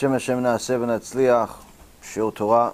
[0.00, 1.62] בשם השם נעשה ונצליח,
[2.02, 2.70] שיעור תורה.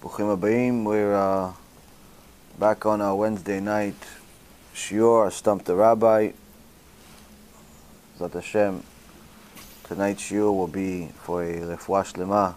[0.00, 0.86] ברוכים הבאים.
[0.86, 4.06] We're uh, back on our Wednesday night
[4.74, 6.32] שיעור, Stump the Rabbi.
[8.12, 8.74] בעזרת השם,
[9.88, 12.50] tonight שיעור will be for a רפואה שלמה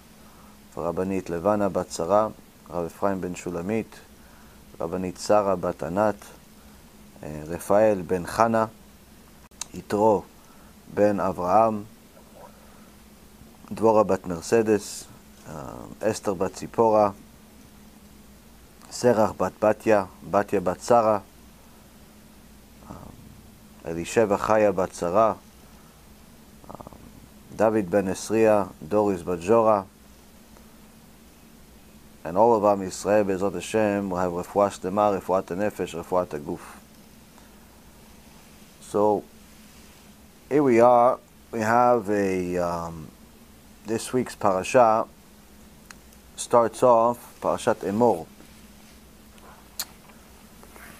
[0.77, 2.27] לרבנית לבנה בת שרה,
[2.69, 3.95] רב אפרים בן שולמית,
[4.79, 6.15] רבנית שרה בת ענת,
[7.23, 8.65] אה, רפאל בן חנה,
[9.73, 10.23] יתרו
[10.93, 11.94] בן אברהם.
[13.71, 15.03] דבורה בת מרסדס,
[15.99, 17.09] אסתר בת ציפורה,
[18.91, 21.19] סרח בת בתיה, בתיה בת שרה,
[23.85, 25.33] אלישבע חיה בת שרה,
[27.55, 29.81] דוד בן עשריה, דוריס בת ג'ורה,
[32.25, 36.77] and all of Am Yisrael, בעזרת השם, will have רפואה שלמה, רפואת הנפש, רפואת הגוף.
[38.91, 39.21] So,
[40.49, 41.19] here we are,
[41.51, 43.14] we have a um,
[43.85, 45.05] this week's parasha
[46.35, 48.25] starts off, Parashat Emor,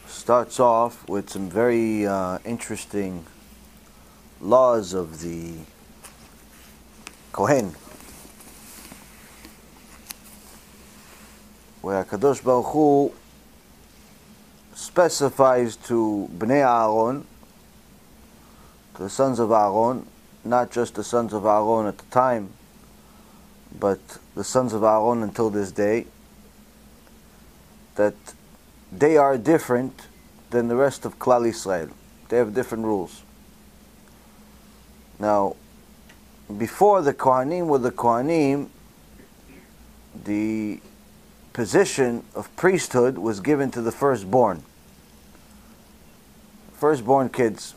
[0.05, 3.25] starts off with some very uh, interesting
[4.39, 5.53] laws of the
[7.31, 7.73] Kohen,
[11.81, 13.11] where Kadosh Baruch Hu
[14.75, 17.25] specifies to Bnei Aaron,
[18.95, 20.06] to the sons of Aaron,
[20.44, 22.52] not just the sons of Aaron at the time,
[23.79, 23.99] but
[24.35, 26.05] the sons of Aaron until this day,
[27.95, 28.15] that
[28.91, 30.07] they are different
[30.49, 31.89] than the rest of Klal Israel.
[32.29, 33.23] They have different rules.
[35.19, 35.55] Now,
[36.57, 38.69] before the Kohanim were the Kohanim,
[40.23, 40.79] the
[41.53, 44.63] position of priesthood was given to the firstborn.
[46.73, 47.75] Firstborn kids.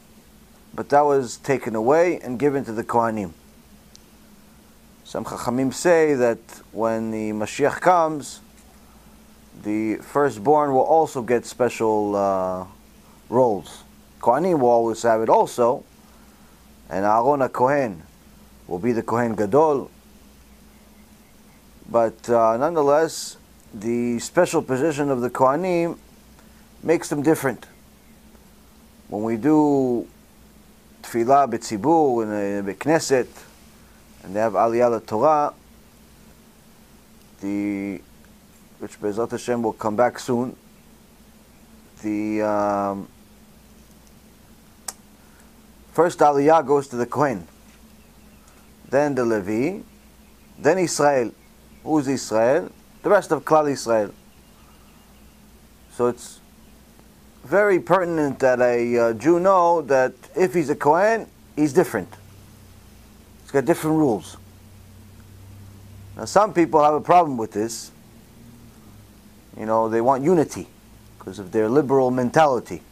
[0.75, 3.33] But that was taken away and given to the Kohanim.
[5.09, 6.39] Some Chachamim say that
[6.71, 8.41] when the Mashiach comes,
[9.63, 12.67] the firstborn will also get special uh,
[13.31, 13.85] roles.
[14.21, 15.83] Kohanim will always have it also,
[16.91, 18.03] and Aaron Kohen
[18.67, 19.91] will be the Kohen Gadol.
[21.89, 23.39] But uh, nonetheless,
[23.73, 25.97] the special position of the Kohanim
[26.83, 27.65] makes them different.
[29.09, 30.07] When we do
[31.03, 33.29] tefillah b'tzibur in the Knesset,
[34.23, 35.55] and they have Aliyah Torah,
[37.41, 38.01] the
[38.79, 40.56] which Bezat Hashem will come back soon.
[42.03, 43.09] The um,
[45.93, 47.47] first Aliyah goes to the Kohen,
[48.89, 49.83] then the Levi,
[50.59, 51.33] then Israel.
[51.83, 52.71] Who's Israel?
[53.03, 54.12] The rest of Klal Israel.
[55.93, 56.41] So it's
[57.45, 62.12] very pertinent that a uh, Jew know that if he's a Kohen, he's different.
[63.49, 64.37] It's got different rules.
[66.19, 67.91] Now, some people have a problem with this.
[69.59, 70.67] You know, they want unity
[71.19, 72.83] because of their liberal mentality.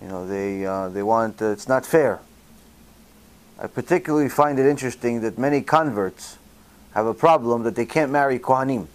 [0.00, 2.20] You know, they, uh, they want, uh, it's not fair.
[3.58, 6.38] I particularly find it interesting that many converts
[6.94, 8.86] have a problem that they can't marry Kohanim.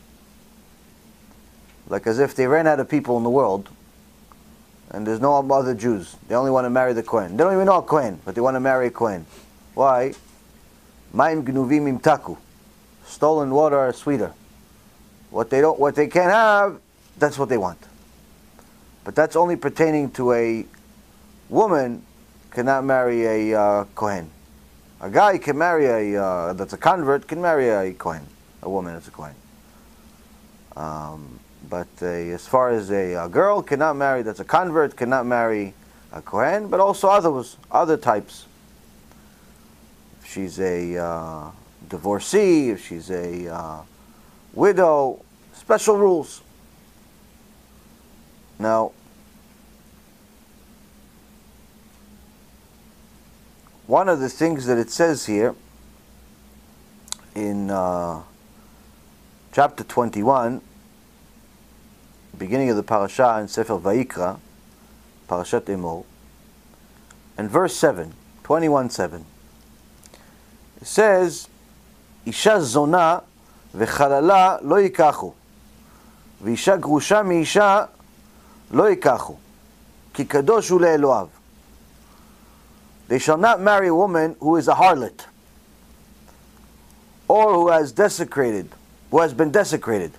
[1.90, 3.68] Like as if they ran out of people in the world
[4.90, 6.16] and there's no other Jews.
[6.30, 7.36] They only want to marry the Kohen.
[7.36, 9.26] They don't even know a Kohen, but they want to marry a Kohen.
[9.78, 10.14] Why?
[11.14, 12.36] Maim gnuvim imtaku.
[13.06, 14.34] Stolen water are sweeter.
[15.30, 16.80] What they don't, what they can't have,
[17.20, 17.78] that's what they want.
[19.04, 20.66] But that's only pertaining to a
[21.48, 22.02] woman
[22.50, 24.32] cannot marry a uh, kohen.
[25.00, 28.26] A guy can marry a uh, that's a convert can marry a kohen.
[28.64, 29.36] A woman that's a kohen.
[30.76, 31.40] Um,
[31.70, 35.76] but uh, as far as a, a, girl cannot marry that's a convert cannot marry
[36.12, 38.48] a kohen, but also others other types
[40.38, 41.50] she's a uh,
[41.90, 43.82] divorcee, if she's a uh,
[44.54, 46.44] widow, special rules.
[48.60, 48.92] Now,
[53.88, 55.56] one of the things that it says here
[57.34, 58.22] in uh,
[59.52, 60.62] chapter 21,
[62.38, 64.38] beginning of the parasha in Sefer Vayikra,
[65.28, 66.06] Parashat Emor,
[67.40, 68.14] and verse 7,
[68.44, 69.26] 21 7.
[70.81, 71.49] It says,
[72.27, 73.19] אישה זונה
[73.75, 75.33] וחללה לא ייקחו,
[76.43, 77.85] ואישה גרושה מאישה
[78.71, 79.37] לא ייקחו,
[80.15, 81.27] כי קדוש הוא לאלוהיו.
[83.09, 85.27] They shall not marry a woman who is a harlot,
[87.29, 88.69] or who has desecrated,
[89.11, 90.13] who has been desecrated.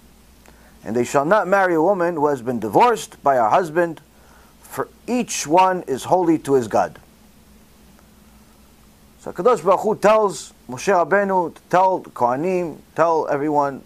[0.83, 4.01] And they shall not marry a woman who has been divorced by her husband,
[4.62, 7.00] for each one is holy to his God.
[9.28, 13.82] So Kadosh Baruch Hu tells Moshe Rabbeinu to tell Kohanim, tell everyone,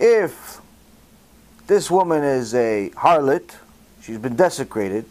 [0.00, 0.60] if
[1.68, 3.48] this woman is a harlot,
[4.02, 5.04] she's been desecrated,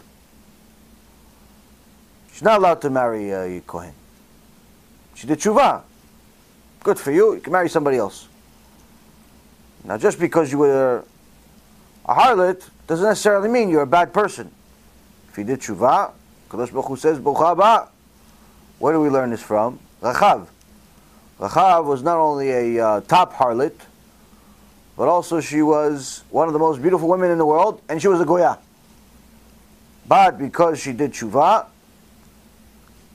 [2.34, 3.94] she's not allowed to marry a Kohen.
[5.14, 5.84] She did tshuva.
[6.84, 8.28] Good for you, you can marry somebody else.
[9.86, 11.06] Now just because you were
[12.04, 14.52] a harlot doesn't necessarily mean you're a bad person.
[15.30, 16.12] If you did tshuva,
[16.50, 17.20] Kadosh Baruch Hu says,
[18.80, 19.80] Where do we learn this from?
[20.02, 20.48] Rachav.
[21.40, 23.74] Rachav was not only a uh, top harlot,
[24.98, 28.08] but also she was one of the most beautiful women in the world, and she
[28.08, 28.58] was a Goya.
[30.08, 31.66] But because she did tshuva,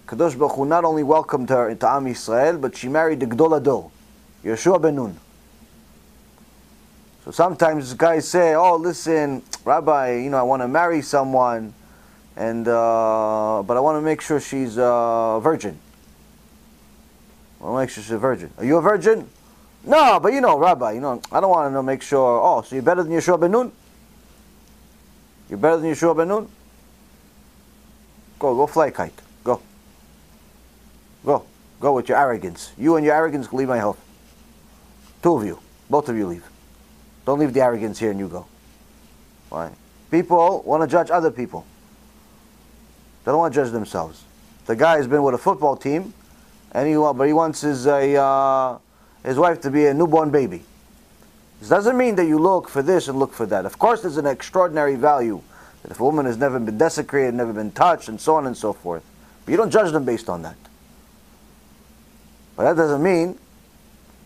[0.07, 3.59] Kadosh Baruch Hu not only welcomed her into Am Yisrael, but she married the Gdol
[3.59, 3.91] Ador,
[4.45, 5.17] Yeshua ben Nun.
[7.25, 11.75] So sometimes guys say, "Oh, listen, Rabbi, you know, I want to marry someone,
[12.41, 15.79] and uh, but I want to make sure she's a virgin.
[17.61, 18.51] I want to make sure she's a virgin.
[18.57, 19.29] Are you a virgin?
[19.85, 22.41] No, but you know, Rabbi, you know, I don't want to make sure.
[22.43, 23.71] Oh, so you're better than Yeshua ben Nun?
[25.51, 26.49] You're better than Yeshua ben Nun?
[28.39, 29.21] Go, go fly a kite.
[29.45, 29.61] Go.
[31.27, 31.45] Go.
[31.79, 32.73] Go with your arrogance.
[32.79, 33.99] You and your arrogance leave my house.
[35.23, 35.59] Two of you.
[35.91, 36.49] Both of you leave.
[37.27, 38.47] Don't leave the arrogance here and you go.
[39.51, 39.73] Why?
[40.11, 41.67] People want to judge other people.
[43.25, 44.25] They don't want to judge themselves.
[44.67, 46.15] The guy has been with a football team,
[46.73, 48.79] and he but he wants his uh,
[49.25, 50.63] his wife to be a newborn baby.
[51.61, 53.67] This doesn't mean that you look for this and look for that.
[53.67, 55.43] Of course, there's an extraordinary value
[55.83, 58.57] that if a woman has never been desecrated, never been touched, and so on and
[58.57, 59.03] so forth.
[59.45, 60.57] But you don't judge them based on that.
[62.57, 63.39] But that doesn't mean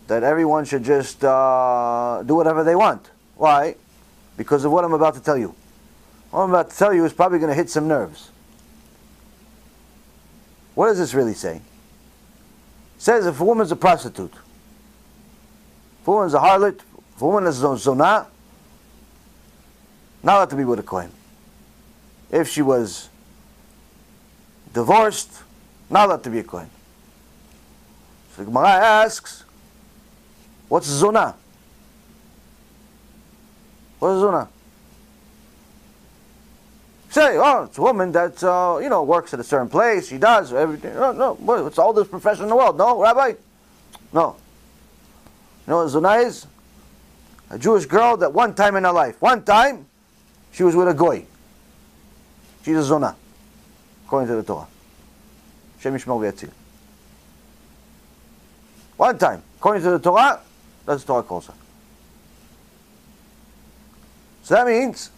[0.07, 3.09] that everyone should just uh, do whatever they want.
[3.35, 3.75] Why?
[4.37, 5.55] Because of what I'm about to tell you.
[6.31, 8.29] What I'm about to tell you is probably going to hit some nerves.
[10.75, 11.55] What does this really say?
[11.55, 11.61] It
[13.01, 14.33] says if a woman's a prostitute,
[16.01, 16.79] if a woman's a harlot,
[17.15, 18.27] if a woman is a zonah,
[20.21, 21.11] not allowed to be with a Kohen.
[22.29, 23.09] If she was
[24.73, 25.43] divorced,
[25.89, 26.69] not allowed to be a Kohen.
[28.35, 29.43] So the Gemara asks,
[30.67, 31.35] What's zona?
[33.99, 34.49] What is zona?
[37.15, 40.09] Say, oh, it's a woman that uh, you know works at a certain place.
[40.09, 40.95] She does everything.
[40.95, 42.77] No, no, it's all this profession in the world.
[42.77, 43.35] No, Rabbi,
[44.11, 44.35] no.
[45.65, 46.45] You know what zona is?
[47.51, 49.85] A Jewish girl that one time in her life, one time,
[50.51, 51.25] she was with a goy.
[52.65, 53.15] She's a zona,
[54.05, 54.67] according to the Torah.
[55.79, 56.49] Shem Yishmol
[58.97, 60.41] One time, according to the Torah,
[60.85, 61.53] that's the Torah calls her.
[64.43, 65.11] So that means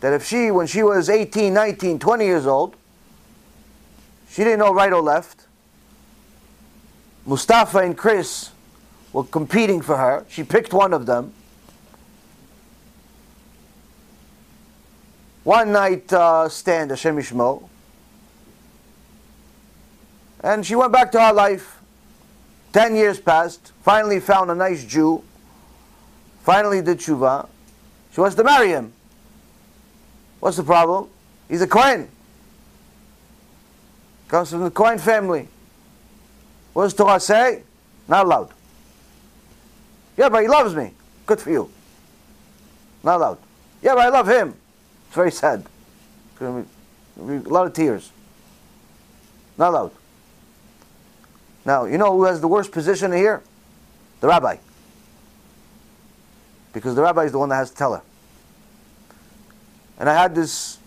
[0.00, 2.76] that if she, when she was 18, 19, 20 years old,
[4.28, 5.46] she didn't know right or left,
[7.24, 8.50] Mustafa and Chris
[9.12, 10.24] were competing for her.
[10.28, 11.32] She picked one of them.
[15.42, 17.68] One night uh, stand, Hashem Yishmo.
[20.40, 21.80] And she went back to her life.
[22.72, 25.24] Ten years passed, finally found a nice Jew,
[26.42, 27.48] finally did tshuva.
[28.12, 28.92] She wants to marry him.
[30.40, 31.08] What's the problem?
[31.48, 32.08] He's a Kohen.
[34.28, 35.48] Comes from the Kohen family.
[36.72, 37.62] What does Torah say?
[38.08, 38.50] Not allowed.
[40.16, 40.92] Yeah, but he loves me.
[41.26, 41.70] Good for you.
[43.02, 43.38] Not allowed.
[43.82, 44.54] Yeah, but I love him.
[45.06, 45.66] It's very sad.
[46.40, 46.64] a
[47.18, 48.10] lot of tears.
[49.56, 49.92] Not allowed.
[51.64, 53.42] Now, you know who has the worst position here?
[54.20, 54.56] The rabbi.
[56.72, 58.02] Because the rabbi is the one that has to tell her.
[59.98, 60.78] And I had this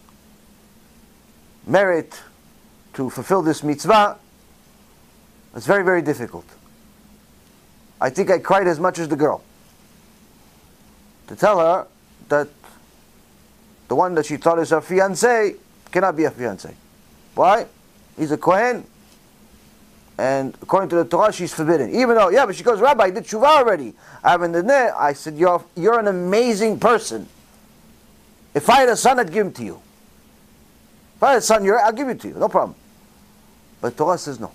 [1.65, 2.21] merit
[2.93, 4.17] to fulfill this mitzvah.
[5.55, 6.45] It's very, very difficult.
[8.01, 9.43] I think I cried as much as the girl.
[11.27, 11.87] To tell her
[12.29, 12.47] that
[13.87, 15.55] the one that she thought is her fiance
[15.91, 16.73] cannot be a fiance.
[17.35, 17.65] Why?
[18.17, 18.85] He's a Kohen,
[20.17, 21.95] and according to the Torah, she's forbidden.
[21.95, 23.93] Even though, yeah, but she goes, Rabbi, I did tshuva already.
[24.21, 24.93] I haven't done that.
[24.97, 27.27] I said, you're, you're an amazing person.
[28.53, 29.81] If I had a son, I'd give him to you.
[31.15, 32.33] If I had a son, you're—I'll give it to you.
[32.35, 32.75] No problem.
[33.81, 34.51] But Torah says no.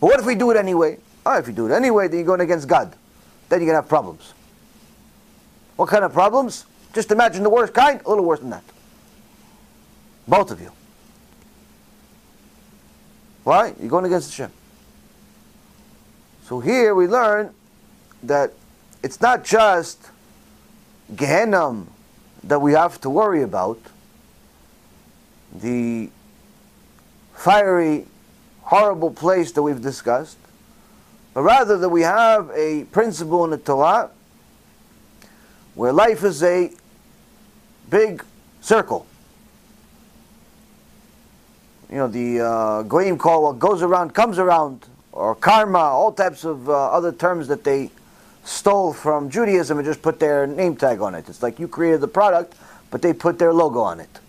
[0.00, 0.98] But what if we do it anyway?
[1.26, 2.94] Oh, if you do it anyway, then you're going against God.
[3.48, 4.32] Then you're going to have problems.
[5.76, 6.66] What kind of problems?
[6.94, 8.64] Just imagine the worst kind, a little worse than that.
[10.26, 10.72] Both of you.
[13.44, 13.74] Why?
[13.80, 14.52] You're going against Hashem.
[16.44, 17.52] So here we learn
[18.22, 18.52] that
[19.02, 20.10] it's not just
[21.14, 21.84] Gehenna
[22.44, 23.78] that we have to worry about,
[25.54, 26.10] the
[27.34, 28.06] fiery,
[28.62, 30.38] horrible place that we've discussed,
[31.34, 34.10] but rather that we have a principle in the Torah
[35.74, 36.72] where life is a
[37.88, 38.24] big
[38.60, 39.06] circle.
[41.90, 46.44] You know, the uh, Goyim call what goes around comes around, or karma, all types
[46.44, 47.90] of uh, other terms that they
[48.48, 51.28] stole from Judaism and just put their name tag on it.
[51.28, 52.54] It's like you created the product,
[52.90, 54.20] but they put their logo on it.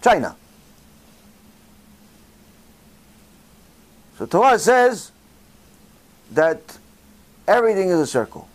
[0.00, 0.36] China.
[4.18, 5.10] So Torah says
[6.30, 6.78] that
[7.48, 8.48] everything is a circle.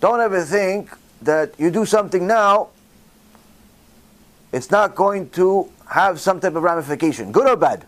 [0.00, 2.68] Don't ever think that you do something now,
[4.50, 7.84] it's not going to have some type of ramification, good or bad.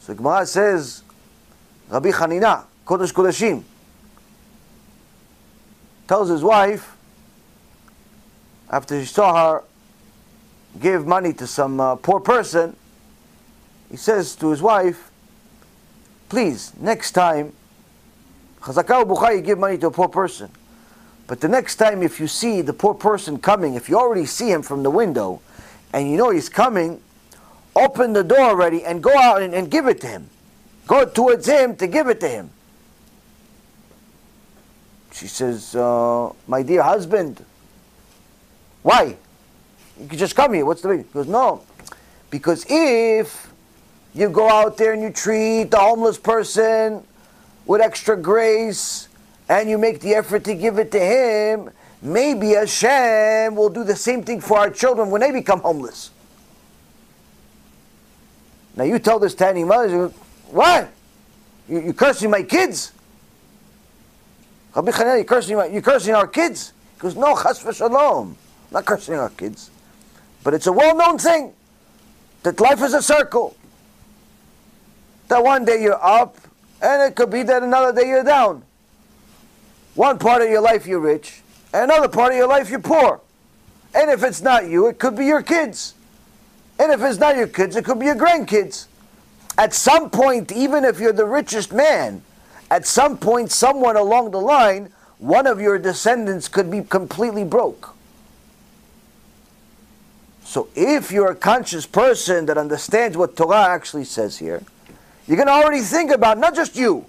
[0.00, 1.02] So Gemara says,
[1.88, 3.64] Rabbi Hanina, Kodesh Kodeshim,
[6.06, 6.96] tells his wife,
[8.70, 9.64] after he saw her
[10.80, 12.74] give money to some uh, poor person,
[13.90, 15.10] he says to his wife,
[16.30, 17.52] please, next time,
[18.60, 20.50] Chazakah Bukhari, give money to a poor person.
[21.26, 24.50] But the next time, if you see the poor person coming, if you already see
[24.50, 25.42] him from the window,
[25.92, 27.02] and you know he's coming,
[27.76, 30.30] open the door already and go out and, and give it to him.
[30.86, 32.50] Go towards him to give it to him.
[35.12, 37.44] She says, uh, My dear husband,
[38.82, 39.16] why?
[40.00, 40.64] You can just come here.
[40.64, 41.06] What's the big?
[41.06, 41.62] He goes, No.
[42.30, 43.52] Because if
[44.14, 47.04] you go out there and you treat the homeless person
[47.66, 49.08] with extra grace
[49.48, 51.70] and you make the effort to give it to him,
[52.02, 56.10] maybe Hashem will do the same thing for our children when they become homeless.
[58.76, 60.08] Now you tell this to any mother,
[60.50, 60.90] what?
[61.68, 62.92] You, you're cursing my kids?
[64.74, 66.72] You're cursing, you're cursing our kids?
[66.94, 68.34] He goes, no, chas v'shalom.
[68.70, 69.70] not cursing our kids.
[70.44, 71.52] But it's a well-known thing
[72.42, 73.56] that life is a circle.
[75.28, 76.36] That one day you're up,
[76.80, 78.62] and it could be that another day you're down.
[79.94, 83.20] One part of your life you're rich, and another part of your life you're poor.
[83.94, 85.94] And if it's not you, it could be your kids.
[86.78, 88.86] And if it's not your kids, it could be your grandkids.
[89.56, 92.22] At some point, even if you're the richest man,
[92.70, 97.94] at some point, someone along the line, one of your descendants could be completely broke.
[100.44, 104.62] So if you're a conscious person that understands what Torah actually says here,
[105.26, 107.04] you can already think about not just you,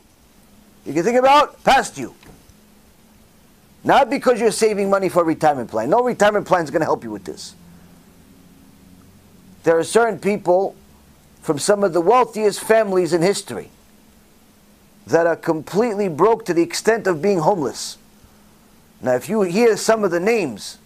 [0.85, 2.15] you can think about past you.
[3.83, 5.89] Not because you're saving money for a retirement plan.
[5.89, 7.55] No retirement plan is going to help you with this.
[9.63, 10.75] There are certain people
[11.41, 13.69] from some of the wealthiest families in history
[15.09, 17.97] that are completely broke to the extent of being homeless.
[19.01, 20.77] Now, if you hear some of the names,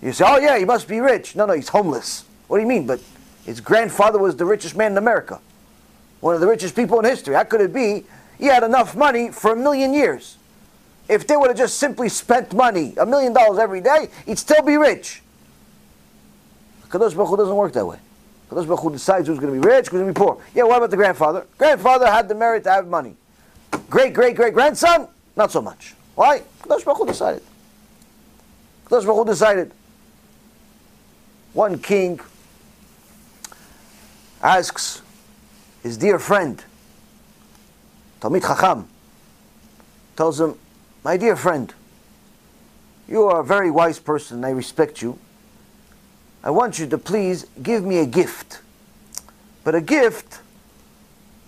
[0.00, 1.36] you say, oh, yeah, he must be rich.
[1.36, 2.24] No, no, he's homeless.
[2.46, 2.86] What do you mean?
[2.86, 3.00] But
[3.44, 5.40] his grandfather was the richest man in America,
[6.20, 7.34] one of the richest people in history.
[7.34, 8.04] How could it be?
[8.38, 10.36] He had enough money for a million years.
[11.08, 14.62] If they would have just simply spent money, a million dollars every day, he'd still
[14.62, 15.22] be rich.
[16.88, 17.98] Kadosh Baruch Hu doesn't work that way.
[18.48, 20.42] Kadosh Baruch Hu decides who's going to be rich, who's going to be poor.
[20.54, 21.46] Yeah, what about the grandfather?
[21.58, 23.14] Grandfather had the merit to have money.
[23.90, 25.94] Great, great, great grandson, not so much.
[26.14, 26.42] Why?
[26.62, 27.42] Kadosh Baruch Hu decided.
[28.86, 29.72] Kadosh Baruch Hu decided.
[31.52, 32.20] One king
[34.42, 35.02] asks
[35.82, 36.62] his dear friend,
[38.20, 38.88] Talmid Chacham,
[40.16, 40.58] tells him,
[41.04, 41.72] my dear friend,
[43.08, 45.18] you are a very wise person, I respect you.
[46.48, 48.62] I want you to please give me a gift.
[49.64, 50.40] But a gift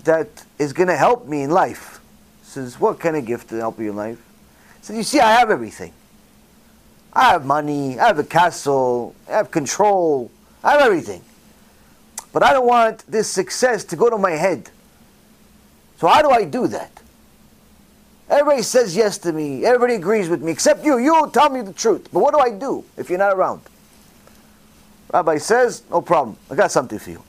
[0.05, 2.01] that is going to help me in life.
[2.43, 4.23] Says, what kind of gift to help you in life?
[4.83, 5.95] Says, you see, I have everything.
[7.15, 10.31] I have money, I have a castle, I have control,
[10.63, 11.23] I have everything.
[12.35, 14.69] But I don't want this success to go to my head.
[15.97, 17.01] So how do I do that?
[18.29, 19.65] Everybody says yes to me.
[19.65, 20.99] Everybody agrees with me, except you.
[20.99, 22.09] You tell me the truth.
[22.13, 23.63] But what do I do if you're not around?
[25.13, 26.37] Rabbi says, no problem.
[26.51, 27.23] I got something for you.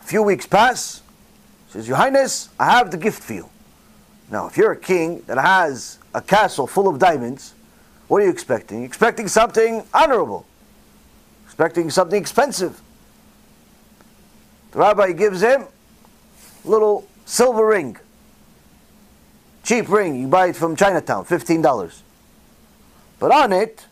[0.00, 1.02] A few weeks pass.
[1.68, 3.50] Says, Your Highness, I have the gift for you.
[4.30, 7.52] Now, if you're a king that has a castle full of diamonds,
[8.08, 8.84] what are you expecting?
[8.84, 10.46] Expecting something honorable,
[11.44, 12.80] expecting something expensive.
[14.72, 15.66] The rabbi gives him
[16.64, 17.98] a little silver ring.
[19.62, 22.00] Cheap ring, you buy it from Chinatown, $15.
[23.18, 23.84] But on it,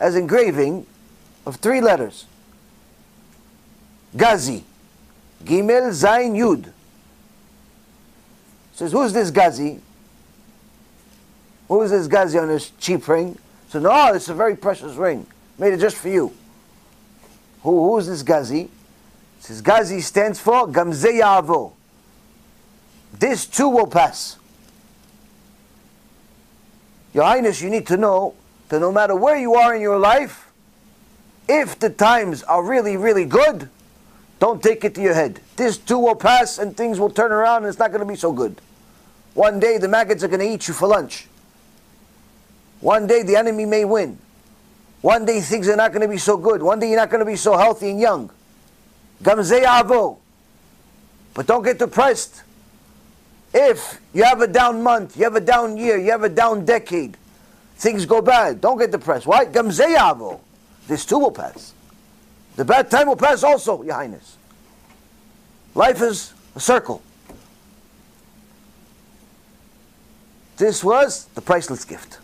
[0.00, 0.86] as engraving
[1.46, 2.24] of three letters.
[4.16, 4.64] Gazi.
[5.44, 6.72] Gimel Zain Yud.
[8.74, 9.80] Says, who's this Gazi?
[11.68, 13.38] Who is this Gazi on this cheap ring?
[13.68, 15.26] So, no, it's a very precious ring.
[15.58, 16.32] Made it just for you.
[17.62, 18.68] Who, who's this Gazi?
[19.38, 21.72] Says Gazi stands for Gamze Yavo.
[23.12, 24.38] This too will pass.
[27.12, 28.34] Your Highness, you need to know
[28.70, 30.50] that no matter where you are in your life,
[31.48, 33.68] if the times are really, really good,
[34.38, 35.40] don't take it to your head.
[35.56, 38.16] This too will pass and things will turn around and it's not going to be
[38.16, 38.60] so good.
[39.34, 41.26] One day the maggots are going to eat you for lunch.
[42.80, 44.18] One day the enemy may win.
[45.02, 46.62] One day things are not going to be so good.
[46.62, 48.30] One day you're not going to be so healthy and young.
[49.22, 50.18] Gamze avo.
[51.34, 52.42] But don't get depressed.
[53.52, 56.64] If you have a down month, you have a down year, you have a down
[56.64, 57.16] decade,
[57.80, 59.26] things go bad, don't get depressed.
[59.26, 59.46] Why?
[59.46, 60.40] Gamze avo.
[60.86, 61.72] This too will pass.
[62.56, 64.36] The bad time will pass also, Your Highness.
[65.74, 67.02] Life is a circle.
[70.58, 72.18] This was the priceless gift.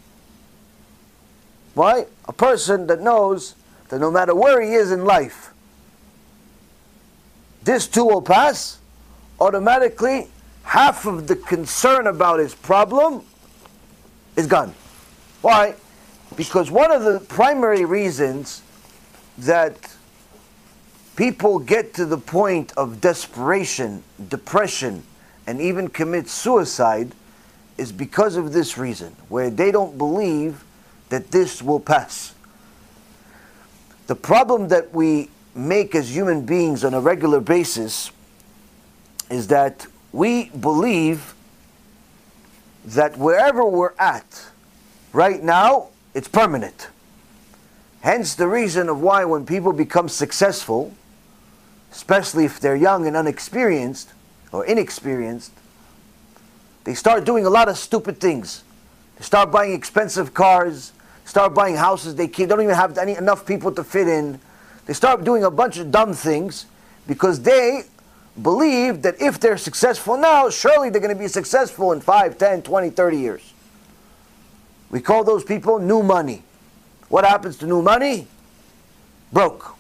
[1.73, 2.07] Why?
[2.29, 3.55] A person that knows
[3.89, 5.55] that no matter where he is in life,
[7.63, 8.79] this too will pass,
[9.41, 10.29] automatically
[10.65, 13.25] half of the concern about his problem
[14.37, 14.75] is gone.
[15.47, 15.77] Why?
[16.35, 18.63] Because one of the primary reasons
[19.39, 19.95] that
[21.15, 25.05] people get to the point of desperation, depression,
[25.47, 27.15] and even commit suicide
[27.79, 30.65] is because of this reason, where they don't believe
[31.11, 32.35] that this will pass.
[34.09, 38.11] The problem that we make as human beings on a regular basis
[39.31, 41.37] is that we believe
[42.85, 44.47] that wherever we're at
[45.17, 46.89] right now, it's permanent.
[48.03, 50.95] Hence the reason of why when people become successful,
[51.91, 54.13] especially if they're young and unexperienced
[54.53, 55.53] or inexperienced,
[56.85, 58.63] they start doing a lot of stupid things.
[59.17, 60.93] They start buying expensive cars,
[61.25, 64.39] start buying houses they don't even have any, enough people to fit in.
[64.85, 66.67] They start doing a bunch of dumb things
[67.09, 67.85] because they
[68.41, 72.63] believe that if they're successful now, surely they're going to be successful in 5, 10,
[72.63, 73.53] 20, 30 years.
[74.91, 76.43] We call those people new money.
[77.09, 78.27] What happens to new money?
[79.33, 79.75] Broke.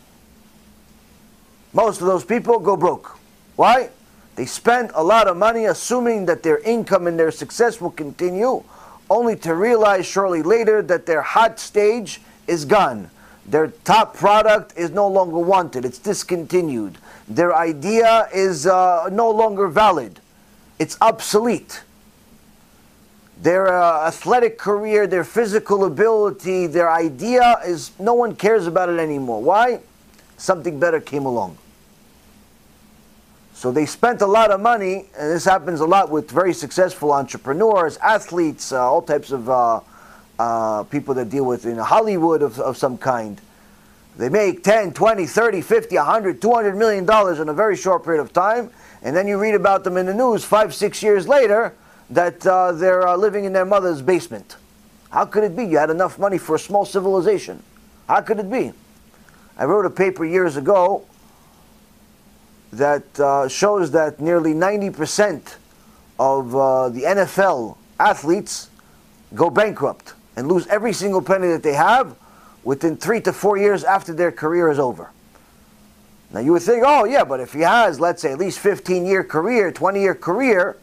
[1.72, 3.18] Most of those people go broke.
[3.56, 3.90] Why?
[4.36, 8.62] They spend a lot of money assuming that their income and their success will continue
[9.08, 13.10] only to realize shortly later that their hot stage is gone.
[13.46, 16.98] Their top product is no longer wanted, it's discontinued.
[17.28, 20.20] Their idea is uh, no longer valid,
[20.78, 21.82] it's obsolete.
[23.42, 28.98] Their uh, athletic career, their physical ability, their idea is no one cares about it
[28.98, 29.42] anymore.
[29.42, 29.80] Why?
[30.38, 31.58] Something better came along.
[33.52, 37.12] So they spent a lot of money, and this happens a lot with very successful
[37.12, 39.80] entrepreneurs, athletes, uh, all types of uh,
[40.38, 43.40] uh, people that deal with in Hollywood of, of some kind.
[44.18, 48.20] They make 10, 20, 30, 50, 100, 200 million dollars in a very short period
[48.20, 48.70] of time,
[49.02, 51.74] and then you read about them in the news five, six years later
[52.10, 54.56] that uh, they're uh, living in their mother's basement.
[55.10, 55.64] How could it be?
[55.64, 57.62] You had enough money for a small civilization.
[58.08, 58.72] How could it be?
[59.58, 61.04] I wrote a paper years ago
[62.72, 65.56] that uh, shows that nearly 90%
[66.18, 68.70] of uh, the NFL athletes
[69.34, 72.16] go bankrupt and lose every single penny that they have
[72.64, 75.10] within three to four years after their career is over.
[76.32, 79.06] Now you would think, oh yeah, but if he has, let's say, at least 15
[79.06, 80.76] year career, 20 year career,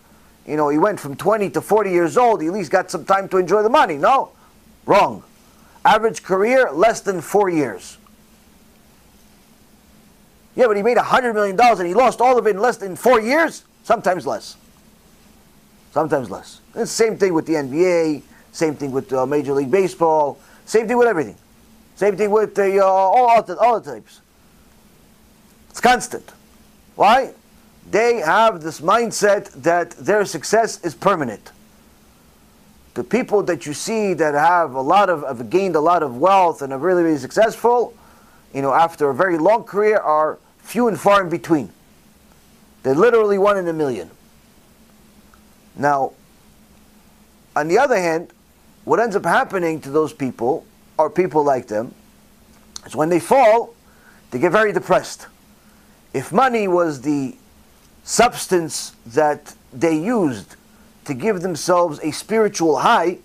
[0.48, 3.06] you know, he went from 20 to 40 years old, he at least got some
[3.06, 3.98] time to enjoy the money.
[3.98, 4.32] No,
[4.86, 5.24] wrong.
[5.86, 7.98] Average career, less than four years.
[10.56, 12.96] Yeah, but he made $100 million and he lost all of it in less than
[12.96, 13.64] four years?
[13.84, 14.56] Sometimes less.
[15.92, 16.60] Sometimes less.
[16.70, 20.88] It's the same thing with the NBA, same thing with uh, Major League Baseball, same
[20.88, 21.36] thing with everything.
[21.96, 24.22] Same thing with the, uh, all, all, the, types.
[25.70, 26.32] It's constant.
[26.96, 27.34] Why?
[27.90, 31.52] They have this mindset that their success is permanent.
[32.94, 36.18] The people that you see that have a lot of have gained a lot of
[36.18, 37.96] wealth and are really, really successful,
[38.54, 41.70] you know, after a very long career are few and far in between.
[42.84, 44.12] They're literally one in a million.
[45.76, 46.14] Now,
[47.56, 48.32] on the other hand,
[48.86, 50.66] what ends up happening to those people,
[50.98, 51.94] or people like them,
[52.86, 53.74] is when they fall,
[54.32, 55.28] they get very depressed.
[56.14, 57.36] If money was the
[58.04, 60.56] substance that they used
[61.06, 63.18] to give themselves a spiritual high,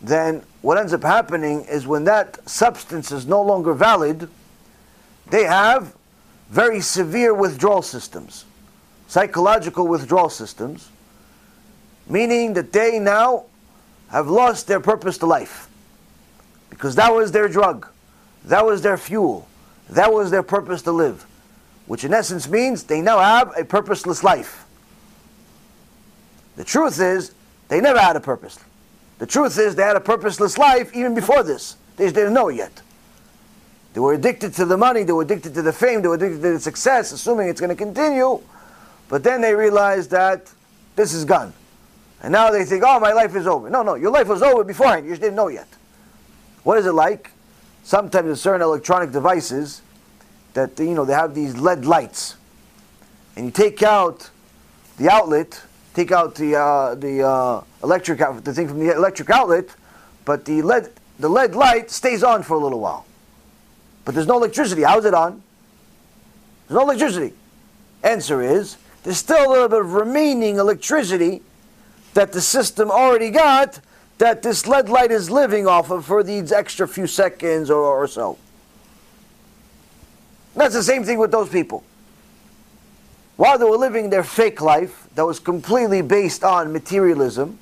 [0.00, 4.28] then what ends up happening is when that substance is no longer valid,
[5.30, 5.94] they have
[6.50, 8.44] very severe withdrawal systems,
[9.08, 10.88] psychological withdrawal systems,
[12.08, 13.44] meaning that they now
[14.10, 15.68] have lost their purpose to life.
[16.70, 17.86] Because that was their drug,
[18.44, 19.46] that was their fuel,
[19.90, 21.24] That was their purpose to live,
[21.88, 24.66] which in essence means they now have a purposeless life.
[26.56, 27.32] The truth is,
[27.68, 28.58] they never had a purpose.
[29.18, 31.76] The truth is, they had a purposeless life even before this.
[31.96, 32.82] They just didn't know it yet.
[33.94, 36.42] They were addicted to the money, they were addicted to the fame, they were addicted
[36.42, 38.40] to the success, assuming it's going to continue.
[39.08, 40.52] But then they realized that
[40.94, 41.54] this is gone.
[42.22, 43.70] And now they think, oh, my life is over.
[43.70, 45.06] No, no, your life was over beforehand.
[45.06, 45.68] You just didn't know yet.
[46.64, 47.30] What is it like?
[47.82, 49.80] Sometimes in certain electronic devices
[50.54, 52.36] that, you know, they have these LED lights.
[53.36, 54.30] And you take out
[54.96, 55.62] the outlet,
[55.94, 59.68] take out the, uh, the uh, electric, the thing from the electric outlet,
[60.24, 63.06] but the LED, the LED light stays on for a little while.
[64.04, 64.82] But there's no electricity.
[64.82, 65.42] How's it on?
[66.66, 67.34] There's no electricity.
[68.02, 71.42] Answer is, there's still a little bit of remaining electricity
[72.14, 73.80] that the system already got
[74.18, 78.06] that this LED light is living off of for these extra few seconds or, or
[78.06, 78.36] so.
[80.58, 81.84] That's the same thing with those people.
[83.36, 87.58] While they were living their fake life that was completely based on materialism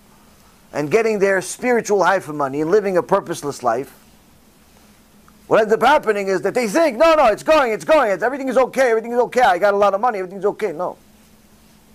[0.73, 3.95] and getting their spiritual high for money and living a purposeless life,
[5.47, 8.23] what ends up happening is that they think, no, no, it's going, it's going, it's,
[8.23, 10.73] everything is okay, everything is okay, I got a lot of money, everything's okay.
[10.73, 10.97] No.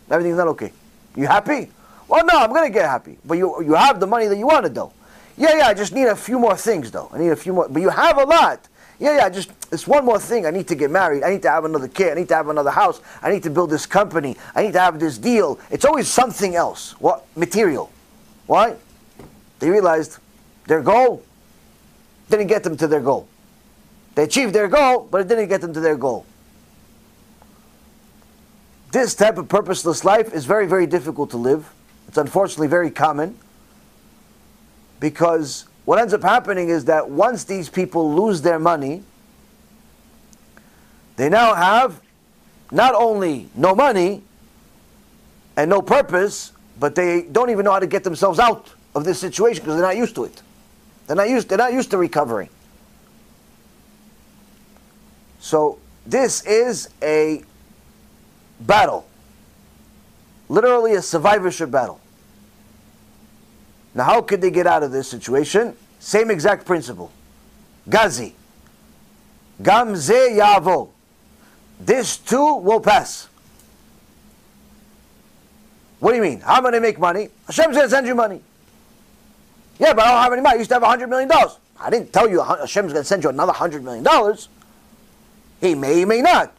[0.10, 0.72] Everything's not okay.
[1.16, 1.70] You happy?
[2.08, 3.18] Well, no, I'm going to get happy.
[3.26, 4.94] But you, you have the money that you wanted, though.
[5.38, 7.10] Yeah, yeah, I just need a few more things, though.
[7.14, 7.70] I need a few more.
[7.70, 8.68] But you have a lot.
[9.00, 10.46] Yeah, yeah, just it's one more thing.
[10.46, 11.24] I need to get married.
[11.24, 12.12] I need to have another kid.
[12.12, 13.00] I need to have another house.
[13.22, 14.36] I need to build this company.
[14.54, 15.60] I need to have this deal.
[15.70, 17.00] It's always something else.
[17.00, 17.26] What?
[17.38, 17.90] Material.
[18.48, 18.76] Why?
[19.60, 20.18] They realized
[20.68, 21.24] their goal
[22.30, 23.28] didn't get them to their goal.
[24.16, 26.26] They achieved their goal, but it didn't get them to their goal.
[28.92, 31.72] This type of purposeless life is very, very difficult to live.
[32.10, 33.38] It's unfortunately very common
[35.00, 39.04] because what ends up happening is that once these people lose their money,
[41.16, 42.02] they now have
[42.72, 44.24] not only no money
[45.58, 49.20] and no purpose, but they don't even know how to get themselves out of this
[49.20, 50.42] situation because they're not used to it.
[51.08, 52.50] They're not used, they're not used to recovering.
[55.40, 57.44] So this is a
[58.60, 59.06] battle.
[60.50, 62.00] Literally a survivorship battle.
[63.94, 65.76] Now, how could they get out of this situation?
[66.00, 67.12] Same exact principle.
[67.90, 68.34] Gazi.
[69.62, 70.90] Gamze yavo.
[71.86, 73.28] This too will pass.
[76.00, 76.42] What do you mean?
[76.42, 77.30] How am I going to make money?
[77.46, 78.42] Hashem's going to send you money.
[79.80, 80.56] Yeah, but I don't have any money.
[80.56, 81.30] I used to have $100 million.
[81.80, 84.06] I didn't tell you Hashem's going to send you another $100 million.
[85.60, 86.54] He may, he may not.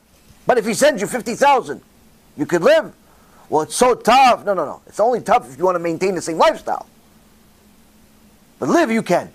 [0.46, 1.80] But if he sends you 50,000,
[2.36, 2.92] you could live.
[3.48, 4.44] Well, it's so tough.
[4.44, 4.80] No, no, no.
[4.86, 6.86] It's only tough if you want to maintain the same lifestyle.
[8.58, 9.30] But live you can.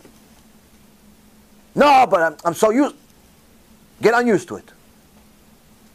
[1.75, 2.95] No, but I'm, I'm so used.
[4.01, 4.71] Get unused to it.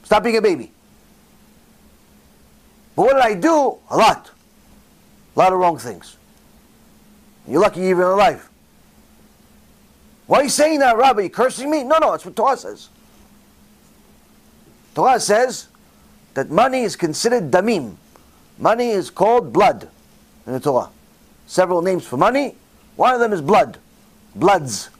[0.03, 0.71] Stop being a baby.
[2.95, 3.79] But what did I do?
[3.91, 4.31] A lot.
[5.35, 6.17] A lot of wrong things.
[7.49, 8.49] You're lucky you're even alive.
[10.27, 11.21] Why are you saying that, Rabbi?
[11.21, 11.83] Are you cursing me?
[11.83, 12.89] No, no, that's what Torah says.
[14.95, 15.69] Torah says
[16.35, 17.97] that money is considered damim.
[18.59, 19.89] Money is called blood
[20.47, 20.91] in the Torah.
[21.47, 22.55] Several names for money.
[22.97, 23.79] One of them is blood.
[24.35, 24.91] Bloods,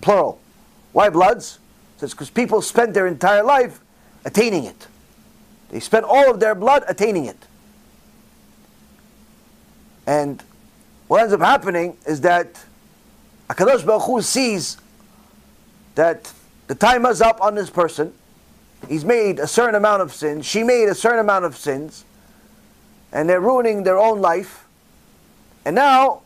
[0.00, 0.40] plural.
[0.92, 1.58] Why bloods?
[2.00, 3.80] It's because people spent their entire life
[4.24, 4.86] attaining it.
[5.70, 7.38] They spent all of their blood attaining it.
[10.06, 10.42] And
[11.08, 12.64] what ends up happening is that
[13.48, 14.76] Akadosh Baruch Hu sees
[15.94, 16.32] that
[16.66, 18.12] the time is up on this person,
[18.88, 22.04] he's made a certain amount of sins, she made a certain amount of sins,
[23.12, 24.66] and they're ruining their own life.
[25.64, 26.22] And now,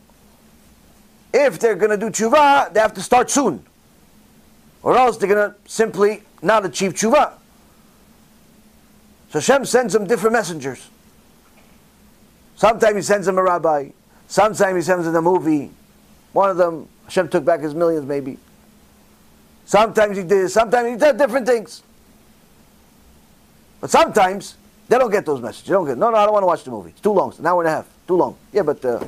[1.33, 3.63] if they're going to do tshuva, they have to start soon.
[4.81, 7.33] Or else they're going to simply not achieve tshuva.
[9.29, 10.89] So Hashem sends them different messengers.
[12.55, 13.89] Sometimes he sends them a rabbi.
[14.27, 15.71] Sometimes he sends them a movie.
[16.33, 18.37] One of them, Hashem took back his millions maybe.
[19.65, 21.83] Sometimes he did, sometimes he did different things.
[23.81, 24.55] But sometimes
[24.87, 25.67] they don't get those messages.
[25.67, 25.97] They don't get.
[25.97, 26.91] No, no, I don't want to watch the movie.
[26.91, 27.29] It's too long.
[27.29, 27.87] It's an hour and a half.
[28.07, 28.37] Too long.
[28.53, 29.07] Yeah, but the uh,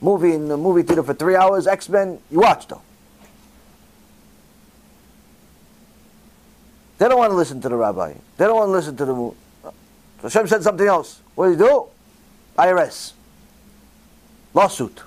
[0.00, 2.82] movie in the movie theater for three hours, X Men, you watch though.
[7.00, 8.12] They don't want to listen to the rabbi.
[8.36, 9.14] They don't want to listen to the.
[9.14, 9.72] So
[10.20, 11.22] Hashem said something else.
[11.34, 11.86] What do you do?
[12.58, 13.14] IRS.
[14.52, 15.00] Lawsuit.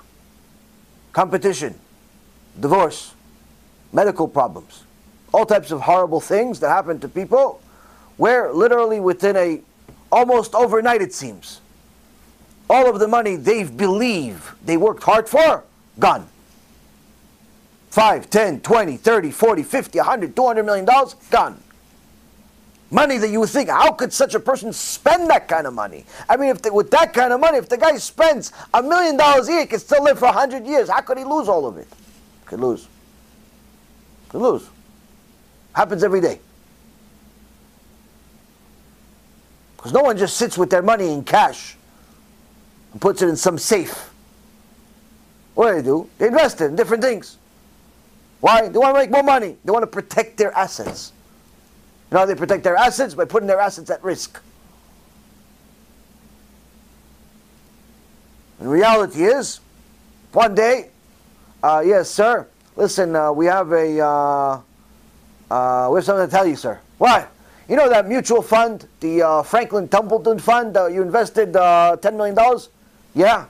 [1.12, 1.78] Competition.
[2.58, 3.14] Divorce.
[3.92, 4.82] Medical problems.
[5.32, 7.62] All types of horrible things that happen to people
[8.16, 9.60] where literally within a
[10.10, 11.60] almost overnight it seems
[12.68, 15.64] all of the money they believe they worked hard for
[15.98, 16.28] gone
[17.90, 21.60] 5 10 20 30 40 50 100 200 million dollars gone
[22.90, 26.04] Money that you would think, how could such a person spend that kind of money?
[26.28, 29.16] I mean, if they, with that kind of money, if the guy spends a million
[29.16, 30.88] dollars a year, he could still live for a hundred years.
[30.88, 31.88] How could he lose all of it?
[32.44, 32.86] Could lose.
[34.28, 34.68] Could lose.
[35.72, 36.38] Happens every day.
[39.76, 41.76] Because no one just sits with their money in cash
[42.92, 44.10] and puts it in some safe.
[45.54, 46.08] What do they do?
[46.18, 47.38] They invest it in different things.
[48.40, 48.68] Why?
[48.68, 49.56] They want to make more money.
[49.64, 51.12] They want to protect their assets.
[52.14, 53.14] How they protect their assets?
[53.14, 54.40] By putting their assets at risk.
[58.60, 59.60] And reality is,
[60.32, 60.90] one day,
[61.62, 62.46] uh, yes, sir,
[62.76, 64.60] listen, uh, we have a, uh,
[65.50, 66.78] uh, we have something to tell you, sir.
[66.98, 67.30] What?
[67.68, 72.36] You know that mutual fund, the uh, Franklin Templeton Fund, you invested uh, $10 million?
[73.14, 73.46] Yeah.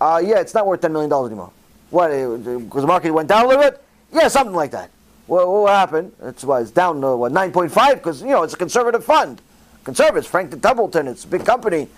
[0.00, 1.50] Uh, yeah, it's not worth $10 million anymore.
[1.90, 2.08] What?
[2.08, 3.82] Because the market went down a little bit?
[4.12, 4.90] Yeah, something like that.
[5.26, 6.12] What, what happened?
[6.20, 9.40] That's why it's down to what, 9.5 because, you know, it's a conservative fund.
[9.84, 11.88] Conservatives, Franklin Templeton, it's a big company,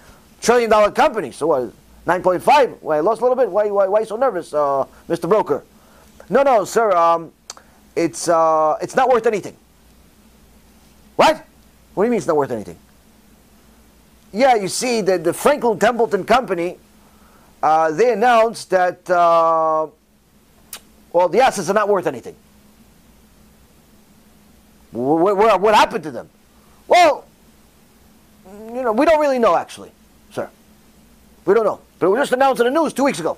[0.41, 1.31] trillion dollar company.
[1.31, 1.73] So what,
[2.07, 2.79] 9.5?
[2.81, 3.51] Why, I lost a little bit?
[3.51, 5.29] Why, why, why so nervous, uh, Mr.
[5.29, 5.65] Broker?
[6.31, 7.33] No, no, sir, um,
[7.97, 9.57] it's, uh, it's not worth anything.
[11.17, 11.45] What?
[11.95, 12.79] What do you mean it's not worth anything?
[14.33, 16.79] Yeah, you see, the, the Franklin Templeton Company,
[17.63, 19.89] uh, they announced that, uh,
[21.13, 22.37] well, the assets are not worth anything.
[24.93, 26.29] What, what, what happened to them?
[26.87, 27.25] Well,
[28.47, 29.91] you know, we don't really know, actually,
[30.33, 30.49] sir.
[31.45, 31.81] We don't know.
[31.99, 33.37] But it was just announced in the news two weeks ago.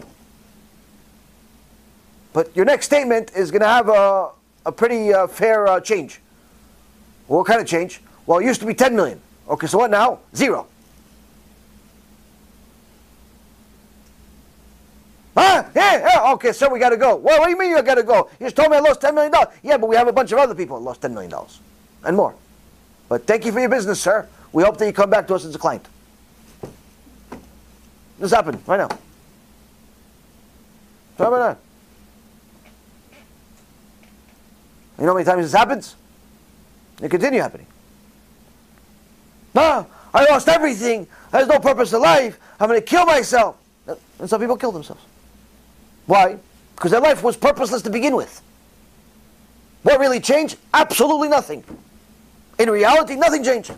[2.33, 4.31] But your next statement is going to have a,
[4.67, 6.21] a pretty uh, fair uh, change.
[7.27, 8.01] What kind of change?
[8.27, 9.21] Well, it used to be 10 million.
[9.49, 10.21] Okay, so what now?
[10.35, 10.67] Zero.
[15.37, 15.64] Huh?
[15.75, 17.16] Yeah, yeah, okay, sir, we got to go.
[17.16, 18.29] Well, what do you mean you got to go?
[18.40, 19.33] You just told me I lost $10 million.
[19.62, 21.33] Yeah, but we have a bunch of other people that lost $10 million
[22.05, 22.35] and more.
[23.09, 24.29] But thank you for your business, sir.
[24.53, 25.87] We hope that you come back to us as a client.
[28.19, 28.88] This happened right now.
[31.16, 31.59] How about that?
[34.99, 35.97] You know how many times this happens?
[37.01, 37.66] It continue happening.
[39.55, 41.07] No, I lost everything.
[41.33, 42.38] There's no purpose to life.
[42.59, 43.57] I'm going to kill myself.
[43.87, 45.03] And some people kill themselves.
[46.11, 46.38] Why?
[46.75, 48.42] Because their life was purposeless to begin with.
[49.85, 50.57] What really changed?
[50.75, 51.62] Absolutely nothing.
[52.59, 53.73] In reality, nothing changed.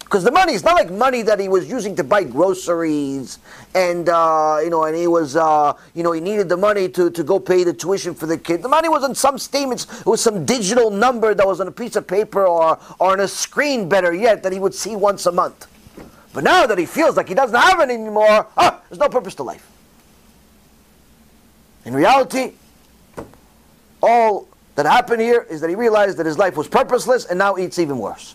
[0.00, 3.38] Because the money is not like money that he was using to buy groceries,
[3.72, 7.08] and uh, you know, and he was, uh, you know, he needed the money to,
[7.12, 8.60] to go pay the tuition for the kid.
[8.60, 9.86] The money was on some statements.
[10.00, 13.20] It was some digital number that was on a piece of paper or or on
[13.20, 13.88] a screen.
[13.88, 15.68] Better yet, that he would see once a month.
[16.32, 19.36] But now that he feels like he doesn't have it anymore, ah, there's no purpose
[19.36, 19.70] to life.
[21.84, 22.52] In reality,
[24.02, 27.54] all that happened here is that he realized that his life was purposeless, and now
[27.54, 28.34] it's even worse.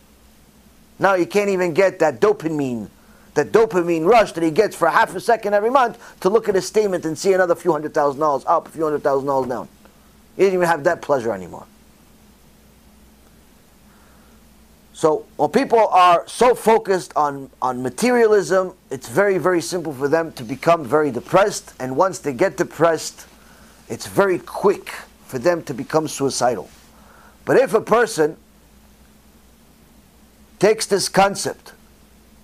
[1.00, 2.90] Now he can't even get that dopamine,
[3.34, 6.56] that dopamine rush that he gets for half a second every month to look at
[6.56, 9.50] his statement and see another few hundred thousand dollars up, a few hundred thousand dollars
[9.50, 9.68] down.
[10.36, 11.66] He doesn't even have that pleasure anymore.
[14.94, 20.34] So when people are so focused on, on materialism, it's very, very simple for them
[20.34, 21.74] to become very depressed.
[21.80, 23.26] And once they get depressed,
[23.90, 24.92] it's very quick
[25.26, 26.70] for them to become suicidal.
[27.46, 28.38] But if a person
[30.60, 31.74] takes this concept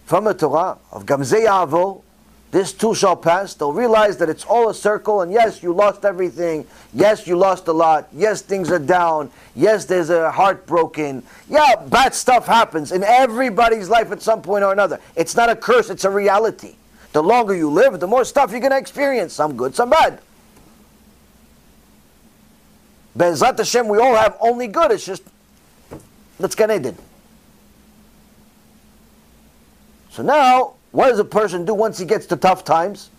[0.05, 2.01] from the Torah of Gamzei Avo,
[2.51, 6.05] this too shall pass, they'll realize that it's all a circle, and yes, you lost
[6.05, 6.65] everything.
[6.93, 8.07] Yes, you lost a lot.
[8.13, 9.29] Yes, things are down.
[9.55, 11.21] Yes, there's a heartbroken.
[11.49, 15.01] Yeah, bad stuff happens in everybody's life at some point or another.
[15.17, 16.75] It's not a curse, it's a reality.
[17.11, 20.21] The longer you live, the more stuff you're going to experience, some good, some bad.
[23.17, 25.23] Be'ezrat Hashem, we all have only good, it's just,
[26.39, 26.95] let's get it.
[30.09, 33.09] So now, what does a person do once he gets to tough times?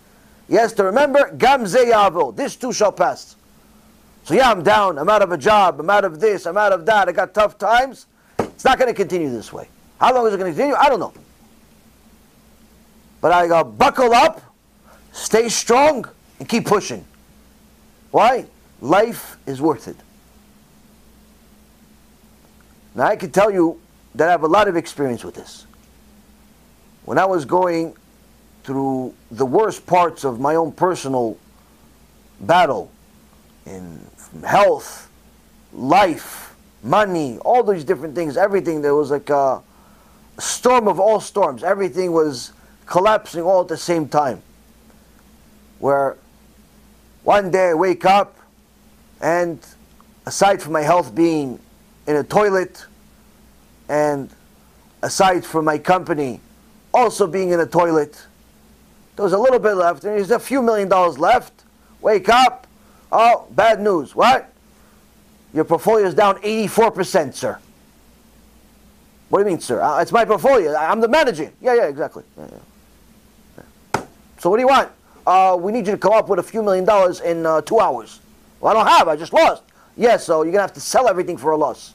[0.47, 3.35] He has to remember, Gam yavo, this too shall pass.
[4.23, 6.73] So yeah, I'm down, I'm out of a job, I'm out of this, I'm out
[6.73, 8.07] of that, I got tough times.
[8.39, 9.69] It's not going to continue this way.
[9.99, 10.75] How long is it going to continue?
[10.75, 11.13] I don't know.
[13.21, 14.41] But I go, buckle up,
[15.11, 16.05] stay strong,
[16.39, 17.05] and keep pushing.
[18.11, 18.45] Why?
[18.81, 19.97] Life is worth it.
[22.95, 23.79] Now I can tell you
[24.15, 25.65] that I have a lot of experience with this
[27.05, 27.95] when I was going
[28.63, 31.37] through the worst parts of my own personal
[32.41, 32.91] battle
[33.65, 34.05] in
[34.45, 35.09] health,
[35.71, 39.61] life, money, all these different things, everything, there was like a
[40.37, 41.63] storm of all storms.
[41.63, 42.51] Everything was
[42.85, 44.41] collapsing all at the same time.
[45.79, 46.17] Where
[47.23, 48.36] one day I wake up
[49.21, 49.59] and
[50.25, 51.59] aside from my health being
[52.07, 52.85] in a toilet
[53.89, 54.29] and
[55.01, 56.41] aside from my company
[56.93, 58.25] also being in a toilet.
[59.15, 61.63] There was a little bit left, and there's a few million dollars left.
[62.01, 62.67] Wake up.
[63.11, 64.15] Oh, bad news.
[64.15, 64.51] What?
[65.53, 67.57] Your portfolio is down 84%, sir.
[69.29, 69.81] What do you mean, sir?
[69.81, 70.75] Uh, it's my portfolio.
[70.75, 71.51] I'm the manager.
[71.61, 72.23] Yeah, yeah, exactly.
[72.37, 74.05] Yeah, yeah.
[74.39, 74.91] So what do you want?
[75.25, 77.79] Uh, we need you to come up with a few million dollars in uh, two
[77.79, 78.21] hours.
[78.59, 79.07] Well, I don't have.
[79.07, 79.63] I just lost.
[79.95, 81.93] Yes, yeah, so you're to have to sell everything for a loss.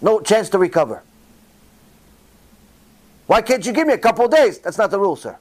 [0.00, 1.02] No chance to recover.
[3.26, 4.58] Why can't you give me a couple days?
[4.58, 5.38] That's not the rule, sir.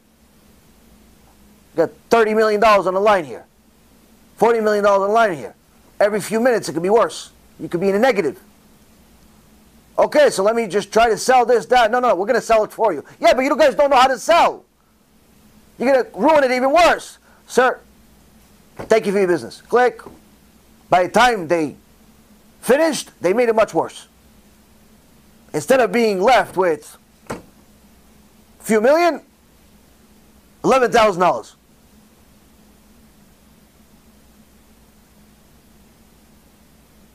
[1.75, 3.45] You got $30 million on the line here.
[4.39, 5.55] $40 million on the line here.
[5.99, 7.31] Every few minutes it could be worse.
[7.59, 8.39] You could be in a negative.
[9.97, 11.91] Okay, so let me just try to sell this, that.
[11.91, 13.03] No, no, we're going to sell it for you.
[13.19, 14.65] Yeah, but you guys don't know how to sell.
[15.77, 17.19] You're going to ruin it even worse.
[17.47, 17.79] Sir,
[18.77, 19.61] thank you for your business.
[19.61, 20.01] Click.
[20.89, 21.75] By the time they
[22.61, 24.07] finished, they made it much worse.
[25.53, 26.97] Instead of being left with
[27.29, 27.37] a
[28.59, 29.21] few million,
[30.63, 31.53] $11,000.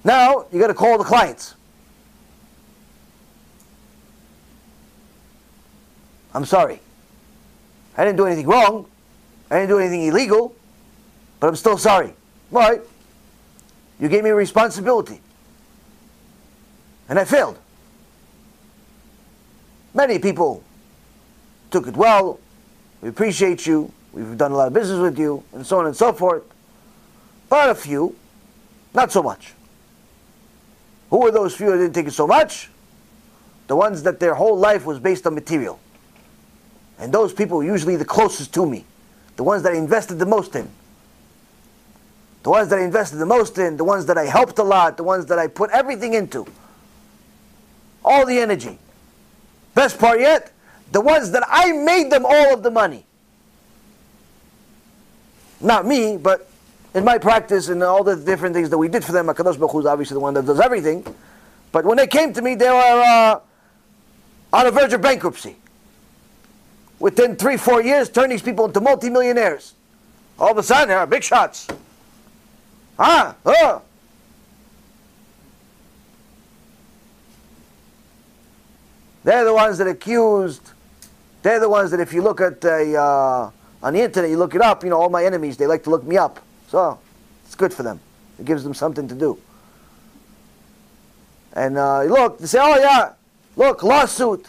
[0.05, 1.55] Now, you got to call the clients.
[6.35, 6.81] I'm sorry.
[7.97, 8.87] I didn't do anything wrong.
[9.51, 10.55] I didn't do anything illegal.
[11.41, 12.15] But I'm still sorry.
[12.51, 12.81] Why?
[14.01, 15.21] You gave me responsibility.
[17.09, 17.59] And I failed.
[19.95, 20.63] Many people
[21.71, 22.39] took it well.
[23.03, 23.93] We appreciate you.
[24.13, 26.43] We've done a lot of business with you, and so on and so forth.
[27.49, 28.17] But a few,
[28.95, 29.55] not so much.
[31.11, 32.71] Who were those few that didn't take it so much?
[33.67, 35.79] The ones that their whole life was based on material.
[36.99, 38.85] And those people were usually the closest to me,
[39.37, 40.69] the ones that I invested the most in.
[42.49, 44.97] The ones that I invested the most in, the ones that I helped a lot,
[44.97, 46.47] the ones that I put everything into.
[48.03, 48.79] All the energy.
[49.75, 50.51] Best part yet,
[50.91, 53.05] the ones that I made them all of the money.
[55.61, 56.49] Not me, but
[56.95, 59.73] in my practice and all the different things that we did for them, HaKadosh Baruch
[59.73, 61.05] Hu is obviously the one that does everything.
[61.71, 63.41] But when they came to me, they were uh,
[64.55, 65.57] on the verge of bankruptcy
[66.99, 69.75] within three, four years, turn these people into multimillionaires.
[70.39, 71.69] All of a sudden, they're big shots.
[79.29, 80.71] They're the ones that accused.
[81.43, 83.51] They're the ones that if you look at the, uh,
[83.83, 85.91] on the internet, you look it up, you know, all my enemies, they like to
[85.91, 86.41] look me up.
[86.69, 86.99] So,
[87.45, 88.01] it's good for them.
[88.39, 89.39] It gives them something to do.
[91.53, 93.13] And uh, look, they say, oh yeah,
[93.57, 94.47] look, lawsuit.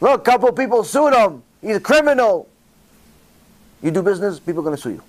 [0.00, 1.42] Look, couple people sued him.
[1.60, 2.48] He's a criminal.
[3.82, 5.02] You do business, people are going to sue you.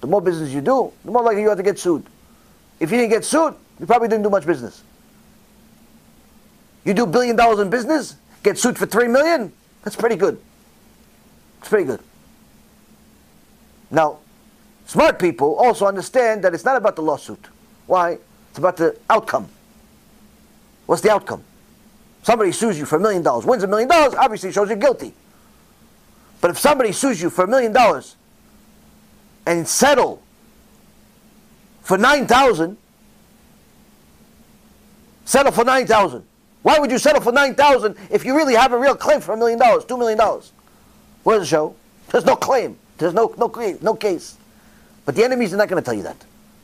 [0.00, 2.04] The more business you do, the more likely you are to get sued.
[2.80, 4.82] If you didn't get sued, you probably didn't do much business.
[6.84, 10.40] You do billion dollars in business, get sued for three million, that's pretty good.
[11.60, 12.00] It's pretty good.
[13.90, 14.18] Now,
[14.86, 17.48] smart people also understand that it's not about the lawsuit.
[17.86, 18.18] Why?
[18.50, 19.48] It's about the outcome.
[20.86, 21.42] What's the outcome?
[22.22, 25.14] Somebody sues you for a million dollars, wins a million dollars, obviously shows you're guilty.
[26.40, 28.16] But if somebody sues you for a million dollars
[29.48, 30.22] and settle
[31.80, 32.76] for 9,000,
[35.24, 36.22] settle for 9,000.
[36.60, 39.38] Why would you settle for 9,000 if you really have a real claim for a
[39.38, 40.52] million dollars, two million dollars?
[41.22, 41.74] Where's the show?
[42.10, 42.76] There's no claim.
[42.98, 43.48] There's no, no,
[43.80, 44.36] no case.
[45.06, 46.16] But the enemies are not going to tell you that.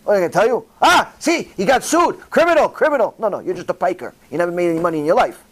[0.02, 0.66] What are they going to tell you?
[0.82, 2.20] Ah, see, he got sued.
[2.28, 3.14] Criminal, criminal.
[3.18, 4.12] No, no, you're just a piker.
[4.30, 5.42] You never made any money in your life.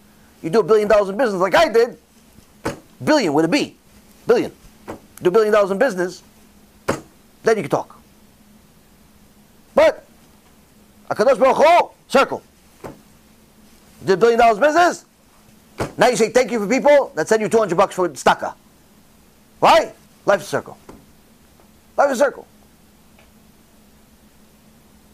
[0.43, 1.97] You do a billion dollars in business like I did.
[3.03, 3.77] Billion with a B.
[4.27, 4.53] Billion.
[5.23, 6.23] Do a billion dollars in business.
[7.43, 7.99] Then you can talk.
[9.75, 10.05] But,
[11.11, 12.43] HaKadosh Baruch Hu, circle.
[14.05, 15.05] Did a billion dollars business.
[15.97, 18.55] Now you say thank you for people that send you 200 bucks for tzedakah.
[19.61, 19.95] Right?
[20.27, 20.79] Life's a circle.
[21.97, 22.47] Life is a circle.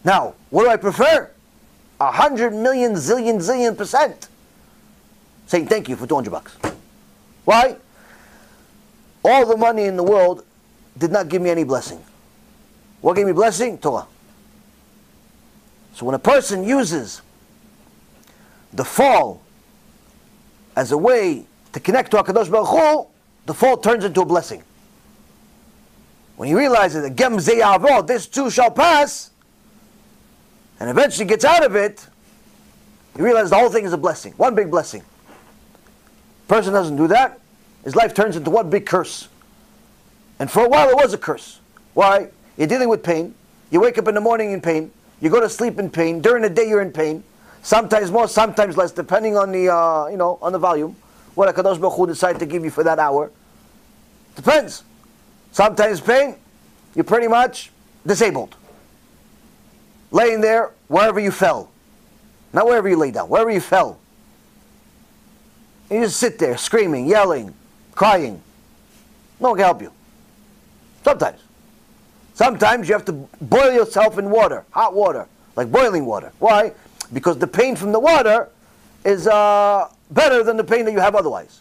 [0.03, 1.29] Now, what do I prefer?
[1.99, 4.29] A hundred million zillion zillion percent
[5.47, 6.57] saying thank you for 200 bucks.
[7.43, 7.75] Why?
[9.23, 10.45] All the money in the world
[10.97, 12.03] did not give me any blessing.
[13.01, 13.77] What gave me blessing?
[13.77, 14.07] Torah.
[15.93, 17.21] So when a person uses
[18.73, 19.41] the fall
[20.75, 23.07] as a way to connect to HaKadosh Baruch Hu,
[23.45, 24.63] the fall turns into a blessing.
[26.37, 29.31] When he realizes that Gam Zeh Ya'avor, this too shall pass,
[30.79, 32.07] and eventually gets out of it,
[33.15, 34.33] he realizes the whole thing is a blessing.
[34.37, 35.03] One big blessing.
[36.47, 37.39] Person doesn't do that,
[37.83, 39.27] his life turns into one big curse.
[40.39, 41.59] And for a while it was a curse.
[41.93, 42.29] Why?
[42.59, 43.33] You're dealing with pain.
[43.71, 44.91] You wake up in the morning in pain.
[45.21, 46.19] You go to sleep in pain.
[46.19, 47.23] During the day you're in pain.
[47.61, 50.95] Sometimes more, sometimes less, depending on the, uh, you know, on the volume.
[51.35, 53.31] What HaKadosh Baruch Hu decide to give you for that hour.
[54.35, 54.83] Depends.
[55.53, 56.35] Sometimes pain,
[56.95, 57.71] you're pretty much
[58.05, 58.57] disabled.
[60.11, 61.71] Laying there wherever you fell.
[62.51, 63.99] Not wherever you lay down, wherever you fell.
[65.89, 67.53] And you just sit there screaming, yelling,
[67.95, 68.41] crying.
[69.39, 69.93] No one can help you.
[71.05, 71.39] Sometimes.
[72.39, 73.11] Sometimes you have to
[73.41, 75.27] boil yourself in water, hot water,
[75.57, 76.31] like boiling water.
[76.39, 76.71] Why?
[77.11, 78.47] Because the pain from the water
[79.03, 81.59] is uh, better than the pain that you have otherwise.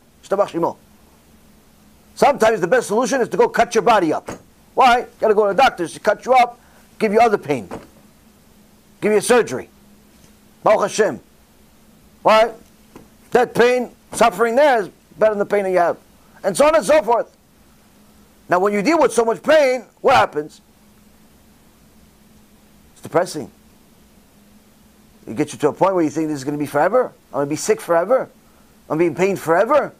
[2.15, 4.31] Sometimes the best solution is to go cut your body up.
[4.75, 5.01] Why?
[5.01, 6.61] You got to go to the doctors to cut you up,
[7.01, 7.69] give you other pain,
[9.01, 9.71] give you surgery.
[10.63, 11.19] Baruch Hashem.
[12.23, 12.53] Why?
[13.33, 15.97] That pain, suffering there is better than the pain that you have.
[16.45, 17.37] And so on and so forth.
[18.49, 20.61] Now, when you deal with so much pain, what happens?
[23.09, 23.51] Depressing.
[25.27, 27.07] It gets you to a point where you think this is going to be forever.
[27.29, 28.29] I'm going to be sick forever.
[28.91, 29.95] I'm being pain forever.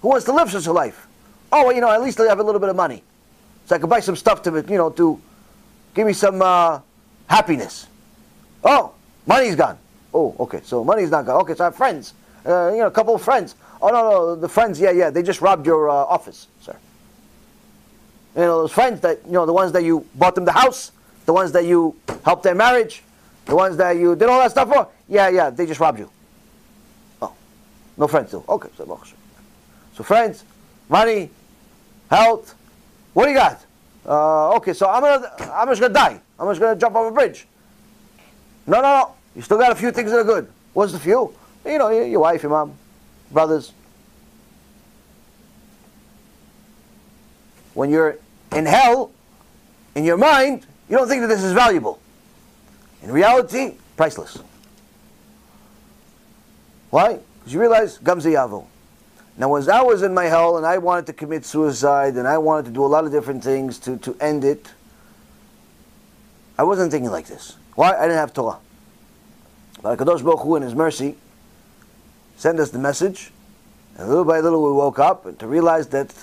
[0.00, 1.06] Who wants to live such a life?
[1.52, 3.02] Oh, well, you know, at least I have a little bit of money,
[3.66, 5.20] so I can buy some stuff to, you know, to
[5.94, 6.80] give me some uh,
[7.26, 7.86] happiness.
[8.64, 8.94] Oh,
[9.26, 9.76] money's gone.
[10.14, 10.62] Oh, okay.
[10.64, 11.42] So money's not gone.
[11.42, 12.14] Okay, so I have friends.
[12.46, 13.56] Uh, you know, a couple of friends.
[13.82, 14.80] Oh no, no, the friends.
[14.80, 15.10] Yeah, yeah.
[15.10, 16.74] They just robbed your uh, office, sir.
[18.34, 20.92] You know, those friends that you know, the ones that you bought them the house,
[21.26, 23.02] the ones that you helped their marriage,
[23.46, 24.88] the ones that you did all that stuff for.
[25.08, 25.50] Yeah, yeah.
[25.50, 26.10] They just robbed you.
[27.20, 27.34] Oh,
[27.96, 28.44] no friends too.
[28.48, 29.00] Okay, so
[29.94, 30.44] so friends,
[30.88, 31.30] money,
[32.10, 32.54] health.
[33.12, 33.64] What do you got?
[34.06, 36.20] Uh, okay, so I'm gonna, I'm just gonna die.
[36.38, 37.46] I'm just gonna jump off a bridge.
[38.66, 39.14] No, no, no.
[39.36, 40.50] You still got a few things that are good.
[40.72, 41.34] What's the few?
[41.64, 42.74] You know, your wife, your mom,
[43.30, 43.72] brothers.
[47.72, 48.18] When you're
[48.52, 49.10] in hell,
[49.94, 51.98] in your mind, you don't think that this is valuable.
[53.02, 54.38] In reality, priceless.
[56.90, 57.18] Why?
[57.38, 58.66] Because you realize, Gam Zeh Ya'avor.
[59.36, 62.38] Now, as I was in my hell and I wanted to commit suicide and I
[62.38, 64.72] wanted to do a lot of different things to, to end it,
[66.56, 67.56] I wasn't thinking like this.
[67.74, 67.96] Why?
[67.96, 68.58] I didn't have Torah.
[69.82, 71.16] But Kadosh Baruch Hu, in His mercy,
[72.36, 73.32] sent us the message,
[73.98, 76.14] and little by little we woke up to realize that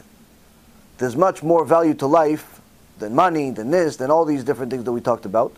[0.98, 2.61] there's much more value to life
[3.00, 5.54] than money, than this, than all these different things that we talked about.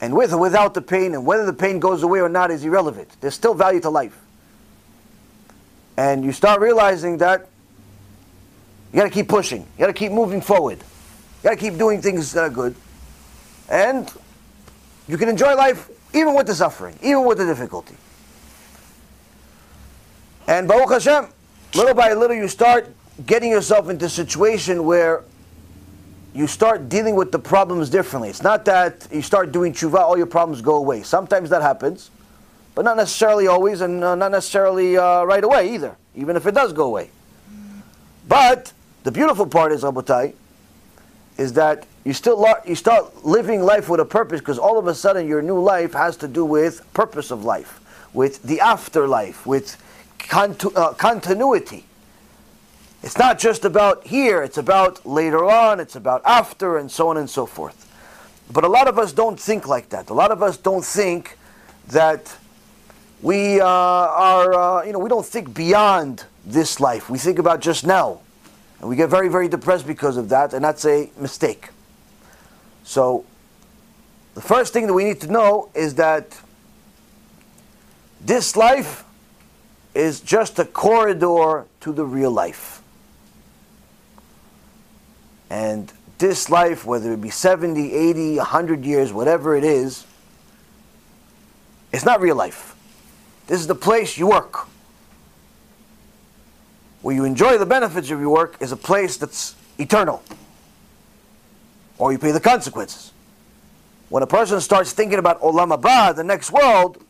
[0.00, 2.64] And with or without the pain, and whether the pain goes away or not is
[2.64, 3.08] irrelevant.
[3.20, 4.18] There's still value to life.
[5.96, 7.48] And you start realizing that
[8.92, 9.62] you got to keep pushing.
[9.62, 10.78] You got to keep moving forward.
[10.78, 12.74] You got to keep doing things that are good.
[13.68, 14.10] And
[15.08, 17.96] you can enjoy life even with the suffering, even with the difficulty.
[20.46, 21.28] And Baruch Hashem,
[21.74, 22.94] little by little, you start
[23.26, 25.24] getting yourself into a situation where
[26.34, 28.28] you start dealing with the problems differently.
[28.28, 31.04] It's not that you start doing tshuva, all your problems go away.
[31.04, 32.10] Sometimes that happens,
[32.74, 36.54] but not necessarily always, and uh, not necessarily uh, right away either, even if it
[36.54, 37.10] does go away.
[38.26, 38.72] But
[39.04, 40.34] the beautiful part is, Rabotai,
[41.38, 44.94] is that you still you start living life with a purpose because all of a
[44.94, 47.80] sudden your new life has to do with purpose of life,
[48.12, 49.76] with the afterlife, with
[50.32, 51.84] uh, continuity.
[53.04, 57.18] It's not just about here, it's about later on, it's about after, and so on
[57.18, 57.86] and so forth.
[58.50, 60.08] But a lot of us don't think like that.
[60.08, 61.36] A lot of us don't think
[61.88, 62.34] that
[63.20, 67.10] we uh, are, uh, you know, we don't think beyond this life.
[67.10, 68.20] We think about just now.
[68.80, 71.68] And we get very, very depressed because of that, and that's a mistake.
[72.84, 73.26] So,
[74.32, 76.40] the first thing that we need to know is that
[78.22, 79.04] this life
[79.94, 82.73] is just a corridor to the real life.
[85.50, 90.06] And this life, whether it be 70, 80, 100 years, whatever it is,
[91.92, 92.74] it's not real life.
[93.46, 94.68] This is the place you work.
[97.02, 100.22] Where you enjoy the benefits of your work is a place that's eternal
[101.98, 103.12] or you pay the consequences.
[104.08, 107.02] When a person starts thinking about Olam Haba, the next world,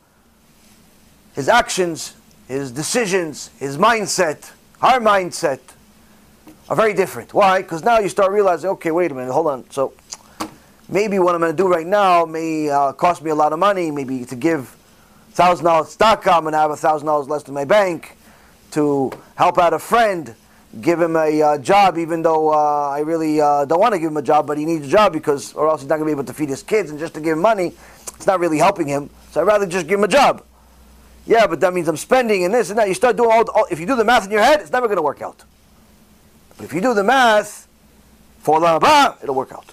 [1.34, 2.14] his actions,
[2.46, 5.60] his decisions, his mindset, our mindset,
[6.68, 7.34] are very different.
[7.34, 7.62] Why?
[7.62, 9.70] Because now you start realizing, okay, wait a minute, hold on.
[9.70, 9.92] So
[10.88, 13.58] maybe what I'm going to do right now may uh, cost me a lot of
[13.58, 13.90] money.
[13.90, 14.76] Maybe to give
[15.32, 18.16] thousand dollars stock, I'm going to have a thousand dollars less in my bank.
[18.72, 20.34] To help out a friend,
[20.80, 24.10] give him a uh, job, even though uh, I really uh, don't want to give
[24.10, 26.16] him a job, but he needs a job because, or else he's not going to
[26.16, 27.72] be able to feed his kids, and just to give him money,
[28.16, 29.10] it's not really helping him.
[29.30, 30.42] So I'd rather just give him a job.
[31.24, 32.88] Yeah, but that means I'm spending and this and that.
[32.88, 34.88] You start doing all, all if you do the math in your head, it's never
[34.88, 35.44] going to work out.
[36.56, 37.68] But if you do the math
[38.40, 39.70] for the it'll work out.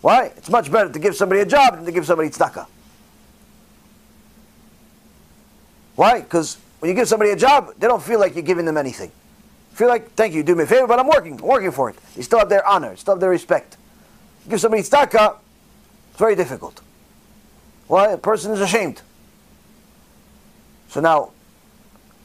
[0.00, 0.26] Why?
[0.36, 2.66] It's much better to give somebody a job than to give somebody tzedakah.
[5.96, 6.20] Why?
[6.20, 9.10] Because when you give somebody a job, they don't feel like you're giving them anything.
[9.72, 11.96] Feel like, thank you, do me a favor, but I'm working, working for it.
[12.16, 13.76] They still have their honor, still have their respect.
[14.44, 15.36] You give somebody tzedakah,
[16.10, 16.80] it's very difficult.
[17.86, 18.12] Why?
[18.12, 19.02] A person is ashamed.
[20.88, 21.32] So now,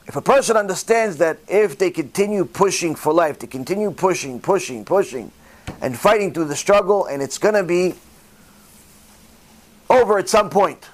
[0.08, 4.86] if a person understands that if they continue pushing for life, they continue pushing, pushing,
[4.86, 5.32] pushing,
[5.82, 7.96] and fighting through the struggle, and it's going to be
[9.90, 10.90] over at some point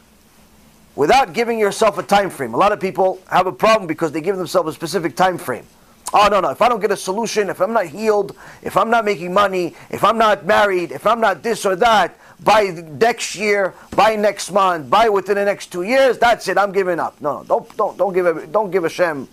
[0.96, 2.54] without giving yourself a time frame.
[2.54, 5.66] A lot of people have a problem because they give themselves a specific time frame.
[6.14, 6.50] Oh no no!
[6.50, 9.76] If I don't get a solution, if I'm not healed, if I'm not making money,
[9.90, 14.52] if I'm not married, if I'm not this or that, by next year, by next
[14.52, 16.58] month, by within the next two years, that's it.
[16.58, 17.20] I'm giving up.
[17.22, 17.44] No no!
[17.44, 19.28] Don't don't don't give a, don't give Hashem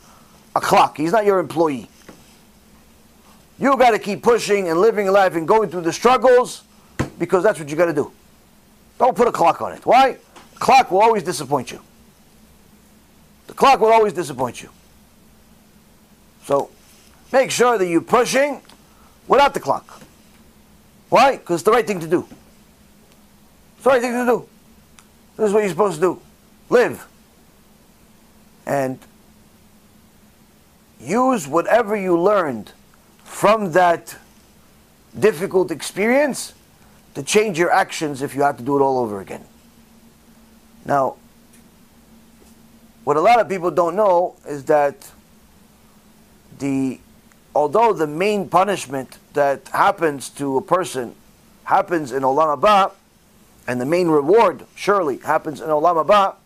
[0.54, 0.96] a clock.
[0.96, 1.88] He's not your employee.
[3.58, 6.62] You got to keep pushing and living life and going through the struggles
[7.18, 8.12] because that's what you got to do.
[8.98, 9.84] Don't put a clock on it.
[9.84, 10.16] Why?
[10.54, 11.80] The clock will always disappoint you.
[13.48, 14.70] The clock will always disappoint you.
[16.44, 16.70] So
[17.32, 18.60] make sure that you're pushing
[19.26, 20.02] without the clock.
[21.08, 21.36] Why?
[21.36, 22.28] Because it's the right thing to do.
[23.78, 24.48] It's the right thing to do.
[25.36, 26.20] This is what you're supposed to do.
[26.68, 27.06] Live.
[28.66, 28.98] And
[31.00, 32.72] use whatever you learned
[33.22, 34.16] from that
[35.16, 36.54] difficult experience
[37.14, 39.44] to change your actions if you have to do it all over again.
[40.84, 41.14] Now,
[43.04, 45.08] what a lot of people don't know is that
[46.58, 46.98] the
[47.54, 51.14] although the main punishment that happens to a person
[51.62, 52.92] happens in Olam Haba,
[53.68, 56.36] and the main reward surely happens in Olam Haba,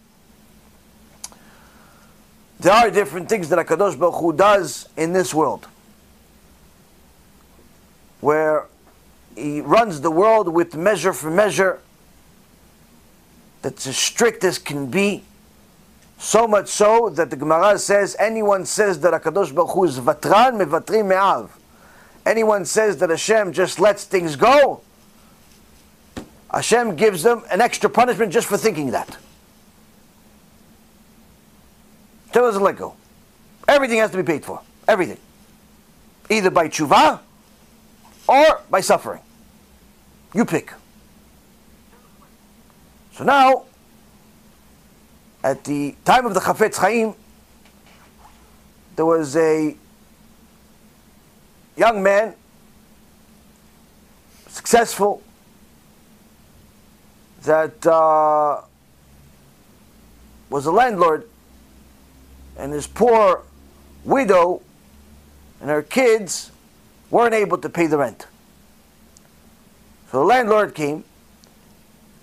[2.59, 5.69] there are different things that Hakadosh Baruch Hu does in this world,
[8.21, 8.67] where
[9.37, 11.79] He runs the world with measure for measure,
[13.63, 15.23] that's as strict as can be.
[16.19, 20.61] So much so that the Gemara says, anyone says that HaKadosh Baruch Hu is vatran,
[20.61, 21.51] mevatrim me'av.
[22.27, 24.83] Anyone says that Hashem just lets things go,
[26.53, 29.09] Hashem gives them an extra punishment just for thinking that.
[32.29, 32.95] Hashem doesn't let go.
[33.69, 34.61] Everything has to be paid for.
[34.87, 35.19] Everything.
[36.29, 37.21] Either by tshuva
[38.29, 39.21] or by suffering.
[40.35, 40.73] You pick.
[43.13, 43.65] So now,
[45.45, 47.15] at the time of the Chafetz Chaim,
[48.97, 49.77] there was a
[51.77, 52.35] young man,
[54.49, 55.23] successful,
[57.45, 58.61] that uh,
[60.51, 61.29] was a landlord,
[62.57, 63.43] and his poor
[64.05, 64.63] widow
[65.61, 66.51] and her kids
[67.11, 68.27] weren't able to pay the rent.
[70.11, 71.05] So the landlord came,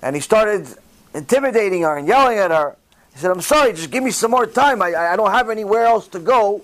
[0.01, 0.67] and he started
[1.13, 2.76] intimidating her and yelling at her.
[3.13, 4.82] He said, I'm sorry, just give me some more time.
[4.82, 6.61] I, I don't have anywhere else to go.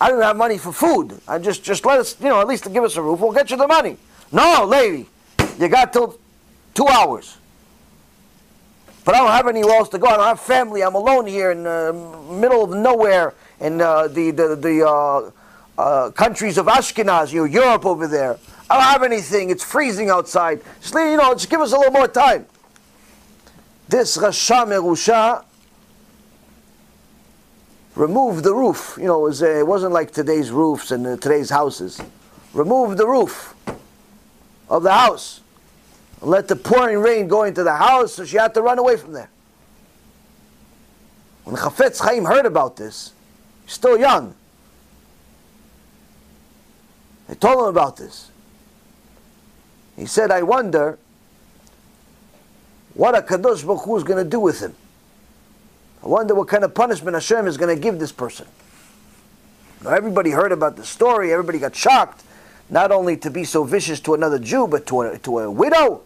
[0.00, 1.18] I don't have money for food.
[1.26, 3.20] I just, just let us, you know, at least to give us a roof.
[3.20, 3.96] We'll get you the money.
[4.30, 5.06] No, lady,
[5.58, 6.18] you got till
[6.74, 7.38] two hours.
[9.08, 10.06] But I don't have anywhere else to go.
[10.06, 10.84] I don't have family.
[10.84, 11.94] I'm alone here in the
[12.30, 15.30] middle of nowhere in uh, the, the, the uh,
[15.78, 18.38] uh, countries of Ashkenaz, you know, Europe over there.
[18.68, 19.48] I don't have anything.
[19.48, 20.60] It's freezing outside.
[20.82, 22.44] Just, you know, just give us a little more time.
[23.88, 25.42] This Rasha Merusha
[27.94, 28.98] removed the roof.
[29.00, 31.98] You know, it, was, uh, it wasn't like today's roofs and uh, today's houses.
[32.52, 33.54] Removed the roof
[34.68, 35.40] of the house.
[36.20, 39.12] Let the pouring rain go into the house, so she had to run away from
[39.12, 39.30] there.
[41.44, 43.12] When Chafetz Chaim heard about this,
[43.64, 44.34] he's still young,
[47.28, 48.30] they told him about this.
[49.96, 50.98] He said, I wonder
[52.94, 54.74] what a Kadosh Baruch Hu is going to do with him.
[56.02, 58.46] I wonder what kind of punishment Hashem is going to give this person.
[59.82, 62.24] Now, everybody heard about the story, everybody got shocked,
[62.70, 66.02] not only to be so vicious to another Jew, but to a, to a widow.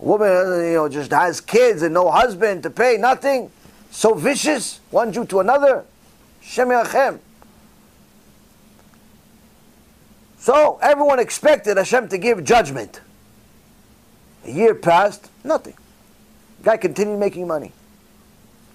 [0.00, 3.50] Woman, uh, you know, just has kids and no husband to pay, nothing.
[3.90, 5.84] So vicious, one Jew to another.
[6.40, 7.20] Shem.
[10.38, 13.02] So everyone expected Hashem to give judgment.
[14.46, 15.74] A year passed, nothing.
[16.62, 17.72] Guy continued making money.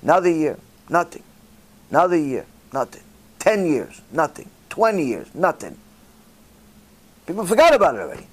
[0.03, 0.59] Another year,
[0.89, 1.23] nothing.
[1.89, 3.01] Another year, nothing.
[3.39, 4.49] Ten years, nothing.
[4.69, 5.77] Twenty years, nothing.
[7.25, 8.27] People forgot about it already.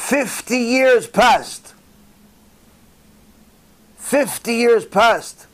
[0.00, 1.74] Fifty years passed.
[3.98, 5.46] Fifty years passed.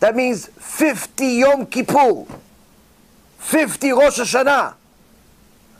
[0.00, 2.26] That means 50 Yom Kippur.
[3.38, 4.74] 50 Rosh Hashanah,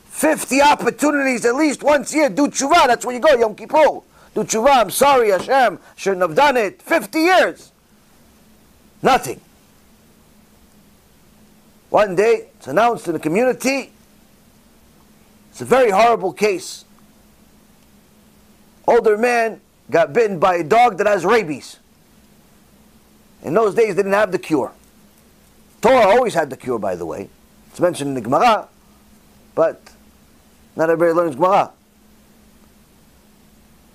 [0.04, 4.02] 50 opportunities at least once a year, do tshuva, that's where you go, Yom Kippur.
[4.34, 6.80] Do tshuva, I'm sorry, Hashem, shouldn't have done it.
[6.80, 7.72] 50 years.
[9.02, 9.40] Nothing.
[11.90, 13.92] One day, it's announced in the community,
[15.56, 16.84] it's a very horrible case.
[18.86, 21.78] Older man got bitten by a dog that has rabies.
[23.42, 24.72] In those days, they didn't have the cure.
[25.80, 27.30] Torah always had the cure, by the way.
[27.70, 28.68] It's mentioned in the Gemara,
[29.54, 29.80] but
[30.76, 31.72] not everybody learns Gemara.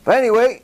[0.04, 0.64] But anyway,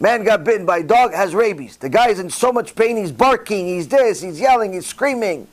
[0.00, 1.76] man got bitten by a dog, has rabies.
[1.76, 5.46] The guy's in so much pain, he's barking, he's this, he's yelling, he's screaming.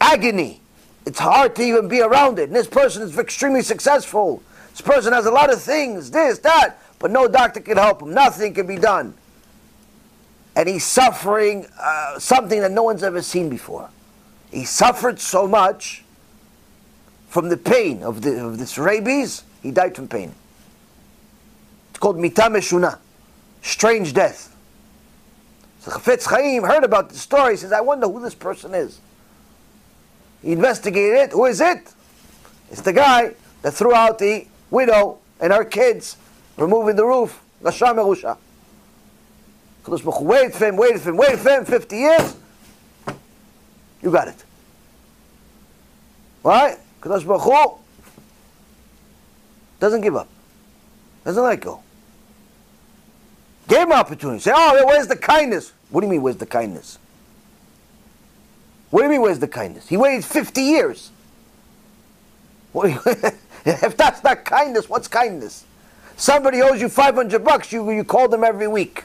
[0.00, 0.60] Agony.
[1.06, 2.48] It's hard to even be around it.
[2.48, 4.42] And this person is extremely successful.
[4.72, 8.12] This person has a lot of things, this, that, but no doctor can help him.
[8.12, 9.14] Nothing can be done.
[10.56, 13.88] And he's suffering uh, something that no one's ever seen before.
[14.50, 16.02] He suffered so much
[17.28, 20.34] from the pain of, the, of this rabies, he died from pain.
[21.90, 22.98] It's called Mita Meshuna,
[23.62, 24.56] strange death.
[25.80, 27.52] So Chafetz Chaim heard about the story.
[27.52, 29.00] He says, I wonder who this person is.
[30.46, 31.32] He investigated it.
[31.32, 31.92] Who is it?
[32.70, 36.16] It's the guy that threw out the widow and her kids,
[36.56, 37.42] removing the roof.
[37.60, 38.38] Rasha Merusha.
[39.82, 42.36] Kadosh Baruch waited for him, waited for him, waited for him, 50 years.
[44.00, 44.44] You got it.
[46.44, 46.78] Right?
[47.00, 47.80] Kadosh Baruch
[49.80, 50.28] doesn't give up.
[51.24, 51.82] Doesn't let go.
[53.66, 54.38] Gave him opportunity.
[54.38, 55.72] Say, oh, where's the kindness?
[55.90, 57.00] What do you mean, where's the kindness?
[58.90, 59.88] What do you mean, where's the kindness?
[59.88, 61.10] He waited 50 years.
[62.74, 65.64] if that's not kindness, what's kindness?
[66.16, 69.04] Somebody owes you 500 bucks, you, you call them every week.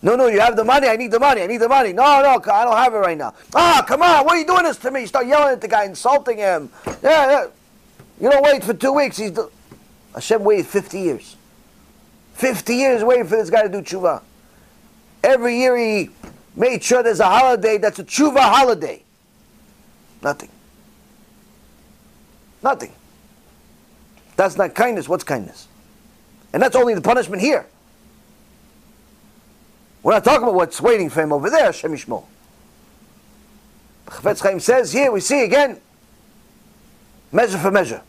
[0.00, 0.86] No, no, you have the money.
[0.86, 1.42] I need the money.
[1.42, 1.92] I need the money.
[1.92, 3.34] No, no, I don't have it right now.
[3.54, 4.24] Ah, come on.
[4.24, 5.00] Why are you doing this to me?
[5.00, 6.70] You start yelling at the guy, insulting him.
[6.86, 7.46] Yeah, yeah.
[8.20, 9.16] You don't wait for two weeks.
[9.16, 9.50] He's do-
[10.14, 11.36] Hashem waited 50 years.
[12.34, 14.22] 50 years waiting for this guy to do tshuva.
[15.24, 16.10] Every year he
[16.58, 19.02] made sure there's a holiday that's a tshuva holiday.
[20.22, 20.50] Nothing.
[22.62, 22.92] Nothing.
[24.36, 25.08] That's not kindness.
[25.08, 25.68] What's kindness?
[26.52, 27.66] And that's only the punishment here.
[30.02, 32.24] We're not talking about what's waiting for him over there, Hashem Yishmo.
[34.06, 35.80] Chafetz Chaim says here, we see again,
[37.30, 38.02] measure for measure.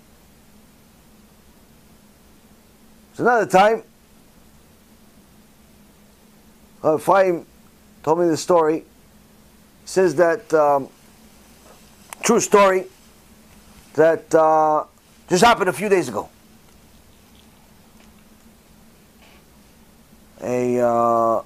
[3.12, 3.84] It's another time,
[6.82, 7.46] Rav Chaim
[8.04, 8.80] told me the story.
[8.80, 8.86] He
[9.86, 10.90] says that, um,
[12.24, 12.86] true story,
[13.94, 14.86] that uh,
[15.30, 16.30] just happened a few days ago.
[20.42, 21.42] A uh,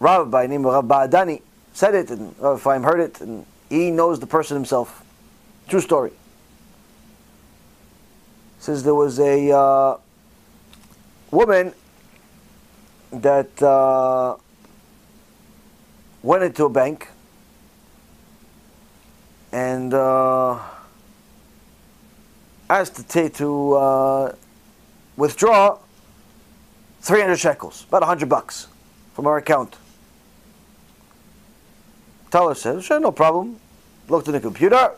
[0.00, 1.42] Rav by the name of Rabbi Adani
[1.72, 5.04] said it, and Rav Chaim heard it, and he knows the person himself.
[5.68, 6.12] True story.
[8.58, 9.96] Says there was a uh,
[11.30, 11.72] woman
[13.12, 14.36] that uh,
[16.22, 17.08] went into a bank
[19.52, 20.58] and uh,
[22.68, 24.34] asked the take to uh,
[25.16, 25.78] withdraw
[27.00, 28.68] 300 shekels, about 100 bucks
[29.14, 29.76] from our account.
[32.30, 33.58] Teller says, sure, no problem.
[34.08, 34.92] Looked in the computer,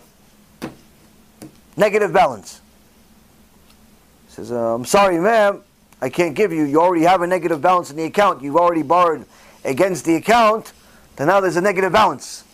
[1.76, 2.60] negative balance.
[4.28, 5.62] Says, uh, I'm sorry, ma'am,
[6.00, 6.64] I can't give you.
[6.64, 8.42] You already have a negative balance in the account.
[8.42, 9.26] You've already borrowed
[9.64, 10.72] against the account.
[11.16, 12.44] Then now there's a negative balance.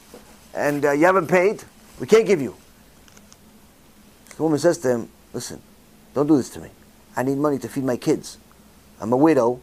[0.54, 1.62] And uh, you haven't paid.
[2.00, 2.56] We can't give you.
[4.36, 5.60] The woman says to him, listen,
[6.14, 6.70] don't do this to me.
[7.16, 8.38] I need money to feed my kids.
[9.00, 9.60] I'm a widow.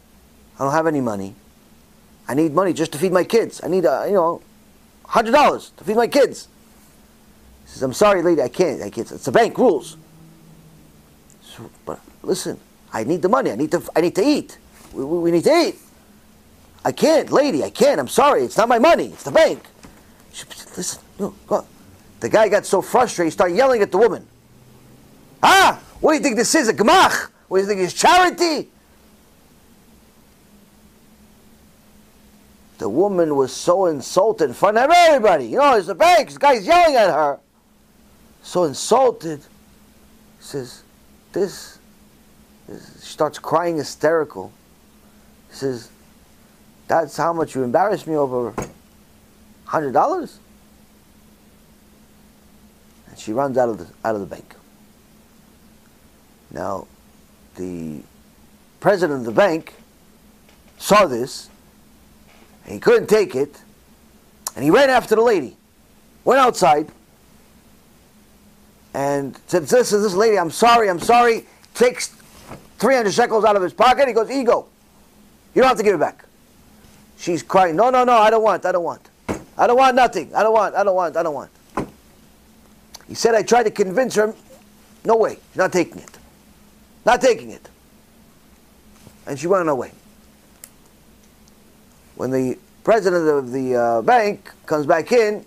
[0.58, 1.34] I don't have any money.
[2.26, 3.60] I need money just to feed my kids.
[3.62, 4.40] I need, uh, you know,
[5.04, 6.48] hundred dollars to feed my kids.
[7.64, 8.82] He says, "I'm sorry, lady, I can't.
[8.82, 9.10] I can't.
[9.10, 9.96] It's the bank rules."
[11.42, 12.58] So, but listen,
[12.92, 13.50] I need the money.
[13.50, 13.82] I need to.
[13.94, 14.58] I need to eat.
[14.92, 15.76] We, we, we need to eat.
[16.84, 17.64] I can't, lady.
[17.64, 17.98] I can't.
[17.98, 18.42] I'm sorry.
[18.42, 19.06] It's not my money.
[19.06, 19.64] It's the bank.
[20.32, 20.44] She,
[20.76, 21.66] listen, no, go.
[22.20, 24.26] The guy got so frustrated, he started yelling at the woman.
[25.42, 26.68] Ah, what do you think this is?
[26.68, 27.30] A gemach?
[27.48, 28.70] What do you think it's charity?
[32.78, 35.46] The woman was so insulted in front of everybody.
[35.46, 36.28] You know, there's a bank.
[36.28, 37.38] This guy's yelling at her.
[38.42, 39.40] So insulted.
[39.40, 40.82] He says,
[41.32, 41.78] this,
[42.66, 44.52] this she starts crying hysterical.
[45.50, 45.90] He says,
[46.86, 48.54] that's how much you embarrassed me over
[49.64, 50.38] hundred dollars?
[53.08, 54.54] And she runs out of the out of the bank.
[56.50, 56.86] Now,
[57.56, 58.00] the
[58.80, 59.74] president of the bank
[60.78, 61.48] saw this
[62.64, 63.60] and he couldn't take it.
[64.54, 65.56] And he ran after the lady.
[66.24, 66.88] Went outside.
[68.94, 71.46] And said, this is this lady, I'm sorry, I'm sorry.
[71.74, 72.14] takes
[72.78, 74.06] 300 shekels out of his pocket.
[74.06, 74.66] He goes, Ego.
[75.54, 76.24] You don't have to give it back.
[77.16, 79.08] She's crying, No, no, no, I don't want, I don't want.
[79.56, 80.34] I don't want nothing.
[80.34, 81.50] I don't want, I don't want, I don't want.
[83.06, 84.34] He said, I tried to convince her,
[85.04, 86.18] no way, she's not taking it.
[87.04, 87.68] Not taking it.
[89.26, 89.92] And she went away.
[92.16, 95.44] When the president of the uh, bank comes back in,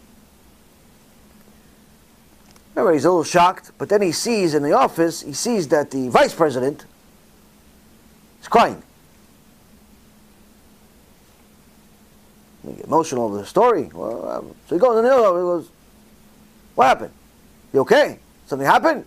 [2.76, 5.91] remember he's a little shocked, but then he sees in the office, he sees that
[5.91, 6.86] the vice president
[8.41, 8.84] is crying.
[12.70, 13.89] He get emotional over the story.
[13.93, 15.70] Well, um, so he goes, no, he goes,
[16.76, 17.13] what happened?
[17.74, 18.20] You okay?
[18.45, 19.05] Something happened?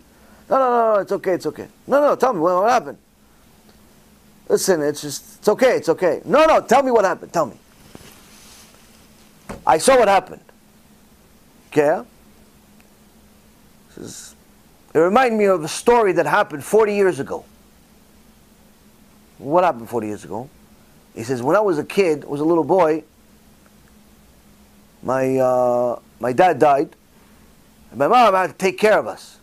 [0.48, 1.68] No, no, no, no, it's okay, it's okay.
[1.86, 2.98] No, no, tell me what, what happened.
[4.48, 6.22] Listen, it's just, it's okay, it's okay.
[6.24, 7.56] No, no, tell me what happened, tell me.
[9.66, 10.42] I saw what happened.
[11.68, 12.02] Okay?
[13.96, 14.34] Is,
[14.92, 17.44] it reminded me of a story that happened 40 years ago.
[19.38, 20.50] What happened 40 years ago?
[21.14, 23.04] He says, when I was a kid, was a little boy,
[25.02, 26.94] my, uh, my dad died,
[27.90, 29.38] and my mom had to take care of us.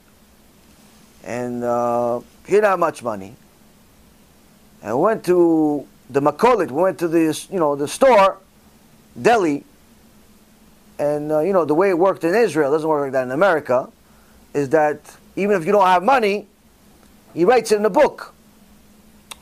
[1.24, 3.36] And uh, he didn't have much money.
[4.82, 8.38] And we went to the Makolit, we went to the, you know, the store,
[9.20, 9.64] deli,
[11.00, 13.32] and uh, you know, the way it worked in Israel, doesn't work like that in
[13.32, 13.90] America,
[14.54, 15.00] is that
[15.36, 16.48] even if you don't have money,
[17.34, 18.34] he writes it in the book.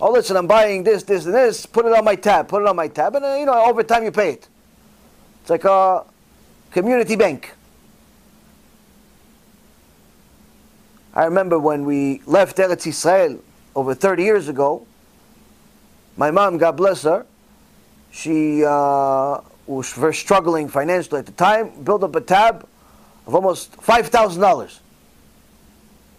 [0.02, 2.68] Oh, listen, I'm buying this, this, and this, put it on my tab, put it
[2.68, 4.50] on my tab, and uh, you know, over time you pay it.
[5.46, 6.04] It's like a
[6.72, 7.54] community bank.
[11.14, 13.40] I remember when we left Eretz Israel
[13.76, 14.88] over 30 years ago,
[16.18, 17.28] my mom, God bless her,
[18.12, 22.68] she uh, was very struggling financially at the time, built up a tab
[23.28, 24.80] of almost $5,000,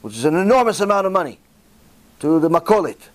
[0.02, 1.40] which is an enormous amount of money
[2.20, 3.08] to the Makolit.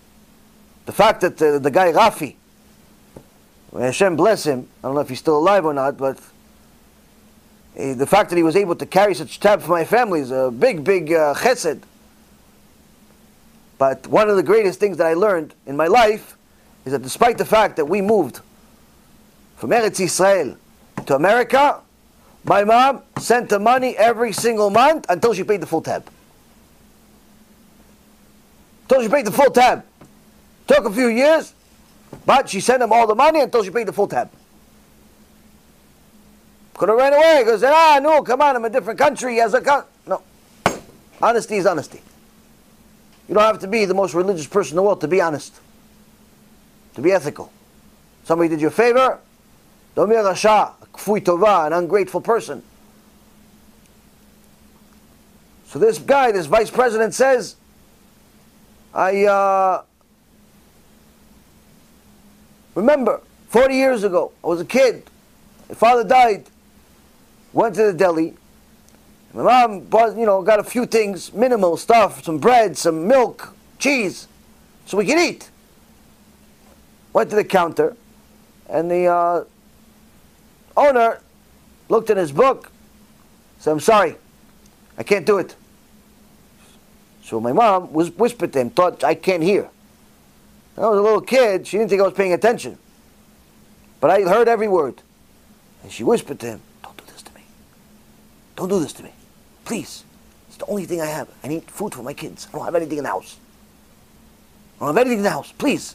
[0.84, 2.36] The fact that the, guy Rafi,
[3.78, 4.68] Hashem bless him.
[4.82, 6.18] I don't know if he's still alive or not, but
[7.78, 10.30] uh, the fact that he was able to carry such tab for my family is
[10.30, 11.82] a big, big uh, chesed.
[13.78, 16.36] But one of the greatest things that I learned in my life
[16.84, 18.40] is that despite the fact that we moved
[19.56, 20.56] from Eretz Israel
[21.06, 21.80] to America,
[22.44, 26.08] my mom sent the money every single month until she paid the full tab.
[28.82, 29.84] Until she paid the full tab.
[30.66, 31.54] Took a few years,
[32.26, 34.30] but she sent him all the money until she paid the full tab.
[36.74, 39.40] Could have ran away because ah no, come on, I'm a different country.
[39.40, 39.84] As a con-.
[40.06, 40.22] no,
[41.20, 42.00] honesty is honesty.
[43.28, 45.60] You don't have to be the most religious person in the world to be honest,
[46.94, 47.52] to be ethical.
[48.24, 49.18] Somebody did you a favor,
[49.94, 52.62] don't be a rasha, a an ungrateful person.
[55.66, 57.56] So this guy, this vice president says,
[58.94, 59.82] I uh,
[62.74, 65.04] Remember, 40 years ago, I was a kid.
[65.68, 66.46] My father died.
[67.52, 68.34] Went to the deli.
[69.34, 73.54] My mom bought, you know, got a few things, minimal stuff, some bread, some milk,
[73.78, 74.28] cheese,
[74.84, 75.50] so we could eat.
[77.14, 77.96] Went to the counter,
[78.68, 79.44] and the uh,
[80.76, 81.20] owner
[81.88, 82.70] looked in his book,
[83.58, 84.16] said, I'm sorry,
[84.98, 85.56] I can't do it.
[87.24, 89.70] So my mom was whispered to him, thought I can't hear.
[90.76, 91.66] I was a little kid.
[91.66, 92.78] She didn't think I was paying attention.
[94.00, 95.02] But I heard every word.
[95.82, 97.42] And she whispered to him, Don't do this to me.
[98.56, 99.12] Don't do this to me.
[99.64, 100.04] Please.
[100.48, 101.28] It's the only thing I have.
[101.42, 102.48] I need food for my kids.
[102.48, 103.36] I don't have anything in the house.
[104.80, 105.52] I don't have anything in the house.
[105.52, 105.94] Please.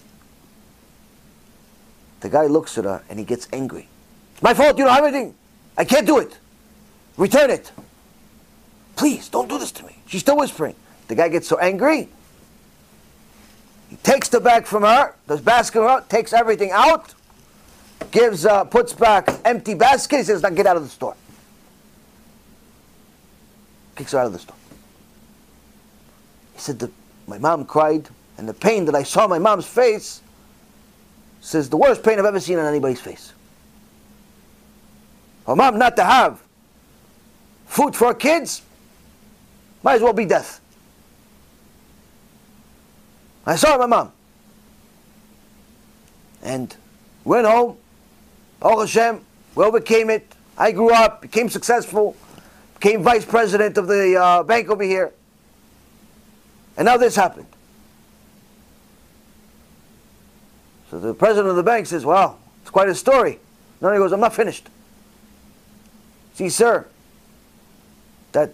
[2.20, 3.88] The guy looks at her and he gets angry.
[4.34, 4.78] It's my fault.
[4.78, 5.36] You don't have anything.
[5.78, 6.38] I can't do it.
[7.18, 7.72] Return it.
[8.96, 9.96] Please, don't do this to me.
[10.08, 10.76] She's still whispering.
[11.08, 12.10] The guy gets so angry,
[14.04, 17.14] takes the bag from her, does basket out, takes everything out,
[18.12, 20.18] gives, uh, puts back empty basket.
[20.18, 21.16] He says, "Now get out of the store."
[23.96, 24.56] Kicks her out of the store.
[26.54, 26.92] He said, the,
[27.28, 30.22] "My mom cried, and the pain that I saw my mom's face."
[31.40, 33.32] Says the worst pain I've ever seen on anybody's face.
[35.46, 36.42] For mom not to have
[37.68, 38.64] food for kids,
[39.84, 40.60] might as well be death.
[43.48, 44.12] I saw my mom.
[46.44, 46.76] And
[47.24, 47.78] went home.
[48.60, 49.22] Baruch Hashem,
[49.56, 50.36] we overcame it.
[50.58, 52.18] I grew up, became successful,
[52.80, 55.14] became vice president of the uh, bank over here.
[56.76, 57.48] And now this happened.
[60.92, 63.40] So the president of the bank says, Well, it's quite a story.
[63.80, 64.68] Then he goes, I'm not finished.
[66.34, 66.88] See, sir,
[68.32, 68.54] that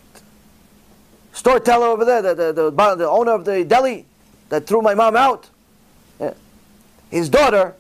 [1.32, 4.06] store teller over there, the, the, the, the owner of the deli,
[4.54, 5.50] that threw my mom out?
[7.10, 7.74] His daughter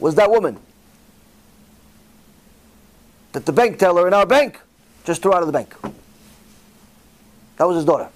[0.00, 0.58] was that woman
[3.30, 4.60] that the bank teller in our bank
[5.04, 5.72] just threw out of the bank.
[7.58, 8.08] That was his daughter.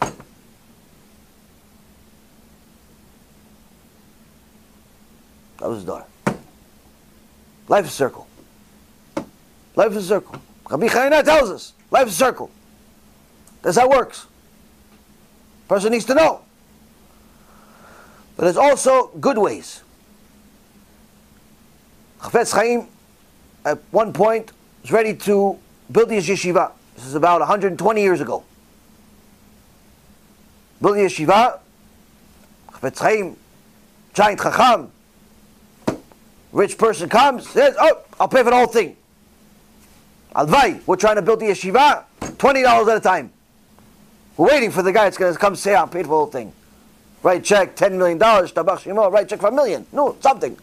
[5.58, 6.06] That was his daughter.
[7.68, 8.26] Life is a circle.
[9.76, 10.42] Life is a circle.
[10.68, 12.50] Rabbi Chayina tells us, life is a circle.
[13.62, 14.26] That's how it works.
[15.68, 16.42] Person needs to know.
[18.41, 19.82] But there's also good ways.
[22.20, 22.86] Chafetz Chaim,
[23.66, 25.59] at one point, was ready to
[25.93, 26.72] build his yeshiva.
[26.95, 28.43] This is about 120 years ago.
[30.80, 31.59] Build the yeshiva.
[32.72, 33.36] Chafetz Chaim,
[34.14, 34.91] giant chacham,
[36.51, 38.97] rich person comes, says, "Oh, I'll pay for the whole thing."
[40.34, 42.05] Halevai, we're trying to build the yeshiva,
[42.38, 43.34] twenty dollars at a time.
[44.38, 46.26] We're waiting for the guy that's going to come say, "I'm paid for the whole
[46.26, 46.55] thing."
[47.22, 49.10] Write check, ten million dollars, tabach shimo.
[49.12, 49.86] Write check for a million.
[49.92, 50.56] No, something.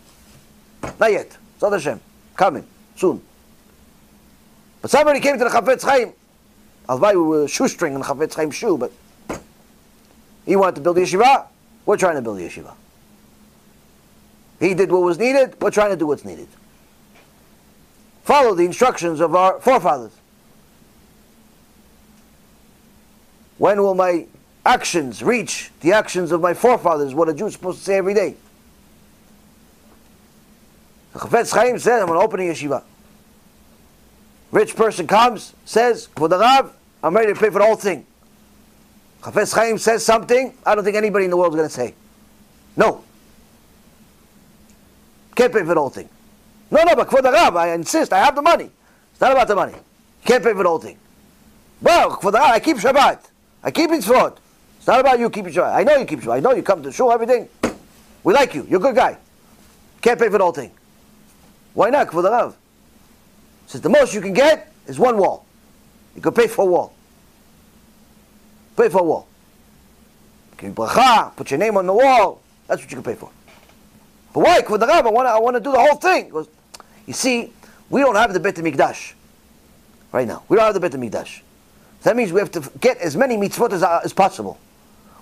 [0.99, 1.37] Not yet.
[1.59, 1.99] Zod Hashem,
[2.35, 3.21] coming soon.
[4.81, 6.13] But somebody came to the Chafetz Chaim.
[6.87, 8.91] Halevai, we were shoestring in the Chafetz Chaim shoe, but
[10.45, 11.45] he wanted to build a yeshiva.
[11.85, 12.73] We're trying to build a yeshiva.
[14.59, 15.55] He did what was needed.
[15.61, 16.47] We're trying to do what's needed.
[18.23, 20.11] Follow the instructions of our forefathers.
[23.57, 24.27] When will my
[24.67, 27.13] actions reach the actions of my forefathers?
[27.15, 28.35] What a Jew is supposed to say every day.
[31.13, 32.83] Chafetz Chaim said, I'm going to open a yeshiva.
[34.51, 38.05] Rich person comes, says, Rav, I'm ready to pay for the whole thing.
[39.21, 41.95] Chafetz Chaim says something, I don't think anybody in the world is going to say.
[42.75, 43.03] No.
[45.35, 46.09] Can't pay for the whole thing.
[46.69, 48.69] No, no, but Rav, I insist, I have the money.
[49.11, 49.73] It's not about the money.
[50.25, 50.97] Can't pay for the whole thing.
[51.81, 53.19] Well, Rav, I keep Shabbat.
[53.63, 54.37] I keep Mitzvot.
[54.87, 55.75] It's not about you keeping Shabbat.
[55.75, 56.37] I know you keep Shabbat.
[56.37, 57.49] I know you come to shul, everything.
[58.23, 58.65] We like you.
[58.69, 59.17] You're a good guy.
[60.01, 60.71] Can't pay for the whole thing.
[61.73, 62.09] Why not?
[62.09, 62.55] For the Rav.
[63.65, 65.45] Says the most you can get is one wall.
[66.15, 66.93] You can pay for a wall.
[68.77, 69.27] Pay for a wall.
[70.57, 72.39] Give bracha, put your name on the wall.
[72.67, 73.29] That's what you can pay for.
[74.33, 74.61] But why?
[74.61, 76.29] Kvod Rav, I want to I want to do the whole thing.
[76.29, 76.47] Goes,
[77.05, 77.51] you see,
[77.89, 79.15] we don't have the Bet Mikdash
[80.13, 80.45] right now.
[80.47, 81.41] We don't have the Bet Mikdash.
[82.03, 84.57] That means we have to get as many mitzvot as, uh, as possible.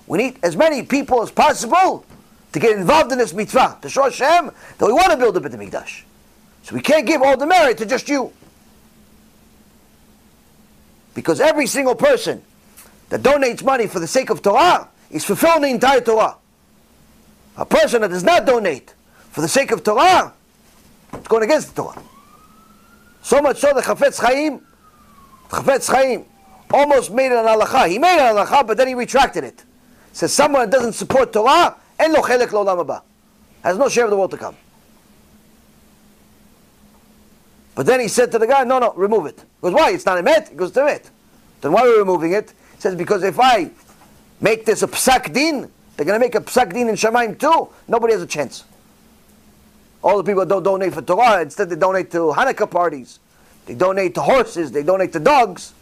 [0.07, 2.05] We need as many people as possible
[2.51, 5.41] to get involved in this mitzvah, to show Hashem that we want to build a
[5.41, 6.03] Bet Mikdash.
[6.63, 8.31] So we can't give all the merit to just you.
[11.13, 12.43] Because every single person
[13.09, 16.37] that donates money for the sake of Torah is fulfilling the entire Torah.
[17.57, 18.93] A person that does not donate
[19.31, 20.33] for the sake of Torah,
[21.13, 22.01] it's going against the Torah.
[23.21, 24.61] So much so the Chafetz Chaim,
[25.49, 26.25] Chafetz Chaim
[26.71, 27.89] almost made an halacha.
[27.89, 29.63] He made an halacha, but then he retracted it.
[30.15, 33.01] Says someone that doesn't support Torah, en lo chelek lo haba.
[33.61, 34.55] Has no share of the world to come.
[37.75, 39.39] But then he said to the guy, no, no, remove it.
[39.39, 39.91] He goes, why?
[39.91, 40.47] It's not a met?
[40.47, 41.09] He goes, a met.
[41.59, 42.53] Then why are we removing it?
[42.75, 43.69] He says, because if I
[44.39, 47.67] make this a psak din, they're going to make a psak din in Shamayim too.
[47.89, 48.63] Nobody has a chance.
[50.01, 51.41] All the people don't donate for Torah.
[51.41, 53.19] Instead, they donate to Hanukkah parties.
[53.65, 54.71] They donate to horses.
[54.71, 55.73] They donate to dogs.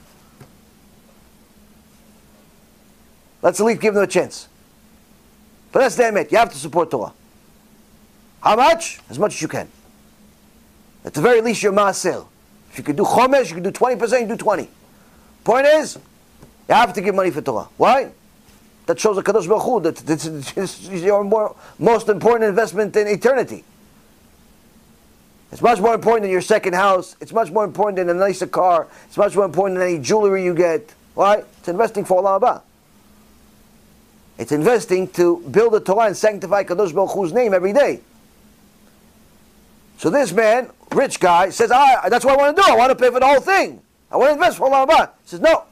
[3.43, 4.47] Let's at least give them a chance.
[5.73, 6.31] But that's the it.
[6.31, 7.13] You have to support Torah.
[8.41, 8.99] How much?
[9.09, 9.67] As much as you can.
[11.03, 12.25] At the very least, you're Maaser.
[12.71, 14.69] If you could do Chomesh, you could do 20%, you do 20.
[15.43, 15.99] Point is,
[16.69, 17.67] you have to give money for Torah.
[17.75, 18.11] Why?
[18.85, 20.25] That shows the Kadosh Baruch Hu that this
[20.57, 23.65] is your more, most important investment in eternity.
[25.51, 27.17] It's much more important than your second house.
[27.19, 28.87] It's much more important than a nicer car.
[29.05, 30.93] It's much more important than any jewelry you get.
[31.13, 31.43] Why?
[31.59, 32.61] It's investing for Olam Haba.
[34.37, 38.01] It's investing to build the Torah and sanctify Kadosh Baruch Hu's name every day.
[39.97, 42.71] So this man, rich guy, says, ah, that's what I want to do.
[42.71, 43.81] I want to pay for the whole thing.
[44.11, 45.11] I want to invest for Olam Haba.
[45.23, 45.63] He says, no.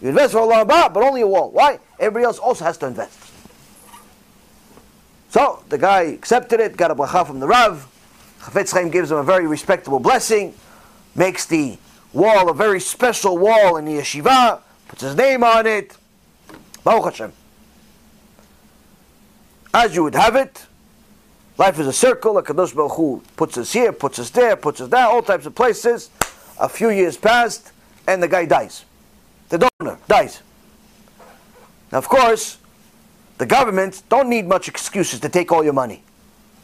[0.00, 1.50] You invest for Olam Haba, but only a wall.
[1.50, 1.78] Why?
[1.98, 3.18] Everybody else also has to invest.
[5.28, 7.88] So the guy accepted it, got a bracha from the Rav.
[8.40, 10.54] Chafetz Chaim gives him a very respectable blessing,
[11.14, 11.78] makes the
[12.12, 15.96] wall a very special wall in the yeshiva, puts his name on it.
[16.84, 17.32] Baruch Hashem.
[19.74, 20.66] As you would have it,
[21.56, 22.36] life is a circle.
[22.38, 25.46] A Kadosh Baruch Hu puts us here, puts us there, puts us there, all types
[25.46, 26.10] of places.
[26.60, 27.72] A few years passed,
[28.06, 28.84] and the guy dies.
[29.48, 30.42] The donor dies.
[31.90, 32.58] Now, of course,
[33.38, 36.02] the government don't need much excuses to take all your money.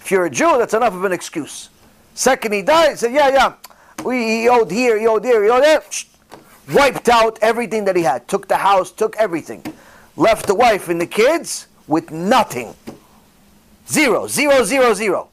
[0.00, 1.70] If you're a Jew, that's enough of an excuse.
[2.14, 2.98] Second, he died.
[2.98, 3.52] Said, "Yeah, yeah,
[4.04, 5.82] we he owed here, he owed there, he owed there."
[6.72, 8.28] Wiped out everything that he had.
[8.28, 9.62] Took the house, took everything.
[10.16, 12.74] Left the wife and the kids with nothing.
[13.88, 15.28] Zero, zero, zero, zero.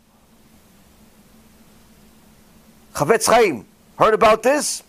[2.94, 3.66] Chafetz Chaim
[4.00, 4.82] heard about this.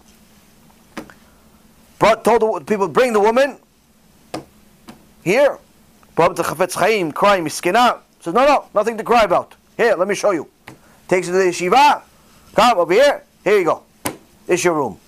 [1.98, 3.58] Brought, told the people, bring the woman
[5.24, 5.58] here.
[6.14, 7.98] Brought to Chafetz Chaim, crying, miskina.
[8.20, 9.54] Says, no, no, nothing to cry about.
[9.76, 10.48] Here, let me show you.
[11.08, 12.02] Takes her to the yeshiva.
[12.54, 13.24] Come over here.
[13.42, 13.82] Here you go.
[14.46, 14.98] This is your room.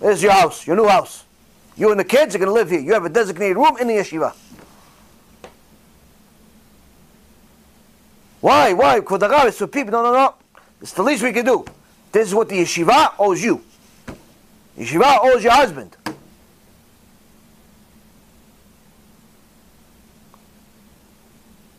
[0.00, 1.24] This is your house, your new house.
[1.76, 2.80] You and the kids are going to live here.
[2.80, 4.34] You have a designated room in the yeshiva.
[8.40, 8.72] Why?
[8.72, 9.00] Why?
[9.00, 9.92] Kodarav is for people.
[9.92, 10.34] No, no, no.
[10.80, 11.64] It's the least we can do.
[12.12, 13.62] This is what the yeshiva owes you.
[14.78, 15.96] Yeshiva owes your husband.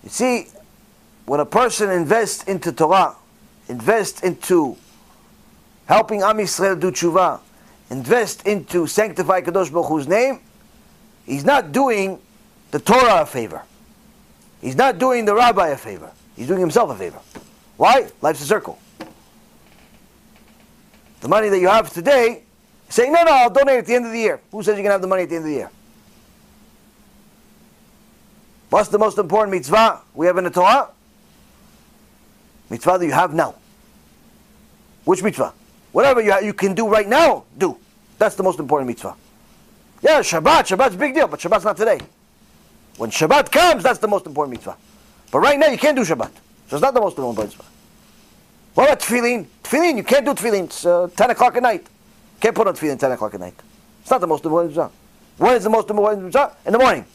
[0.04, 0.48] You see,
[1.26, 3.16] when a person invests into Torah,
[3.68, 4.76] invests into
[5.86, 7.40] helping Am Yisrael do tshuva,
[7.90, 10.40] invest into sanctify Kadosh Baruch Hu's name,
[11.26, 12.20] he's not doing
[12.72, 13.62] the Torah a favor.
[14.62, 16.12] He's not doing the rabbi a favor.
[16.40, 17.20] He's doing himself a favor.
[17.76, 18.08] Why?
[18.22, 18.80] Life's a circle.
[21.20, 22.44] The money that you have today,
[22.88, 24.40] say, no, no, I'll donate at the end of the year.
[24.50, 25.70] Who says you're going to have the money at the end of the year?
[28.70, 30.88] What's the most important mitzvah we have in the Torah?
[32.70, 33.56] Mitzvah that you have now.
[35.04, 35.54] Which mitzvah?
[35.92, 37.78] Whatever you, you can do right now, do.
[38.18, 39.14] That's the most important mitzvah.
[40.02, 42.00] Yeah, Shabbat, Shabbat's a big deal, but Shabbat's not today.
[42.96, 44.78] When Shabbat comes, that's the most important mitzvah.
[45.32, 46.32] But right now, you can't do Shabbat.
[46.68, 47.66] So it's not the most important mitzvah.
[48.74, 49.48] What about tefillin?
[49.64, 50.66] Tefillin, you can't do tefillin.
[50.66, 51.88] It's uh, 10 o'clock at night.
[52.40, 53.56] Can't put on tefillin 10 o'clock at night.
[54.02, 54.92] It's not the most important mitzvah.
[55.38, 56.56] When is the most important mitzvah?
[56.66, 57.06] In the morning.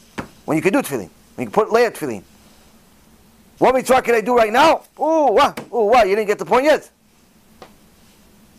[0.45, 1.09] When you can do tefillin.
[1.35, 2.23] When you can put lay at tefillin.
[3.57, 4.83] What mitzvah can I do right now?
[4.99, 5.59] Ooh, what?
[5.73, 6.07] Ooh, what?
[6.07, 6.89] You didn't get the point yet?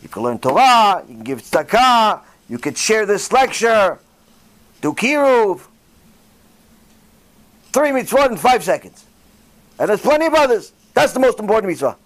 [0.03, 3.99] You can learn Torah, you can give tzedakah, you can share this lecture,
[4.81, 5.61] do kiruv.
[7.73, 9.06] Three mitzvot in five seconds.
[9.79, 10.73] And there's plenty of others.
[10.95, 11.97] That's the most important mitzvah.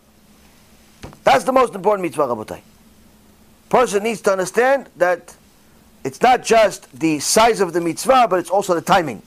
[1.24, 2.60] That's the most important mitzvah, Rabotai.
[3.68, 5.36] Person needs to understand that
[6.02, 9.22] it's not just the size of the mitzvah, but it's also the timing.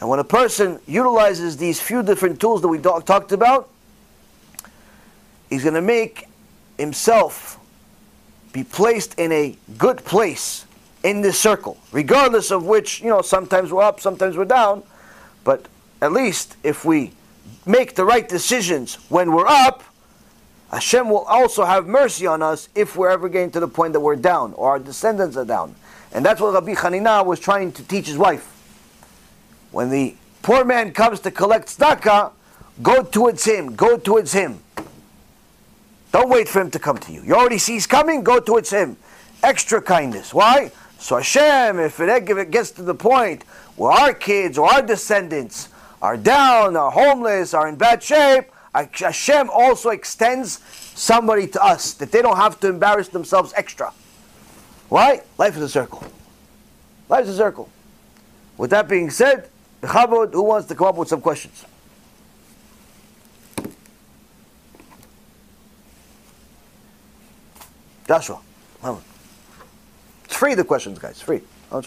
[0.00, 3.68] And when a person utilizes these few different tools that we talked about,
[5.50, 6.28] he's going to make
[6.78, 7.58] himself
[8.52, 10.64] be placed in a good place
[11.02, 14.82] in this circle, regardless of which, you know, sometimes we're up, sometimes we're down,
[15.42, 15.66] but
[16.00, 17.12] at least if we
[17.66, 19.82] make the right decisions when we're up,
[20.70, 24.00] Hashem will also have mercy on us if we're ever getting to the point that
[24.00, 25.74] we're down or our descendants are down.
[26.12, 28.50] And that's what Rabbi Hanina was trying to teach his wife.
[29.70, 32.32] When the poor man comes to collect tzedakah,
[32.82, 34.60] go towards him, go towards him.
[36.12, 37.22] Don't wait for him to come to you.
[37.22, 38.96] You already see he's coming, go towards him.
[39.42, 40.32] Extra kindness.
[40.32, 40.70] Why?
[40.98, 43.42] So Hashem, if it gets to the point
[43.76, 45.68] where our kids or our descendants
[46.04, 48.44] are down, are homeless, are in bad shape,
[48.74, 50.60] Hashem also extends
[50.94, 53.90] somebody to us that they don't have to embarrass themselves extra.
[54.90, 55.22] Why?
[55.38, 56.04] Life is a circle.
[57.08, 57.70] Life is a circle.
[58.58, 59.48] With that being said,
[59.82, 61.64] who wants to come up with some questions?
[68.06, 68.40] Joshua.
[68.82, 69.00] come
[70.26, 71.22] It's free, the questions, guys.
[71.22, 71.40] Free.
[71.70, 71.80] How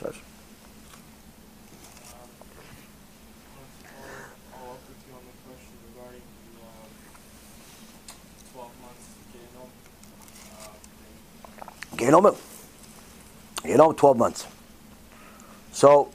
[11.97, 12.37] Gehenom,
[13.63, 14.47] Gehenom, 12 months.
[15.71, 16.09] So,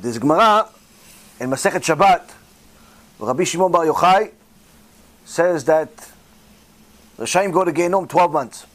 [0.00, 0.68] this Gemara
[1.40, 2.30] in Masechet Shabbat,
[3.18, 4.32] Rabbi Shimon Bar Yochai
[5.24, 5.90] says that
[7.18, 8.66] Rishaim go to Gehenom 12 months.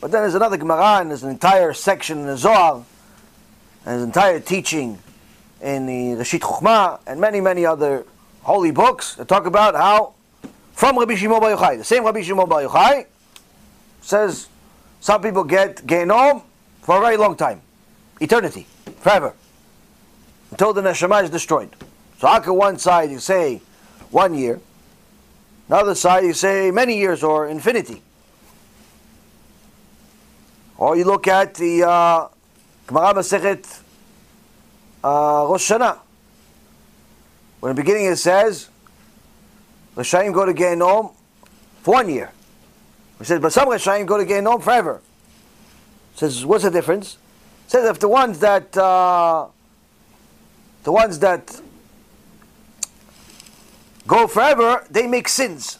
[0.00, 2.84] But then there's another Gemara and there's an entire section in the Zohar and
[3.84, 4.98] there's entire teaching
[5.60, 8.04] in the Reshit Chokhmah and many, many other
[8.42, 10.14] holy books that talk about how
[10.72, 13.06] from Rabbi Shimon Bar Yochai, the same Rabbi Shimon Bar Yochai,
[14.06, 14.48] says
[15.00, 16.42] some people get Gehenom
[16.82, 17.60] for a very long time,
[18.20, 18.66] eternity,
[19.00, 19.34] forever,
[20.50, 21.70] until the neshama is destroyed.
[22.18, 23.60] So how can one side you say
[24.10, 24.60] one year,
[25.68, 28.02] another side you say many years or infinity?
[30.78, 32.28] Or you look at the uh,
[32.86, 33.80] Gemara Masechet
[35.02, 35.98] uh, Rosh Hashanah.
[37.60, 38.68] When in the beginning it says,
[39.94, 41.12] "The Rishayim go to Gehenom
[41.82, 42.30] for one year.
[43.18, 45.00] He says, but some Rishayim go to Gehenom forever.
[46.14, 47.18] Says, what's the difference?
[47.66, 49.46] Says if the ones that uh,
[50.84, 51.60] the ones that
[54.06, 55.78] go forever, they make sins.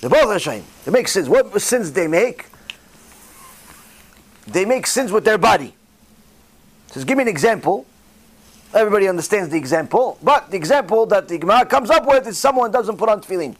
[0.00, 0.62] They're both Rishayim.
[0.84, 1.28] They make sins.
[1.28, 2.46] What sins they make?
[4.46, 5.74] They make sins with their body.
[6.88, 7.86] Says, give me an example.
[8.72, 12.70] Everybody understands the example, but the example that the Gemara comes up with is someone
[12.70, 13.56] doesn't put on tefillin.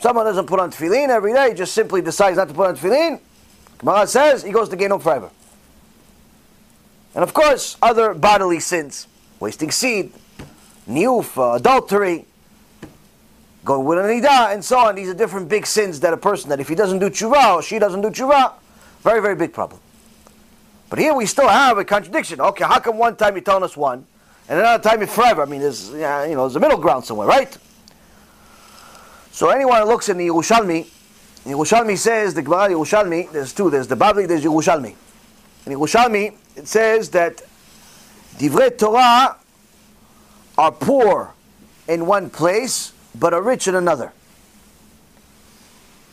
[0.00, 3.20] Someone doesn't put on tefillin every day, just simply decides not to put on tefillin.
[3.78, 5.30] Gemara says he goes to Gehenom forever.
[7.14, 9.06] And of course, other bodily sins,
[9.40, 10.12] wasting seed,
[10.88, 12.24] niuf, uh, adultery,
[13.62, 14.94] going with an nidah, and so on.
[14.94, 17.62] These are different big sins that a person, that if he doesn't do tshuva or
[17.62, 18.54] she doesn't do tshuva,
[19.02, 19.80] very, very big problem.
[20.88, 22.40] But here we still have a contradiction.
[22.40, 24.06] Okay, how come one time you're telling us one,
[24.48, 25.42] and another time you're forever?
[25.42, 27.56] I mean, there's you know there's a middle ground somewhere, right?
[29.32, 30.86] So anyone who looks in the Yerushalmi,
[31.44, 33.30] Yerushalmi says the Gemara Yerushalmi.
[33.32, 33.70] There's two.
[33.70, 34.28] There's the Bavli.
[34.28, 34.94] There's Yerushalmi.
[35.66, 37.42] In Yerushalmi, it says that
[38.36, 39.36] Divrei Torah
[40.58, 41.32] are poor
[41.88, 44.12] in one place, but are rich in another.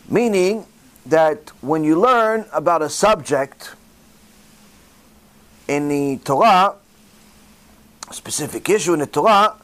[0.09, 0.65] Meaning
[1.05, 3.71] that when you learn about a subject
[5.67, 6.75] in the Torah,
[8.09, 9.55] a specific issue in the Torah,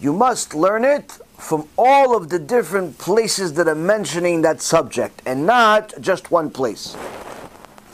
[0.00, 5.20] you must learn it from all of the different places that are mentioning that subject
[5.26, 6.96] and not just one place.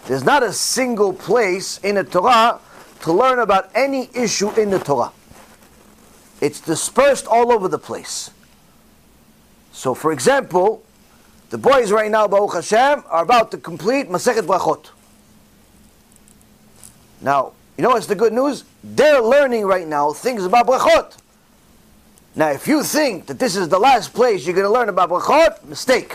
[0.07, 2.61] There's not a single place in the Torah
[3.01, 5.13] to learn about any issue in the Torah.
[6.43, 8.31] It's dispersed all over the place.
[9.73, 10.85] So, for example,
[11.49, 14.91] the boys right now, Baruch Hashem, are about to complete Masechet Brachot.
[17.23, 18.65] Now, you know what's the good news?
[18.85, 21.17] They're learning right now things about brachot.
[22.39, 25.11] Now, if you think that this is the last place you're going to learn about
[25.11, 26.13] brachot, mistake.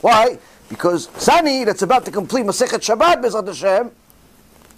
[0.00, 0.38] Why?
[0.70, 3.90] Because Sani, that's about to complete Masechet Shabbat, Bezrat Hashem,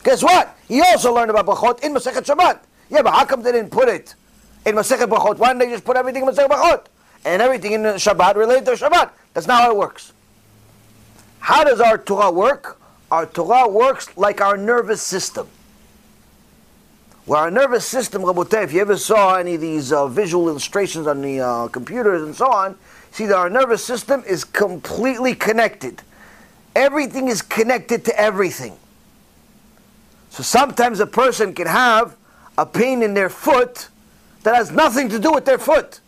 [0.03, 0.57] guess what?
[0.67, 2.59] He also learned about brachot in Masechet Shabbat.
[2.91, 4.17] Yeah, but how come they didn't put it
[4.67, 5.39] in Masechet Brachot?
[5.39, 6.87] Why didn't they just put everything in Masechet Brachot?
[7.25, 9.11] And everything in Shabbat related to Shabbat.
[9.35, 10.13] That's not how it works.
[11.39, 12.81] How does our Torah work?
[13.13, 15.47] Our Torah works like our nervous system.
[17.29, 21.21] Where our nervous system, if you ever saw any of these uh, visual illustrations on
[21.21, 22.75] the uh, computers and so on,
[23.11, 26.01] see that our nervous system is completely connected.
[26.75, 28.79] Everything is connected to everything.
[30.31, 32.17] So sometimes a person can have
[32.57, 33.91] a pain in their foot
[34.43, 36.01] that has nothing to do with their foot.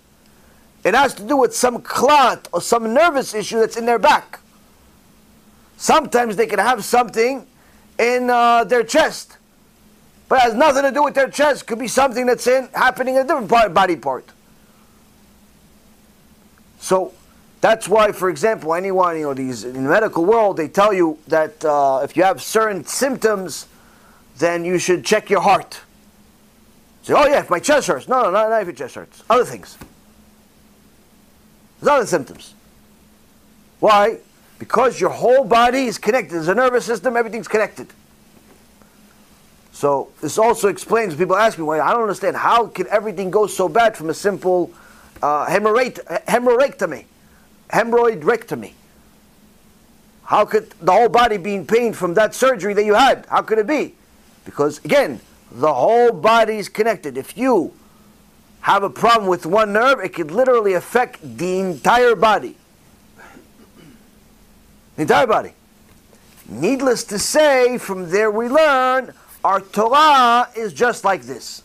[0.84, 4.40] It has to do with some clot or some nervous issue that's in their back.
[5.76, 7.46] Sometimes they can have something
[7.98, 9.36] in uh, their chest
[10.31, 11.66] but it has nothing to do with their chest.
[11.66, 14.24] Could be something that's in happening in a different part, body part.
[16.78, 17.12] So
[17.61, 21.18] that's why, for example, anyone you know these in the medical world, they tell you
[21.26, 23.66] that uh, if you have certain symptoms,
[24.39, 25.81] then you should check your heart.
[27.03, 28.07] Say, oh yeah, if my chest hurts.
[28.07, 29.24] No, no, not, not if your chest hurts.
[29.28, 29.76] Other things.
[31.81, 32.55] There's other symptoms.
[33.81, 34.18] Why?
[34.61, 36.35] Because your whole body is connected.
[36.35, 37.16] There's a nervous system.
[37.16, 37.93] Everything's connected.
[39.81, 41.15] So this also explains.
[41.15, 42.36] People ask me, "Why I don't understand.
[42.36, 44.70] How can everything go so bad from a simple
[45.23, 47.07] uh, hemorrhoidectomy,
[47.70, 48.73] hemorrhoidectomy?
[50.24, 53.24] How could the whole body be in pain from that surgery that you had?
[53.31, 53.94] How could it be?
[54.44, 55.19] Because again,
[55.51, 57.16] the whole body is connected.
[57.16, 57.73] If you
[58.61, 62.55] have a problem with one nerve, it could literally affect the entire body.
[64.97, 65.55] The entire body.
[66.47, 71.62] Needless to say, from there we learn our Torah is just like this.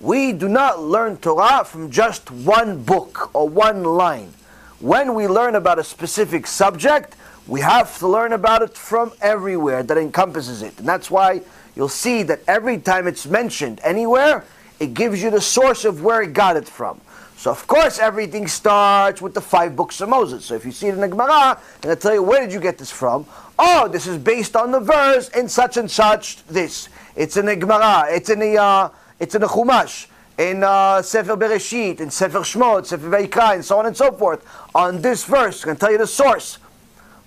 [0.00, 4.32] We do not learn Torah from just one book or one line.
[4.80, 7.14] When we learn about a specific subject,
[7.46, 10.76] we have to learn about it from everywhere that encompasses it.
[10.78, 11.42] And that's why
[11.76, 14.44] you'll see that every time it's mentioned anywhere,
[14.80, 17.00] it gives you the source of where it got it from.
[17.36, 20.44] So of course everything starts with the five books of Moses.
[20.44, 22.60] So if you see it in the Gemara, and I tell you where did you
[22.60, 23.26] get this from?
[23.64, 26.88] Oh, this is based on the verse in such and such this.
[27.14, 28.88] It's in the Gemara, it's in the, uh,
[29.20, 33.78] it's in the Chumash, in uh, Sefer Bereshit, in Sefer Shmot, Sefer Vayikra, and so
[33.78, 34.44] on and so forth.
[34.74, 36.58] On this verse, I can tell you the source.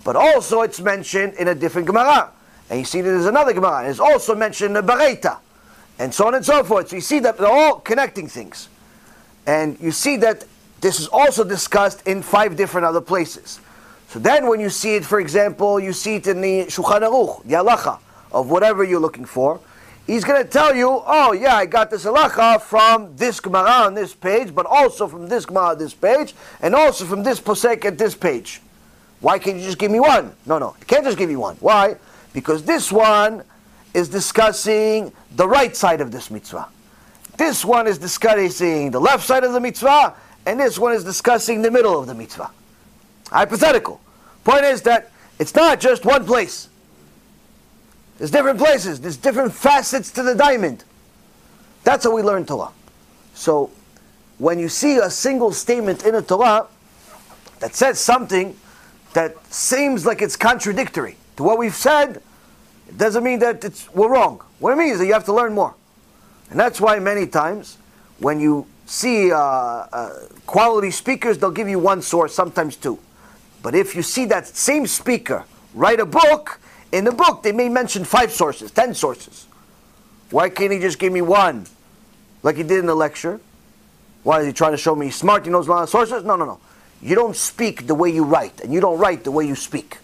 [0.04, 2.32] But also it's mentioned in a different Gemara.
[2.70, 5.38] And you see that there's another Gemara, and it's also mentioned in the Baraita,
[6.00, 6.90] and so on and so forth.
[6.90, 8.68] So you see that they're all connecting things.
[9.48, 10.44] And you see that
[10.82, 13.60] this is also discussed in five different other places.
[14.16, 17.44] So then when you see it, for example, you see it in the Shulchan Aruch,
[17.44, 18.00] the halacha
[18.32, 19.60] of whatever you're looking for,
[20.08, 23.94] he's going to tell you, oh yeah, I got this halacha from this Gemara on
[23.94, 27.84] this page, but also from this Gemara on this page, and also from this posek
[27.84, 28.62] at this page.
[29.20, 30.34] Why can't you just give me one?
[30.46, 31.58] No, no, you can't just give me one.
[31.58, 31.98] Why?
[32.32, 33.44] Because this one
[33.94, 36.70] is discussing the right side of this mitzvah.
[37.36, 40.16] This one is discussing the left side of the mitzvah,
[40.46, 42.50] and this one is discussing the middle of the mitzvah.
[43.30, 44.00] Hypothetical.
[44.46, 46.70] Point is that it's not just one place.
[48.18, 49.02] There's different places.
[49.02, 50.86] There's different facets to the diamond.
[51.84, 52.72] That's how we learn Torah.
[53.34, 53.72] So
[54.38, 56.68] when you see a single statement in a Torah
[57.60, 58.56] that says something
[59.14, 62.22] that seems like it's contradictory to what we've said,
[62.88, 64.42] it doesn't mean that it's, we're wrong.
[64.60, 65.74] What it means is that you have to learn more.
[66.50, 67.78] And that's why many times
[68.20, 70.10] when you see uh, uh,
[70.46, 73.00] quality speakers, they'll give you one source, sometimes two.
[73.66, 75.44] But if you see that same speaker
[75.74, 76.60] write a book,
[76.92, 79.48] in the book they may mention five sources, ten sources.
[80.30, 81.66] Why can't he just give me one,
[82.44, 83.40] like he did in the lecture?
[84.22, 85.46] Why is he trying to show me smart?
[85.46, 86.24] He knows a lot of sources?
[86.24, 86.60] No, no, no.
[87.02, 89.98] You don't speak the way you write, and you don't write the way you speak.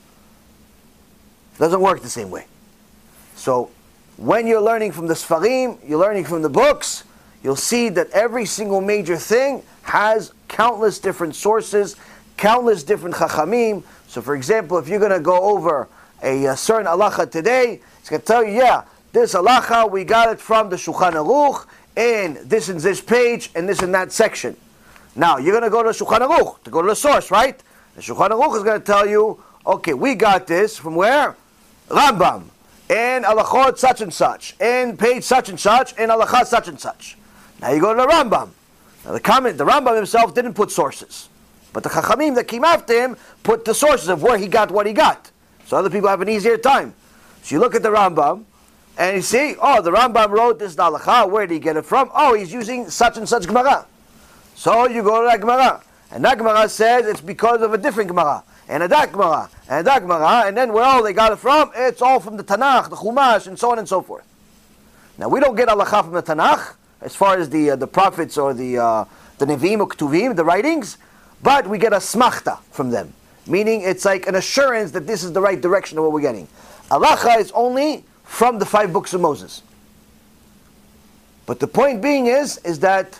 [1.53, 2.47] It doesn't work the same way.
[3.35, 3.69] So,
[4.17, 7.03] when you're learning from the Sfarim, you're learning from the books,
[7.43, 11.95] you'll see that every single major thing has countless different sources,
[12.41, 13.84] countless different chachamim.
[14.07, 15.88] So, for example, if you're going to go over
[16.23, 20.31] a, a certain halacha today, it's going to tell you, yeah, this halacha we got
[20.31, 24.57] it from the Shulchan Aruch, and this and this page, and this and that section.
[25.15, 27.61] Now, you're going to go to the Shulchan Aruch to go to the source, right?
[27.95, 31.35] The Shulchan Aruch is going to tell you, okay, we got this from where?
[31.89, 32.45] Rambam,
[32.89, 37.18] and halachot such and such, and page such and such, and halacha such and such.
[37.61, 38.49] Now you go to the Rambam.
[39.05, 41.30] Now the comment, the Rambam himself didn't put sources,
[41.73, 44.85] but the Chachamim that came after him put the sources of where he got what
[44.85, 45.31] he got.
[45.65, 46.93] So other people have an easier time.
[47.43, 48.45] So you look at the Rambam,
[48.98, 51.30] and you see, oh, the Rambam wrote this halacha.
[51.30, 52.11] Where did he get it from?
[52.14, 53.85] Oh, he's using such and such Gemara.
[54.56, 55.81] So you go to that Gemara.
[56.11, 58.43] And that Gemara says it's because of a different Gemara.
[58.68, 59.49] And a that Gemara.
[59.69, 60.43] And a that Gemara.
[60.45, 63.48] And then where all they got it from, it's all from the Tanakh, the Chumash,
[63.48, 64.26] and so on and so forth.
[65.18, 68.38] Now we don't get halacha from the Tanakh, as far as the uh, the prophets
[68.38, 69.06] or the uh,
[69.38, 70.98] the Nevi'im or Ketuvim, the writings,
[71.43, 73.13] but we get a smachta from them.
[73.47, 76.47] Meaning it's like an assurance that this is the right direction of what we're getting.
[76.89, 79.63] Alacha is only from the five books of Moses.
[81.45, 83.19] But the point being is, is that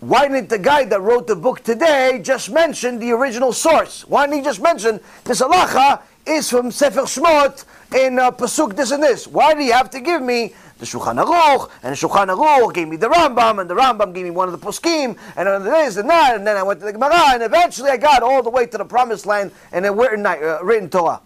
[0.00, 4.06] why didn't the guy that wrote the book today just mention the original source?
[4.06, 7.64] Why didn't he just mention this halacha is from Sefer Shmot
[7.96, 9.26] in uh, Pasuk this and this?
[9.26, 12.88] Why do you have to give me the Shulchan Aruch, and the Shulchan Aruch gave
[12.88, 15.96] me the Rambam, and the Rambam gave me one of the Poskim, and then this
[15.96, 18.50] and that, and then I went to the Gemara, and eventually I got all the
[18.50, 21.20] way to the Promised Land and a written, uh, written Torah.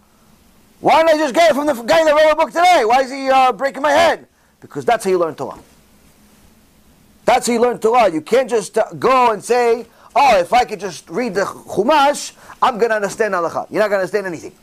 [0.81, 2.83] Why didn't I just get it from the guy that wrote a book today?
[2.85, 4.27] Why is he uh, breaking my head?
[4.61, 5.59] Because that's how you learn Torah.
[7.25, 8.11] That's how you learn Torah.
[8.11, 9.85] You can't just uh, go and say,
[10.15, 13.69] oh, if I could just read the Chumash, I'm going to understand Halakha.
[13.69, 14.53] You're not going to understand anything.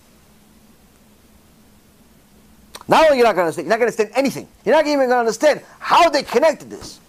[2.89, 4.49] Not only you're not going to understand, you're not going to understand anything.
[4.65, 7.01] You're not even going to understand how they connected this.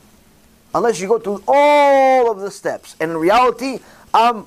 [0.73, 2.95] Unless you go through all of the steps.
[2.99, 3.79] And in reality,
[4.13, 4.45] I'm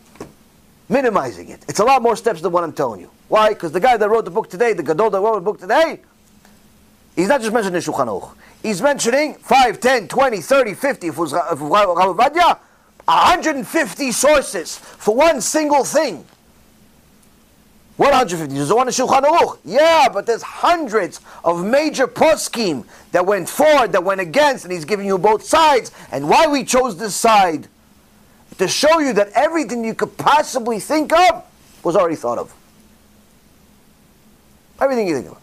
[0.89, 1.65] minimizing it.
[1.69, 3.11] It's a lot more steps than what I'm telling you.
[3.29, 3.51] Why?
[3.51, 6.01] Because the guy that wrote the book today, the Gadol that wrote the book today,
[7.15, 8.35] he's not just mentioning Shulchan Aruch.
[8.63, 15.41] He's mentioning 5, 10, 20, 30, 50, if it was Rav 150 sources for one
[15.41, 16.27] single thing.
[18.01, 18.55] 150.
[18.55, 19.59] There's the one Shulchan Aruch.
[19.63, 24.87] Yeah, but there's hundreds of major poskim that went forward, that went against, and he's
[24.87, 25.93] giving you both sides.
[26.11, 27.69] And why we chose this side?
[28.57, 31.45] To show you that everything you could possibly think of
[31.85, 32.55] was already thought of.
[34.81, 35.39] Everything you think of.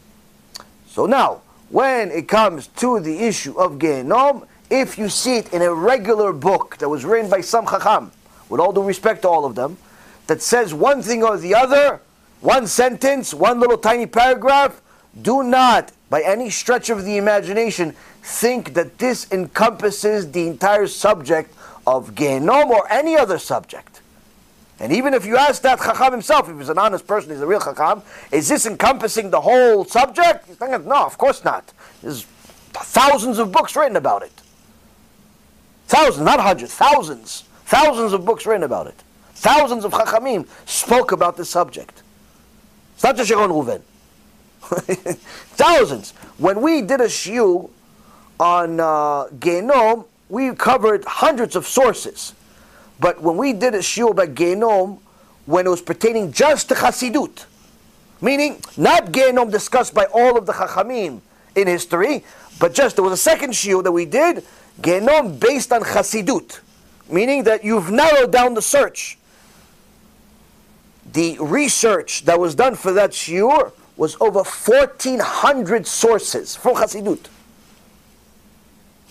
[0.88, 5.62] So now, when it comes to the issue of Gehenom, if you see it in
[5.62, 8.12] a regular book that was written by some Chacham,
[8.50, 9.78] with all due respect to all of them,
[10.26, 12.02] that says one thing or the other,
[12.48, 14.82] one sentence, one little tiny paragraph,
[15.22, 21.54] do not, by any stretch of the imagination, think that this encompasses the entire subject
[21.86, 24.00] of Gehenom or any other subject.
[24.80, 27.46] And even if you ask that Chacham himself, if he's an honest person, he's a
[27.46, 28.02] real Chacham,
[28.32, 30.48] is this encompassing the whole subject?
[30.48, 31.74] He's thinking, no, of course not.
[32.02, 32.24] There's
[32.72, 34.42] thousands of books written about it.
[35.88, 37.44] Thousands, not hundreds, thousands.
[37.66, 39.04] Thousands of books written about it.
[39.34, 42.04] Thousands of Chachamim spoke about this subject.
[42.98, 43.82] It's not just Sharon Reuven.
[45.54, 46.14] Thousands.
[46.40, 47.70] When we did a shiur
[48.40, 52.34] on uh, Gehenom, we covered hundreds of sources.
[53.00, 54.98] But when we did a shiur about Gehenom,
[55.46, 57.46] when it was pertaining just to Chassidut,
[58.20, 61.22] meaning not Gehenom discussed by all of the Chachamim
[61.56, 62.26] in history,
[62.60, 64.44] but just there was a second shiur that we did,
[64.82, 66.62] Gehenom based on Chassidut,
[67.12, 69.17] meaning that you've narrowed down the search.
[71.14, 77.28] The research that was done for that shiur was over 1,400 sources from Chassidut.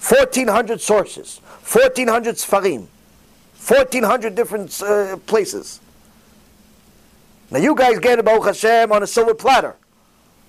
[0.09, 2.87] 1,400 sources, 1,400 Sfarim,
[3.67, 5.81] 1,400 different uh, places.
[7.51, 9.75] Now you guys get about Hashem on a silver platter.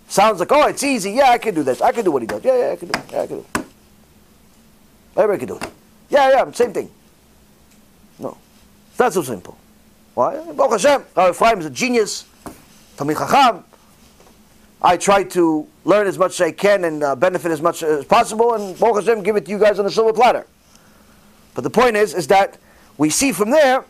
[0.07, 1.11] Sounds like, oh, it's easy.
[1.11, 1.81] Yeah, I can do this.
[1.81, 2.43] I can do what he does.
[2.43, 3.11] Yeah, yeah, I can do it.
[3.11, 3.65] Yeah, I can do it.
[5.17, 5.71] Everybody can do it.
[6.09, 6.89] Yeah, yeah, same thing.
[8.19, 8.37] No.
[8.91, 9.57] It's not so simple.
[10.17, 10.51] Why?
[10.51, 12.25] Baruch Hashem, Rabbi Ephraim is a genius,
[12.97, 13.63] Talmid Chacham.
[14.81, 18.03] I try to learn as much as I can and uh, benefit as much as
[18.03, 20.47] possible, and Baruch Hashem, give it to you guys on a silver platter.
[21.53, 22.57] But the point is, is that
[22.97, 23.85] we see from there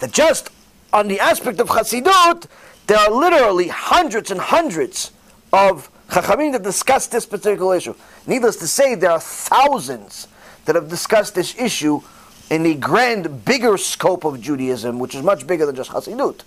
[0.00, 0.50] that just
[0.92, 2.44] on the aspect of Chassidut,
[2.86, 5.12] there are literally hundreds and hundreds
[5.50, 7.94] of Chachamim that discuss this particular issue.
[8.26, 10.28] Needless to say, there are thousands
[10.66, 12.02] that have discussed this issue
[12.50, 16.42] in the grand, bigger scope of Judaism, which is much bigger than just Chassidut.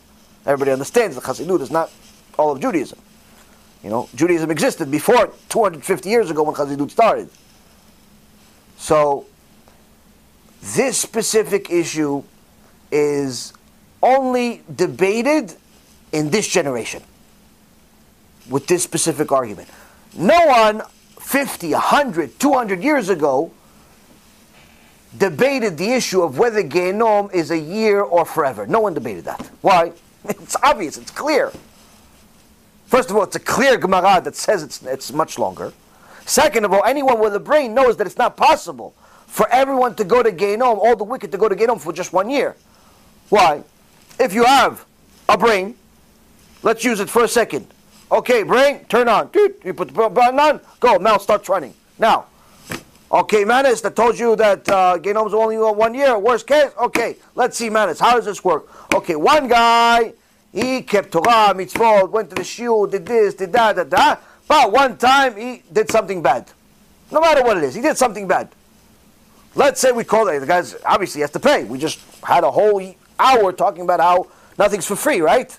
[0.45, 1.91] Everybody understands that Chassidut is not
[2.37, 2.99] all of Judaism.
[3.83, 7.29] You know, Judaism existed before 250 years ago when Chassidut started.
[8.77, 9.25] So,
[10.75, 12.23] this specific issue
[12.91, 13.53] is
[14.01, 15.55] only debated
[16.11, 17.03] in this generation
[18.49, 19.69] with this specific argument.
[20.15, 20.81] No one
[21.19, 23.51] 50, 100, 200 years ago
[25.17, 28.65] debated the issue of whether Gehenom is a year or forever.
[28.65, 29.49] No one debated that.
[29.61, 29.93] Why?
[30.23, 31.51] It's obvious, it's clear.
[32.85, 35.73] First of all, it's a clear Gemara that says it's, it's much longer.
[36.25, 38.93] Second of all, anyone with a brain knows that it's not possible
[39.25, 42.13] for everyone to go to Gehenom, all the wicked to go to Gehenom for just
[42.13, 42.55] one year.
[43.29, 43.63] Why?
[44.19, 44.85] If you have
[45.27, 45.75] a brain,
[46.61, 47.65] let's use it for a second.
[48.11, 49.29] Okay, brain, turn on.
[49.33, 51.73] You put the button on, go, now start running.
[51.97, 52.25] Now,
[53.11, 56.71] okay, Manis, that told you that uh, Gehenom's only one year, worst case.
[56.77, 58.67] Okay, let's see, Manis, how does this work?
[58.93, 60.13] Okay, one guy,
[60.51, 64.23] he kept Torah, mitzvot, went to the shiur, did this, did that, that, that.
[64.47, 66.51] But one time he did something bad.
[67.11, 68.49] No matter what it is, he did something bad.
[69.55, 71.65] Let's say we call it, the guy's obviously has to pay.
[71.65, 72.81] We just had a whole
[73.19, 74.27] hour talking about how
[74.57, 75.57] nothing's for free, right?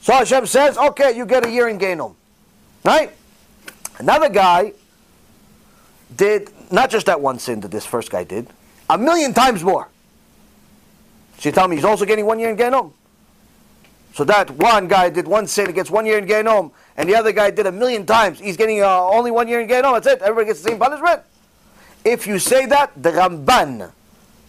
[0.00, 2.14] So Hashem says, okay, you get a year in Gehenom.
[2.84, 3.12] Right?
[3.98, 4.72] Another guy
[6.14, 8.48] did not just that one sin that this first guy did,
[8.90, 9.88] a million times more.
[11.38, 12.92] So you tell me he's also getting one year in Gehenom?
[14.14, 17.32] So that one guy did one sin, gets one year in Gehenom, and the other
[17.32, 18.38] guy did a million times.
[18.38, 19.94] He's getting uh, only one year in Gehenom.
[19.94, 20.22] That's it.
[20.22, 21.22] Everybody gets the same punishment.
[22.04, 23.90] If you say that, the Ramban,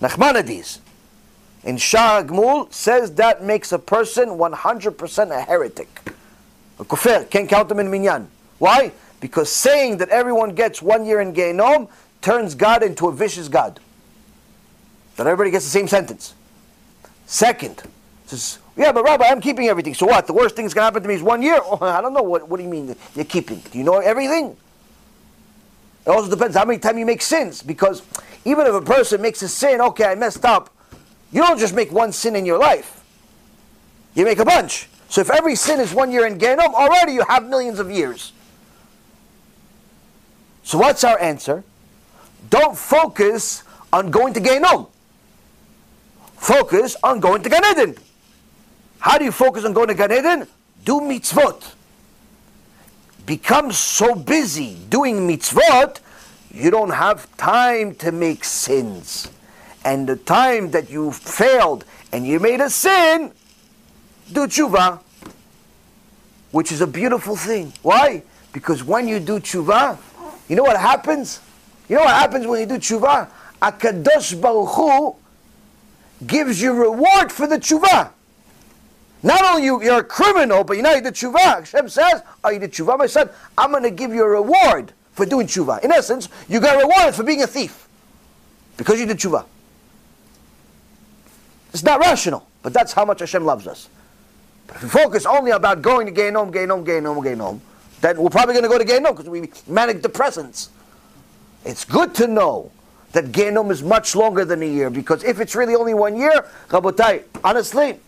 [0.02, 0.80] Nachmanides,
[1.64, 5.90] in Shaar HaGmul says that makes a person 100% a heretic.
[6.80, 8.28] A kufir, can't count them in minyan.
[8.60, 8.92] Why?
[9.20, 11.90] Because saying that everyone gets one year in Gehenom
[12.26, 13.80] turns God into a vicious God.
[15.16, 16.34] That everybody gets the same sentence.
[17.28, 17.84] Second,
[18.26, 19.94] says, yeah, but Rabbi, I'm keeping everything.
[19.94, 20.26] So what?
[20.26, 21.60] The worst thing that's going to happen to me is one year?
[21.64, 22.24] Oh, I don't know.
[22.24, 23.60] What, what do you mean you're keeping?
[23.60, 24.58] Do you know everything?
[26.06, 27.62] It also depends how many times you make sins.
[27.62, 28.02] Because
[28.44, 30.72] even if a person makes a sin, okay, I messed up.
[31.32, 33.04] You don't just make one sin in your life.
[34.16, 34.90] You make a bunch.
[35.10, 38.34] So if every sin is one year in Gehenom, already you have millions of years.
[40.64, 41.64] So what's our answer?
[42.50, 44.90] Don't focus on going to Gehenom.
[46.38, 47.96] Focus on going to Gan Eden.
[49.00, 50.48] How do you focus on going to Gan Eden?
[50.84, 51.74] Do mitzvot.
[53.26, 56.00] Become so busy doing mitzvot,
[56.52, 59.32] you don't have time to make sins
[59.86, 63.32] and the time that you failed and you made a sin,
[64.34, 65.00] do tshuva,
[66.52, 67.72] which is a beautiful thing.
[67.84, 68.24] Why?
[68.52, 69.98] Because when you do tshuva,
[70.50, 71.40] you know what happens?
[71.88, 73.30] You know what happens when you do tshuva?
[73.62, 75.16] Akadosh Baruch Hu
[76.26, 78.12] gives you reward for the tshuva.
[79.22, 81.40] Not only you, you're a criminal, but you know you did tshuva.
[81.40, 83.30] Hashem says, "Oh, you did tshuva, my son.
[83.58, 87.16] I'm going to give you a reward for doing tshuva." In essence, you got rewarded
[87.16, 87.88] for being a thief
[88.78, 89.46] because you did tshuva.
[91.74, 93.90] It's not rational, but that's how much Hashem loves us.
[94.68, 97.60] But if we focus only about going to Gehenom, Gehenom, Gehenom, Gehenom,
[98.02, 100.70] then we're probably going to go to Gehenom because we manic depressants.
[101.66, 102.72] It's good to know
[103.12, 106.46] that Gehenom is much longer than a year because if it's really only one year,
[106.70, 108.00] Rabotai, honestly,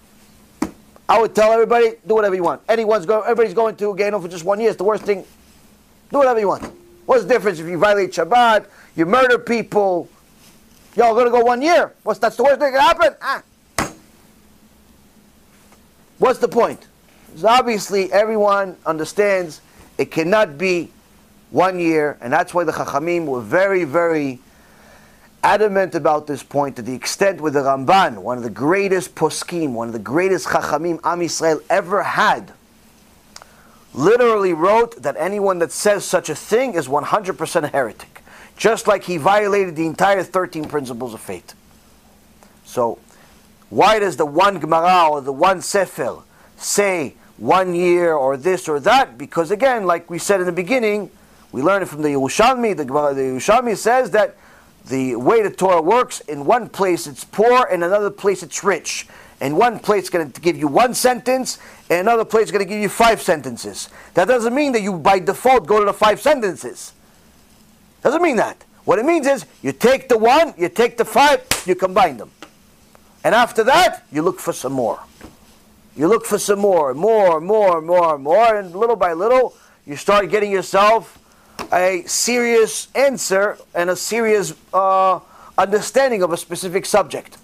[1.10, 2.62] I would tell everybody, do whatever you want.
[2.70, 4.70] Anyone's going, everybody's going to Gehenom for just one year.
[4.70, 5.26] It's the worst thing.
[6.12, 6.72] Do whatever you want.
[7.06, 10.10] What's the difference if you violate Shabbat, you murder people,
[10.96, 11.94] y'all going to go one year?
[12.04, 13.16] What's that's the worst thing that can happen?
[13.22, 13.44] Ah.
[16.20, 16.86] What's the point?
[17.44, 19.62] Obviously everyone understands
[19.98, 20.92] it cannot be
[21.52, 24.40] one year, and that's why the Chachamim were very, very
[25.44, 29.74] adamant about this point to the extent where the Ramban, one of the greatest poskim,
[29.74, 32.52] one of the greatest Chachamim Am Yisrael ever had,
[33.94, 38.24] literally wrote that anyone that says such a thing is 100% a heretic.
[38.58, 41.54] Just like he violated the entire 13 principles of faith.
[42.66, 43.00] So,
[43.70, 46.20] why does the one Gemara or the one Sefer
[46.58, 49.18] say one year or this or that?
[49.18, 51.12] Because again, like we said in the beginning,
[51.52, 52.76] we learn it from the Yerushalmi.
[52.76, 54.36] The, the Yerushalmi says that
[54.86, 59.08] the way the Torah works, in one place it's poor, in another place it's rich.
[59.40, 61.60] In one place it's going to give you one sentence,
[61.90, 63.90] in another place it's going to give you five sentences.
[64.14, 66.94] That doesn't mean that you by default go to the five sentences.
[68.02, 68.64] Doesn't mean that.
[68.86, 72.32] What it means is you take the one, you take the five, you combine them.
[73.24, 75.00] And after that, you look for some more.
[75.96, 79.56] You look for some more, more, more, more, more, and little by little,
[79.86, 81.20] you start getting yourself
[81.72, 85.20] a serious answer and a serious uh,
[85.58, 87.38] understanding of a specific subject.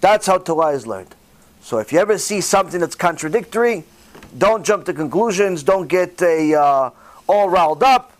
[0.00, 1.14] That's how Torah is learned.
[1.60, 3.84] So if you ever see something that's contradictory,
[4.38, 5.62] don't jump to conclusions.
[5.62, 6.90] Don't get a, uh,
[7.28, 8.12] all riled up.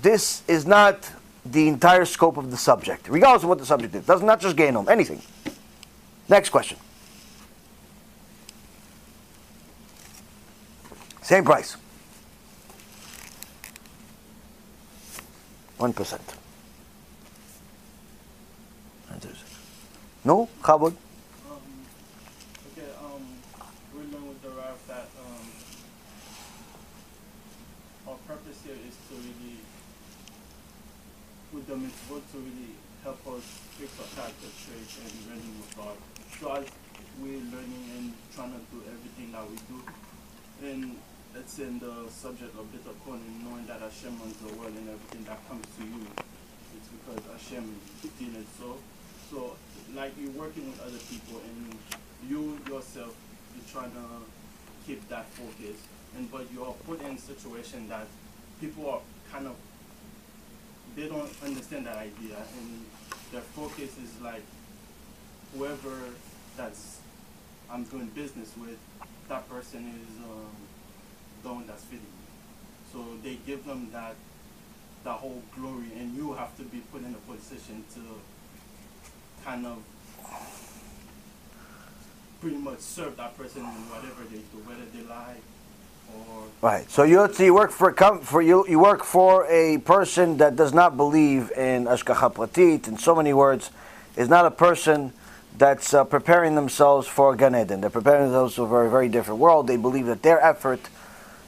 [0.00, 1.10] This is not
[1.44, 4.06] the entire scope of the subject, regardless of what the subject is.
[4.06, 5.20] Does not just gain them anything.
[6.28, 6.78] Next question.
[11.22, 11.76] Same price.
[15.78, 16.36] One percent.
[20.24, 20.96] No, Chabad.
[20.96, 21.60] Um,
[22.72, 23.24] okay, um,
[24.88, 25.44] that um,
[28.08, 29.60] our purpose here is to really,
[31.52, 32.72] with the mitzvot, to really
[33.04, 33.44] help us
[33.76, 35.96] fix our character traits and learning with God.
[36.40, 36.72] So as
[37.20, 39.78] we're learning and trying to do everything that we do,
[40.64, 40.96] and
[41.36, 45.24] let's in the subject of bitachon and knowing that Hashem runs the world and everything
[45.24, 46.02] that comes to you,
[46.76, 48.46] it's because Hashem did it.
[48.58, 48.76] So.
[49.30, 49.56] So
[49.94, 51.76] like you're working with other people and
[52.28, 53.14] you yourself
[53.54, 54.06] you're trying to
[54.86, 55.80] keep that focus.
[56.16, 58.06] And but you're put in a situation that
[58.60, 59.00] people are
[59.32, 59.56] kind of
[60.94, 62.36] they don't understand that idea.
[62.60, 62.84] And
[63.32, 64.42] their focus is like
[65.56, 65.98] whoever
[66.56, 67.00] that's
[67.70, 68.78] I'm doing business with
[69.28, 70.52] that person is um,
[71.42, 71.84] the one that's
[72.94, 74.14] so they give them that
[75.02, 78.00] that whole glory and you have to be put in a position to
[79.44, 79.78] kind of
[82.40, 85.36] pretty much serve that person in whatever they do, whether they lie
[86.14, 86.44] or.
[86.62, 86.88] Right.
[86.90, 90.56] So you so you work for come for you you work for a person that
[90.56, 92.88] does not believe in ashgacha pratit.
[92.88, 93.70] In so many words,
[94.16, 95.12] is not a person
[95.56, 97.80] that's uh, preparing themselves for Gan Eden.
[97.80, 99.66] They're preparing themselves for a very different world.
[99.66, 100.80] They believe that their effort,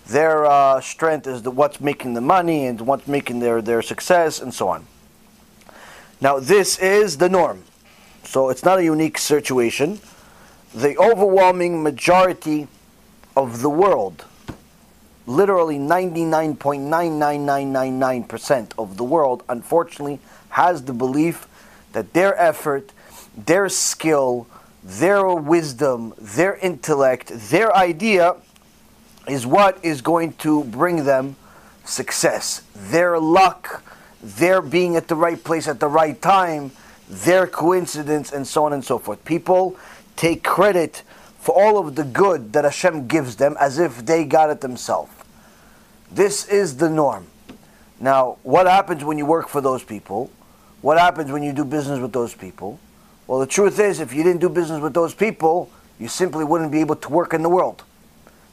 [0.09, 4.41] their uh, strength is the, what's making the money and what's making their, their success
[4.41, 4.87] and so on.
[6.21, 7.65] Now, this is the norm.
[8.25, 9.99] So it's not a unique situation.
[10.75, 12.69] The overwhelming majority
[13.37, 14.25] of the world,
[15.27, 20.21] literally 99.99999% of the world, unfortunately,
[20.51, 21.49] has the belief
[21.93, 22.93] that their effort,
[23.37, 24.47] their skill,
[24.83, 28.37] their wisdom, their intellect, their idea
[29.29, 31.37] is what is going to bring them
[31.85, 32.63] success.
[32.75, 33.83] Their luck,
[34.23, 36.73] their being at the right place at the right time,
[37.09, 39.25] their coincidence, and so on and so forth.
[39.25, 39.77] People
[40.17, 41.03] take credit
[41.39, 45.13] for all of the good that Hashem gives them as if they got it themselves.
[46.11, 47.27] This is the norm.
[48.01, 50.31] Now, what happens when you work for those people?
[50.83, 52.79] What happens when you do business with those people?
[53.27, 56.71] Well, the truth is, if you didn't do business with those people, you simply wouldn't
[56.71, 57.83] be able to work in the world.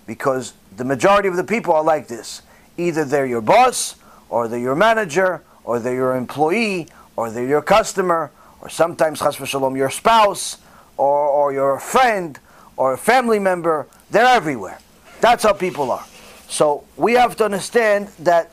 [0.08, 2.42] Because the majority of the people are like this.
[2.78, 3.96] Either they're your boss,
[4.30, 8.32] or they're your manager, or they're your employee, or they're your customer,
[8.62, 10.58] or sometimes, chas v'shalom, your spouse,
[10.98, 12.40] or, or your friend,
[12.78, 13.88] or a family member.
[14.10, 14.80] They're everywhere.
[15.22, 16.06] That's how people are.
[16.48, 18.52] So we have to understand that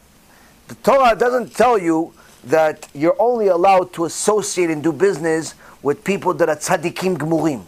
[0.68, 2.14] the Torah doesn't tell you
[2.44, 7.64] that you're only allowed to associate and do business with people that are tzaddikim gmurim.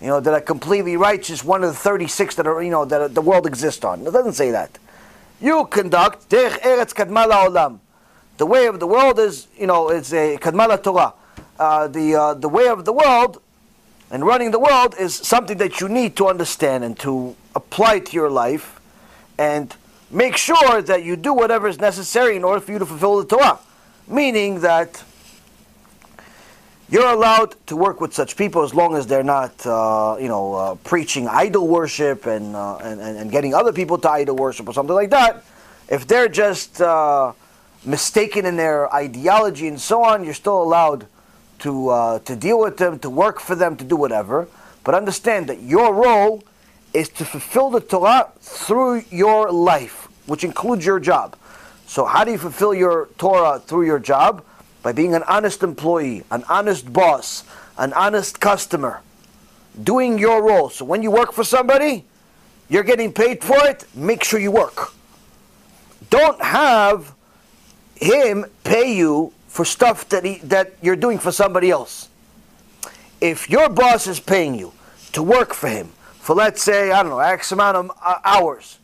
[0.00, 3.14] You know, that are completely righteous, one of the 36 that are, you know, that
[3.14, 4.06] the world exists on.
[4.06, 4.78] It doesn't say that.
[5.40, 7.80] You conduct derech eretz kadmala olam.
[8.36, 11.14] The way of the world is, you know, it's a kadmala Torah
[11.58, 13.42] uh, the uh, the way of the world
[14.10, 18.12] and running the world is something that you need to understand and to apply to
[18.12, 18.80] your life,
[19.36, 19.74] and
[20.10, 23.26] make sure that you do whatever is necessary in order for you to fulfill the
[23.26, 23.58] Torah.
[24.06, 25.02] Meaning that
[26.90, 30.54] you're allowed to work with such people as long as they're not, uh, you know,
[30.54, 34.72] uh, preaching idol worship and, uh, and, and getting other people to idol worship or
[34.72, 35.44] something like that.
[35.88, 37.32] If they're just uh,
[37.84, 41.06] mistaken in their ideology and so on, you're still allowed
[41.60, 44.48] to, uh, to deal with them, to work for them, to do whatever.
[44.82, 46.42] But understand that your role
[46.94, 51.36] is to fulfill the Torah through your life, which includes your job.
[51.86, 54.44] So, how do you fulfill your Torah through your job?
[54.82, 57.44] By being an honest employee, an honest boss,
[57.76, 59.02] an honest customer,
[59.82, 60.70] doing your role.
[60.70, 62.04] So, when you work for somebody,
[62.68, 64.92] you're getting paid for it, make sure you work.
[66.10, 67.14] Don't have
[67.96, 72.08] him pay you for stuff that he, that you're doing for somebody else.
[73.20, 74.72] If your boss is paying you
[75.12, 75.88] to work for him
[76.20, 78.78] for let's say I don't know X amount of uh, hours,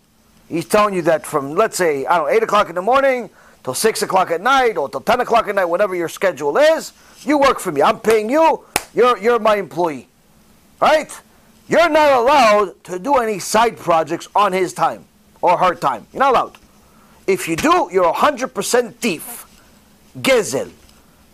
[0.48, 3.30] he's telling you that from let's say I don't know eight o'clock in the morning
[3.64, 6.92] till six o'clock at night or till ten o'clock at night, whatever your schedule is,
[7.22, 7.82] you work for me.
[7.82, 8.64] I'm paying you.
[8.94, 10.08] You're you're my employee,
[10.80, 11.10] right?
[11.66, 15.06] You're not allowed to do any side projects on his time
[15.40, 16.06] or her time.
[16.12, 16.58] You're not allowed.
[17.26, 19.46] If you do, you're a hundred percent thief.
[20.20, 20.70] Gezel.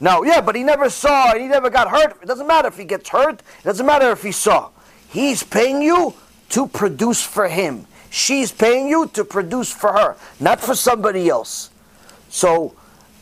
[0.02, 2.16] No, yeah, but he never saw and he never got hurt.
[2.22, 3.40] It doesn't matter if he gets hurt.
[3.40, 4.70] It doesn't matter if he saw.
[5.10, 6.14] He's paying you
[6.50, 7.86] to produce for him.
[8.08, 11.70] She's paying you to produce for her, not for somebody else.
[12.30, 12.74] So,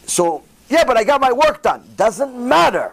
[0.07, 1.83] so yeah, but I got my work done.
[1.97, 2.93] Doesn't matter.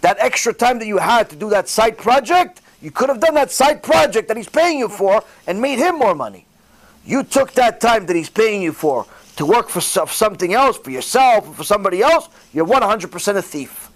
[0.00, 3.34] That extra time that you had to do that side project, you could have done
[3.34, 6.46] that side project that he's paying you for and made him more money.
[7.04, 9.06] You took that time that he's paying you for
[9.36, 13.90] to work for something else, for yourself, or for somebody else, you're 100% a thief.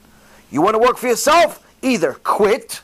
[0.51, 1.65] You want to work for yourself?
[1.83, 2.81] Either quit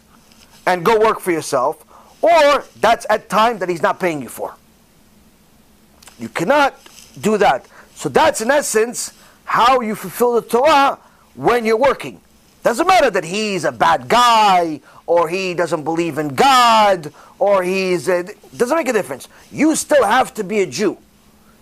[0.67, 1.85] and go work for yourself,
[2.23, 4.55] or that's at time that he's not paying you for.
[6.19, 6.79] You cannot
[7.21, 7.67] do that.
[8.05, 9.15] So that's in essence
[9.47, 10.99] how you fulfill the Torah
[11.37, 12.21] when you're working.
[12.63, 18.07] Doesn't matter that he's a bad guy or he doesn't believe in God or he's
[18.11, 18.25] a,
[18.55, 19.29] doesn't make a difference.
[19.51, 20.99] You still have to be a Jew.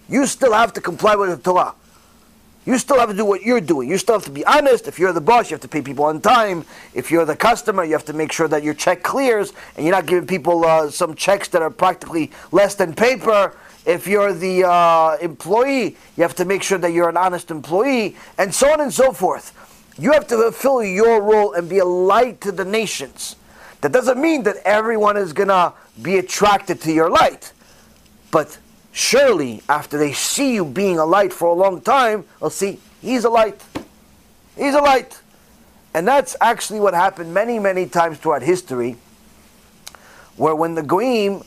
[0.08, 1.76] You still have to comply with the Torah.
[2.66, 3.88] You still have to do what you're doing.
[3.88, 4.88] You still have to be honest.
[4.88, 6.64] If you're the boss, you have to pay people on time.
[6.92, 9.94] If you're the customer, you have to make sure that your check clears and you're
[9.94, 13.54] not giving people uh, some checks that are practically less than paper.
[13.84, 18.16] If you're the uh, employee, you have to make sure that you're an honest employee,
[18.38, 19.52] and so on and so forth.
[19.98, 23.36] You have to fulfill your role and be a light to the nations.
[23.80, 27.52] That doesn't mean that everyone is going to be attracted to your light.
[28.30, 28.58] But
[28.92, 33.24] surely, after they see you being a light for a long time, they'll see he's
[33.24, 33.60] a light.
[34.56, 35.20] He's a light.
[35.94, 38.96] And that's actually what happened many, many times throughout history,
[40.36, 41.42] where when the Goyim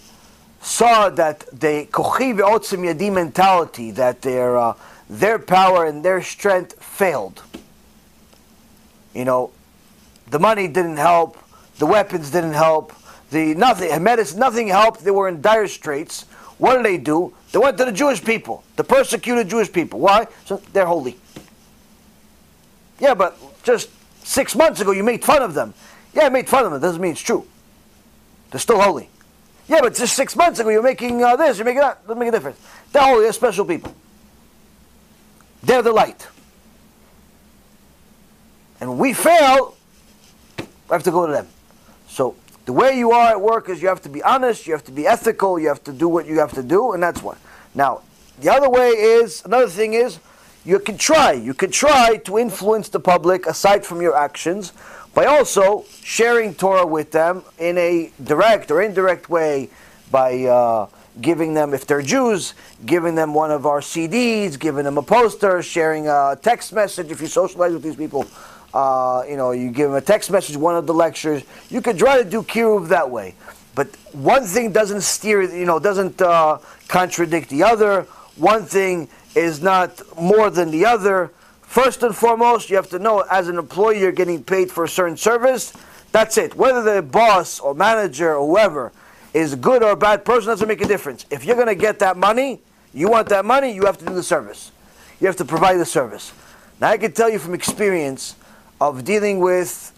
[0.66, 4.74] saw that the kochi ve'otzem yadi mentality, that their, uh,
[5.10, 7.44] their power and their strength failed.
[9.14, 9.52] You know,
[10.30, 11.38] the money didn't help,
[11.78, 12.94] the weapons didn't help,
[13.30, 16.24] the nothing, medicine, nothing helped, they were in dire straits.
[16.58, 17.34] What did they do?
[17.52, 20.00] They went to the Jewish people, the persecuted Jewish people.
[20.00, 20.28] Why?
[20.46, 21.18] So they're holy.
[23.00, 23.90] Yeah, but just
[24.26, 25.76] six months ago you made fun of them.
[26.14, 26.82] Yeah, I made fun of them.
[26.82, 27.46] Doesn't mean it's true.
[28.50, 29.10] They're still holy.
[29.68, 32.06] Yeah, but just six months ago you're making uh, this, you're making that.
[32.06, 32.60] Doesn't make a difference.
[32.92, 33.94] They're holy, they're special people.
[35.64, 36.28] They're the light.
[38.80, 39.76] And we fail,
[40.60, 41.48] we have to go to them.
[42.08, 42.36] So
[42.66, 44.92] the way you are at work is you have to be honest, you have to
[44.92, 47.38] be ethical, you have to do what you have to do, and that's what.
[47.74, 48.02] Now,
[48.40, 50.20] the other way is, another thing is,
[50.66, 51.32] you can try.
[51.32, 54.74] You can try to influence the public aside from your actions
[55.16, 59.70] by also sharing Torah with them in a direct or indirect way
[60.12, 60.88] by uh,
[61.22, 62.54] giving them, if they're Jews,
[62.86, 67.22] giving them one of our CDs, giving them a poster, sharing a text message if
[67.22, 68.26] you socialize with these people.
[68.74, 71.44] Uh, you know, you give them a text message, one of the lectures.
[71.70, 73.36] You could try to do kiruv that way.
[73.74, 76.58] But one thing doesn't steer, you know, doesn't uh,
[76.90, 78.02] contradict the other.
[78.36, 81.32] One thing is not more than the other.
[81.76, 84.88] First and foremost, you have to know as an employee you're getting paid for a
[84.88, 85.74] certain service.
[86.14, 86.56] That's it.
[86.56, 88.94] Whether the boss or manager or whoever
[89.34, 91.26] is good or a bad person doesn't make a difference.
[91.30, 92.62] If you're going to get that money,
[92.94, 94.72] you want that money, you have to do the service.
[95.20, 96.32] You have to provide the service.
[96.80, 98.38] Now, I can tell you from experience
[98.80, 99.92] of dealing with,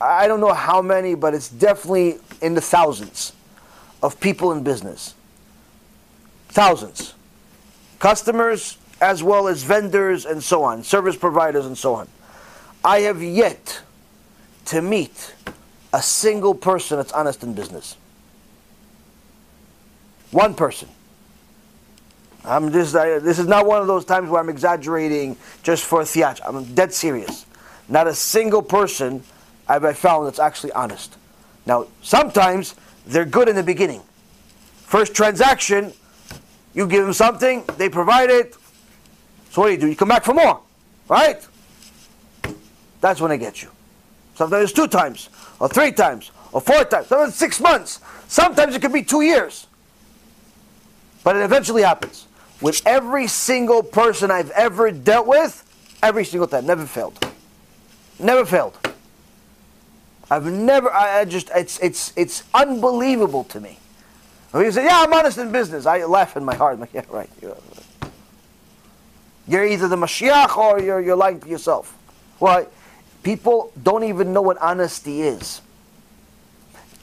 [0.00, 3.32] I don't know how many, but it's definitely in the thousands
[4.00, 5.16] of people in business.
[6.50, 7.14] Thousands.
[7.98, 12.08] Customers, as well as vendors and so on, service providers and so on.
[12.84, 13.82] I have yet
[14.66, 15.34] to meet
[15.92, 17.96] a single person that's honest in business.
[20.30, 20.88] One person.
[22.44, 26.02] I'm just, I, this is not one of those times where I'm exaggerating just for
[26.02, 26.42] a theater.
[26.46, 27.44] I'm dead serious.
[27.88, 29.22] Not a single person
[29.68, 31.16] have I found that's actually honest.
[31.66, 34.02] Now, sometimes they're good in the beginning.
[34.84, 35.92] First transaction,
[36.74, 38.54] you give them something, they provide it,
[39.56, 39.86] so what do you do?
[39.86, 40.60] You come back for more,
[41.08, 41.40] right?
[43.00, 43.70] That's when they get you.
[44.34, 47.06] Sometimes it's two times, or three times, or four times.
[47.06, 48.00] Sometimes six months.
[48.28, 49.66] Sometimes it could be two years.
[51.24, 52.26] But it eventually happens.
[52.60, 55.64] With every single person I've ever dealt with,
[56.02, 57.18] every single time, never failed.
[58.18, 58.78] Never failed.
[60.30, 60.92] I've never.
[60.92, 61.48] I, I just.
[61.54, 63.78] It's it's it's unbelievable to me.
[64.50, 66.74] When you say, "Yeah, I'm honest in business," I laugh in my heart.
[66.74, 67.30] I'm like, "Yeah, right."
[69.48, 71.96] You're either the Mashiach or you're, you're lying to yourself.
[72.38, 72.66] Why?
[73.22, 75.60] People don't even know what honesty is.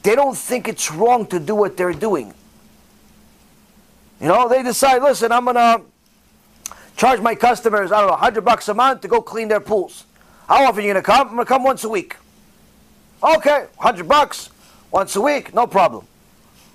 [0.02, 2.34] They don't think it's wrong to do what they're doing.
[4.20, 5.82] You know, they decide, listen, I'm going to
[6.96, 10.04] charge my customers, I don't know, 100 bucks a month to go clean their pools.
[10.46, 11.28] How often are you going to come?
[11.28, 12.16] I'm going to come once a week.
[13.22, 14.50] Okay, 100 bucks,
[14.90, 16.06] once a week, no problem.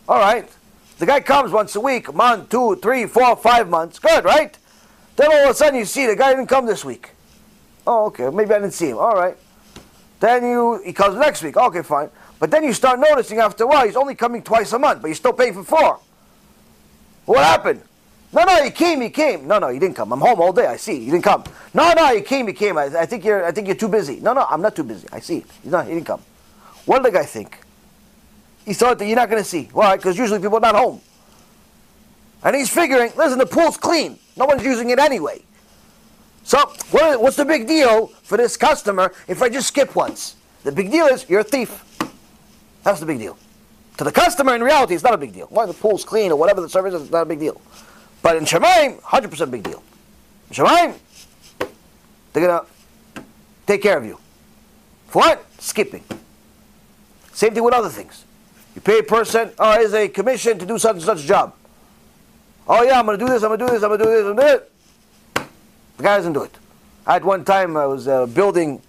[0.07, 0.49] All right.
[0.97, 3.99] The guy comes once a week, month, two, three, four, five months.
[3.99, 4.57] Good, right?
[5.19, 7.09] Then all of a sudden you see the guy didn't come this week.
[7.85, 8.99] Oh, okay, maybe I didn't see him.
[8.99, 9.35] All right.
[10.21, 11.57] Then you he comes next week.
[11.57, 12.09] Okay, fine.
[12.39, 15.09] But then you start noticing after a while he's only coming twice a month, but
[15.09, 15.99] you're still paying for four.
[17.25, 17.81] What happened?
[18.31, 19.45] No, no, he came, he came.
[19.45, 20.13] No, no, he didn't come.
[20.13, 20.67] I'm home all day.
[20.67, 20.99] I see.
[20.99, 21.43] He didn't come.
[21.73, 22.77] No, no, he came, he came.
[22.77, 24.21] I, I think you're I think you're too busy.
[24.21, 25.05] No, no, I'm not too busy.
[25.11, 25.43] I see.
[25.61, 26.21] He's not he didn't come.
[26.85, 27.57] What did the guy think?
[28.63, 29.67] He thought that you're not going to see.
[29.73, 29.97] Why?
[29.97, 31.01] Because usually people are not home.
[32.43, 34.17] And he's figuring, listen, the pool's clean.
[34.37, 35.43] No one's using it anyway.
[36.43, 36.57] So,
[36.91, 40.35] what, what's the big deal for this customer if I just skip once?
[40.63, 41.85] The big deal is you're a thief.
[42.83, 43.37] That's the big deal.
[43.97, 45.47] To the customer, in reality, it's not a big deal.
[45.47, 47.61] Why the pool's clean or whatever the service is, it's not a big deal.
[48.21, 49.83] But in Shamayim, 100% big deal.
[50.49, 50.95] In Shamayim,
[52.31, 53.23] they're going to
[53.67, 54.17] take care of you.
[55.07, 55.45] For what?
[55.61, 56.03] Skipping.
[57.33, 58.23] Same thing with other things.
[58.75, 61.53] You pay a person, oh, here's a commission to do such and such job.
[62.71, 64.35] Oh yeah, I'm to do this, I'm to do this, I'm to do this, I'm
[64.35, 64.71] to do it.
[65.97, 66.55] The guy doesn't do it.
[67.03, 68.79] Had one time, I was uh, building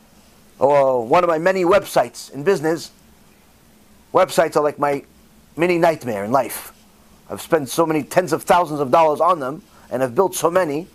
[0.61, 2.91] uh, one of my many websites in business.
[4.13, 5.03] Websites are like my
[5.57, 6.75] mini nightmare in life.
[7.31, 10.51] I've spent so many tens of thousands of dollars on them, and I've built so
[10.51, 10.87] many.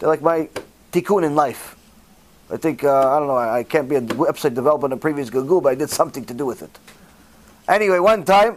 [0.00, 0.48] They're like my
[0.90, 1.76] tikkun in life.
[2.50, 4.96] I think, uh, I don't know, I, I can't be a website developer in a
[4.96, 6.78] previous gilgul, but I did something to do with it.
[7.68, 8.56] Anyway, one time,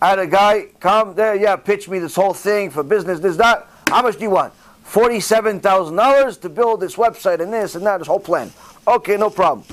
[0.00, 3.36] I had a guy come there, yeah, pitch me this whole thing for business, this,
[3.36, 3.66] that.
[3.88, 4.52] How much do you want?
[4.86, 8.52] $47,000 to build this website and this and that, this whole plan.
[8.86, 9.66] Okay, no problem.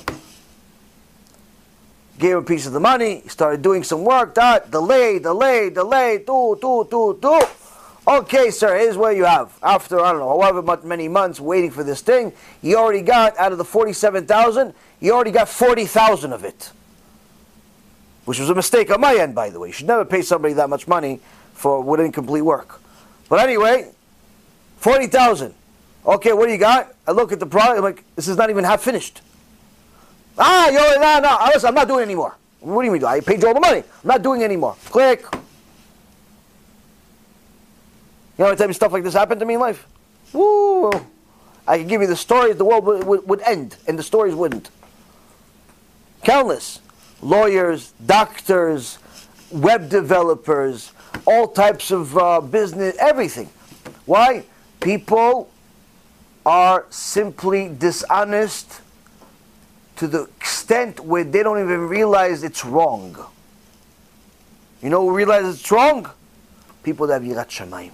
[2.18, 6.58] Gave a piece of the money, started doing some work, that, delay, delay, delay, do,
[6.62, 7.42] do, do, do.
[8.08, 9.58] Okay, sir, here's what you have.
[9.62, 13.52] After, I don't know, however many months waiting for this thing, he already got, out
[13.52, 16.72] of the 47,000, he already got 40,000 of it.
[18.26, 19.70] Which was a mistake on my end, by the way.
[19.70, 21.20] You should never pay somebody that much money
[21.54, 22.82] for with incomplete work.
[23.30, 23.92] But anyway,
[24.78, 25.54] 40,000.
[26.06, 26.94] Okay, what do you got?
[27.08, 29.22] I look at the product, I'm like, this is not even half finished.
[30.38, 32.36] Ah, yo, no, no, listen, I'm not doing anymore.
[32.60, 33.04] What do you mean?
[33.04, 33.80] I paid you all the money.
[33.80, 34.76] I'm not doing anymore.
[34.86, 35.26] Click.
[38.38, 39.86] You know what type of stuff like this happened to me in life?
[40.32, 40.90] Woo!
[41.68, 44.34] I can give you the stories, the world would, would, would end, and the stories
[44.34, 44.70] wouldn't.
[46.24, 46.80] Countless.
[47.24, 49.00] Lawyers, doctors,
[49.50, 50.92] web developers,
[51.26, 53.50] all types of uh, business, everything.
[54.06, 54.44] Why?
[54.82, 55.50] People
[56.46, 58.82] are simply dishonest
[59.96, 63.16] to the extent where they don't even realize it's wrong.
[64.82, 66.10] You know who realizes it's wrong?
[66.84, 67.92] People that have Yirat Shamayim.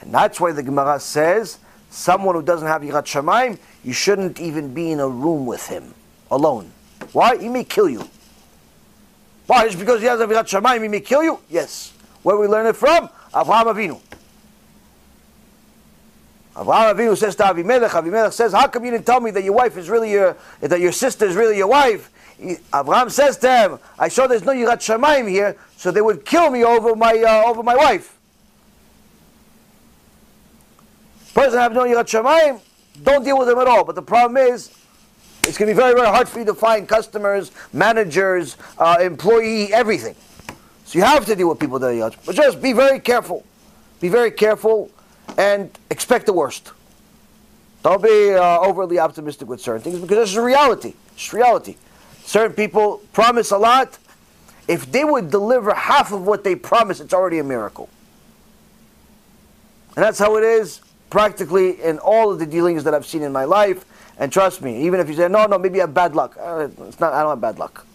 [0.00, 1.58] And that's why the Gemara says,
[1.90, 5.92] someone who doesn't have Yirat Shamayim, you shouldn't even be in a room with him,
[6.30, 6.70] alone.
[7.12, 7.36] Why?
[7.36, 8.08] He may kill you.
[9.46, 9.66] Why?
[9.66, 11.38] Just because he has a Yirat Shamayim, he may kill you?
[11.50, 11.92] Yes.
[12.22, 13.08] Where we learn it from?
[13.32, 14.00] Avraham Avinu.
[16.56, 19.52] Avraham Avinu says to Avimelech, Avimelech says, how come you didn't tell me that your
[19.52, 22.10] wife is really your, that your sister is really your wife?
[22.38, 22.56] He,
[23.08, 26.64] says to him, I saw there's no Yirat Shamayim here, so they would kill me
[26.64, 28.18] over my, uh, over my wife.
[31.34, 32.60] Person have no Yirat Shamayim,
[33.02, 33.84] don't deal with them at all.
[33.84, 34.70] But the problem is,
[35.46, 39.72] it's going to be very, very hard for you to find customers, managers, uh, employee,
[39.72, 40.16] everything.
[40.84, 43.44] So you have to deal with people that are Yirat But just be very careful.
[44.00, 44.90] Be very careful
[45.38, 46.72] and expect the worst.
[47.82, 50.94] Don't be uh, overly optimistic with certain things because this is reality.
[51.14, 51.76] It's reality.
[52.24, 53.98] Certain people promise a lot.
[54.66, 57.90] If they would deliver half of what they promise, it's already a miracle.
[59.96, 60.80] And that's how it is
[61.10, 63.84] practically in all of the dealings that I've seen in my life.
[64.18, 66.36] And trust me, even if you say, no, no, maybe you have bad luck.
[66.40, 67.86] Uh, it's not, I don't have bad luck.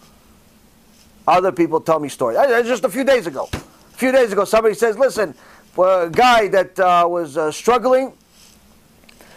[1.26, 2.38] Other people tell me stories.
[2.66, 3.48] Just a few days ago.
[3.52, 5.34] A few days ago, somebody says, listen,
[5.72, 8.12] for a guy that uh, was uh, struggling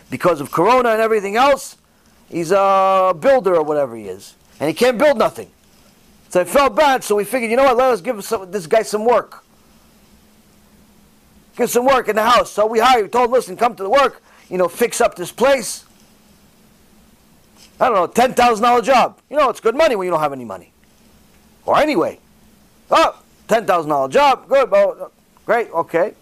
[0.09, 1.77] because of corona and everything else.
[2.29, 5.51] He's a builder or whatever he is, and he can't build nothing.
[6.29, 7.77] So I felt bad, so we figured, you know what?
[7.77, 9.43] Let us give some, this guy some work.
[11.55, 12.51] Give some work in the house.
[12.51, 13.03] So we hired.
[13.03, 14.23] We told, him, listen, come to the work.
[14.49, 15.85] You know, fix up this place.
[17.79, 19.19] I don't know, ten thousand dollar job.
[19.29, 20.71] You know, it's good money when you don't have any money.
[21.65, 22.19] Or anyway,
[22.91, 25.11] oh, ten thousand dollar job, good, oh,
[25.45, 26.13] great, okay.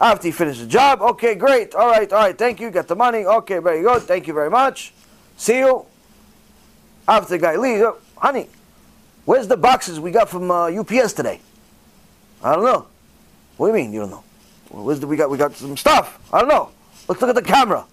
[0.00, 2.96] After you finish the job, okay, great, all right, all right, thank you, got the
[2.96, 4.92] money, okay, very good, thank you very much.
[5.36, 5.86] See you.
[7.06, 8.48] After the guy leaves, oh, honey,
[9.24, 11.40] where's the boxes we got from uh, UPS today?
[12.42, 12.86] I don't know.
[13.56, 14.24] What do you mean you don't know?
[14.70, 16.18] Where's the, we got we got some stuff.
[16.32, 16.70] I don't know.
[17.08, 17.84] Let's look at the camera.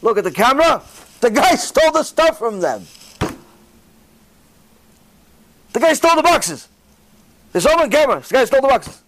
[0.00, 0.82] Look at the camera.
[1.20, 2.86] The guy stole the stuff from them.
[5.72, 6.68] The guy stole the boxes.
[7.52, 8.20] There's all on camera.
[8.20, 9.02] The guy stole the boxes.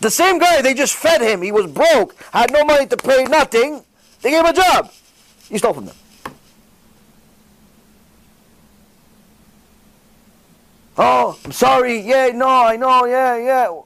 [0.00, 1.42] The same guy, they just fed him.
[1.42, 3.82] He was broke, had no money to pay nothing.
[4.22, 4.92] They gave him a job.
[5.48, 5.96] He stole from them.
[10.96, 12.00] Oh, I'm sorry.
[12.00, 13.06] Yeah, no, I know.
[13.06, 13.80] Yeah, yeah.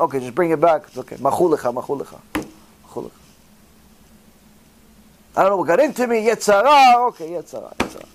[0.00, 0.84] Okay, just bring it back.
[0.88, 1.16] It's okay.
[1.16, 1.72] Machulecha.
[1.74, 2.39] Machulecha.
[5.36, 6.26] I don't know what got into me.
[6.26, 6.62] Yetzara.
[6.66, 7.76] Ah, okay, Yetzara.
[7.76, 8.06] Yetzara.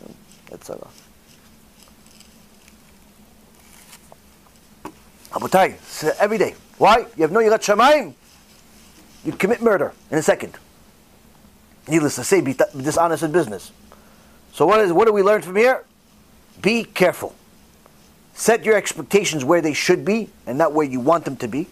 [0.52, 0.88] Yetzara.
[5.32, 6.56] Abutai, every day.
[6.78, 7.06] Why?
[7.16, 8.14] You have no Yirat Shamayim.
[9.26, 10.58] You commit murder in a second.
[11.88, 13.72] Needless to say, be dishonest in business.
[14.54, 15.84] So what is what do we learn from here?
[16.62, 17.36] Be careful.
[18.34, 21.68] Set your expectations where they should be and not where you want them to be.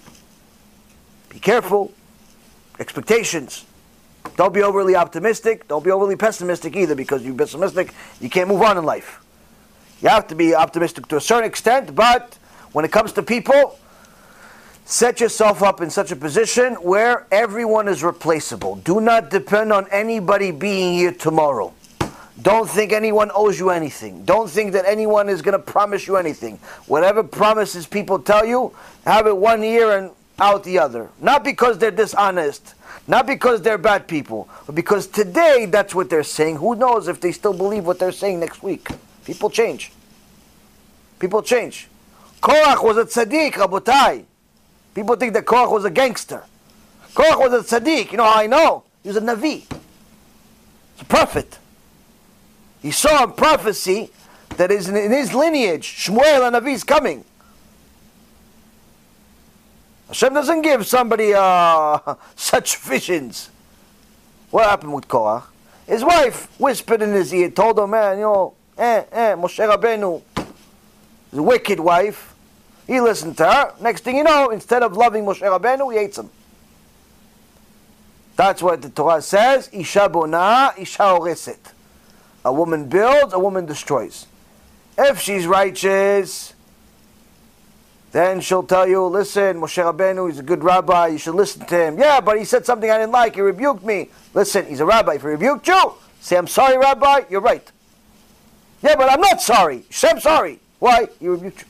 [1.30, 1.94] Be careful.
[2.80, 3.66] Expectations.
[4.36, 5.68] Don't be overly optimistic.
[5.68, 9.20] Don't be overly pessimistic either because you're pessimistic, you can't move on in life.
[10.02, 12.38] You have to be optimistic to a certain extent, but
[12.74, 13.80] when it comes to people,
[14.86, 18.76] set yourself up in such a position where everyone is replaceable.
[18.78, 21.74] Do not depend on anybody being here tomorrow.
[22.42, 24.26] Don't think anyone owes you anything.
[24.26, 26.58] Don't think that anyone is going to promise you anything.
[26.88, 28.74] Whatever promises people tell you,
[29.06, 31.10] have it one year and out the other.
[31.22, 32.74] Not because they're dishonest,
[33.08, 36.58] not because they're bad people, but because today that's what they're saying.
[36.58, 38.88] Who knows if they still believe what they're saying next week?
[39.26, 39.92] People change.
[41.20, 41.88] People change.
[42.42, 44.26] Korach was a tzaddik, Rabotai.
[44.94, 46.44] People think that Korach was a gangster.
[47.14, 48.12] Korach was a tzaddik.
[48.12, 48.84] You know how I know?
[49.02, 49.62] He was a Navi.
[49.62, 51.58] He's a prophet.
[52.82, 54.12] He saw a prophecy
[54.58, 55.88] that is in his lineage.
[55.88, 57.24] Shmuel HaNavi is coming.
[60.14, 61.98] Hashem doesn't give somebody uh,
[62.36, 63.50] such visions.
[64.52, 65.46] What happened with Korach?
[65.88, 70.22] His wife whispered in his ear, told him, man, you know, eh, eh, Moshe Rabbeinu,
[71.32, 72.36] his wicked wife.
[72.86, 73.74] He listened to her.
[73.82, 76.30] Next thing you know, instead of loving Moshe Rabbeinu, he hates him.
[78.36, 79.68] That's what the Torah says.
[79.74, 81.18] Isha bona, isha.
[82.46, 84.28] A woman builds, a woman destroys.
[84.96, 86.53] If she's righteous,
[88.14, 91.76] then she'll tell you, listen, Moshe Rabbeinu, he's a good rabbi, you should listen to
[91.76, 91.98] him.
[91.98, 94.10] Yeah, but he said something I didn't like, he rebuked me.
[94.36, 95.16] Listen, he's a rabbi.
[95.16, 97.70] If he rebuked you, say, I'm sorry, rabbi, you're right.
[98.84, 99.84] Yeah, but I'm not sorry.
[99.90, 100.60] Say, I'm sorry.
[100.78, 101.08] Why?
[101.20, 101.68] He rebuked you.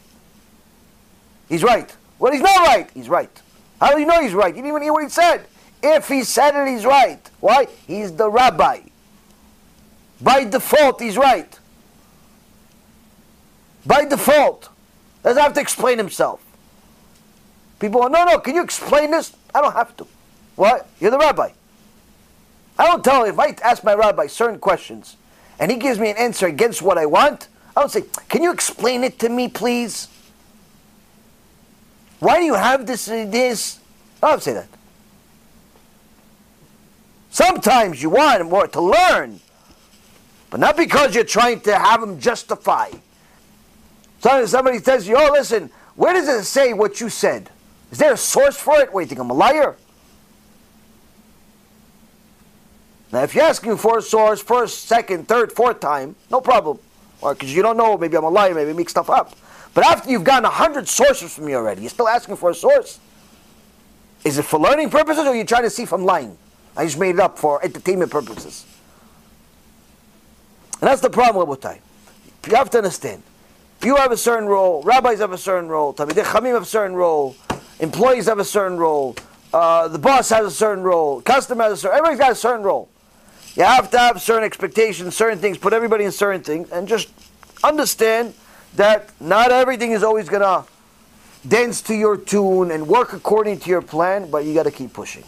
[1.48, 1.95] He's right.
[2.20, 2.90] Well, he's not right.
[2.94, 3.41] He's right.
[3.80, 4.53] How do you know he's right?
[4.53, 5.45] You didn't even hear what he said.
[5.82, 7.20] If he said it, he's right.
[7.40, 7.68] Why?
[7.88, 8.82] He's the rabbi.
[10.20, 11.57] By default, he's right.
[13.86, 14.70] By default.
[15.24, 16.41] Doesn't have to explain himself.
[17.80, 19.36] People go, no, no, can you explain this?
[19.56, 20.08] I don't have to.
[20.56, 20.88] What?
[21.00, 21.52] You're the rabbi.
[22.78, 25.16] I don't tell him, if I ask my rabbi certain questions
[25.60, 28.52] and he gives me an answer against what I want, I don't say, can you
[28.52, 30.08] explain it to me, please?
[32.20, 33.08] Why do you have this?
[33.10, 33.80] Uh, this?
[34.22, 34.68] I don't say that.
[37.30, 39.40] Sometimes you want more to learn,
[40.50, 42.91] but not because you're trying to have him justify.
[44.24, 47.50] Somebody says, "Oh, listen, where does it say what you said?
[47.91, 48.94] Is there a source for it?
[48.94, 49.76] What, you think I'm a liar?
[53.12, 56.80] Now, if you're asking for a source first, second, third, fourth time, no problem.
[57.22, 59.36] Or because you don't know, maybe I'm a liar, maybe I make stuff up.
[59.74, 62.56] But after you've gotten a hundred sources from me already, you're still asking for a
[62.56, 63.00] source?
[64.24, 66.38] Is it for learning purposes or are you trying to see if I'm lying?
[66.76, 68.66] I just made it up for entertainment purposes.
[70.82, 71.80] And that's the problem with Abutai.
[72.48, 73.22] You have to understand.
[73.84, 76.95] You have a certain role, rabbis have a certain role, Talmidei Chachamim have a certain
[76.95, 77.35] role,
[77.81, 79.18] employees have a certain role,
[79.53, 82.64] uh, the boss has a certain role, customer has a certain, everybody's got a certain
[82.64, 82.88] role.
[83.55, 87.10] You have to have certain expectations, certain things, put everybody in certain things, and just
[87.61, 88.34] understand
[88.76, 90.64] that not everything is always going to
[91.47, 94.93] dance to your tune and work according to your plan, but you got to keep
[94.93, 95.26] pushing.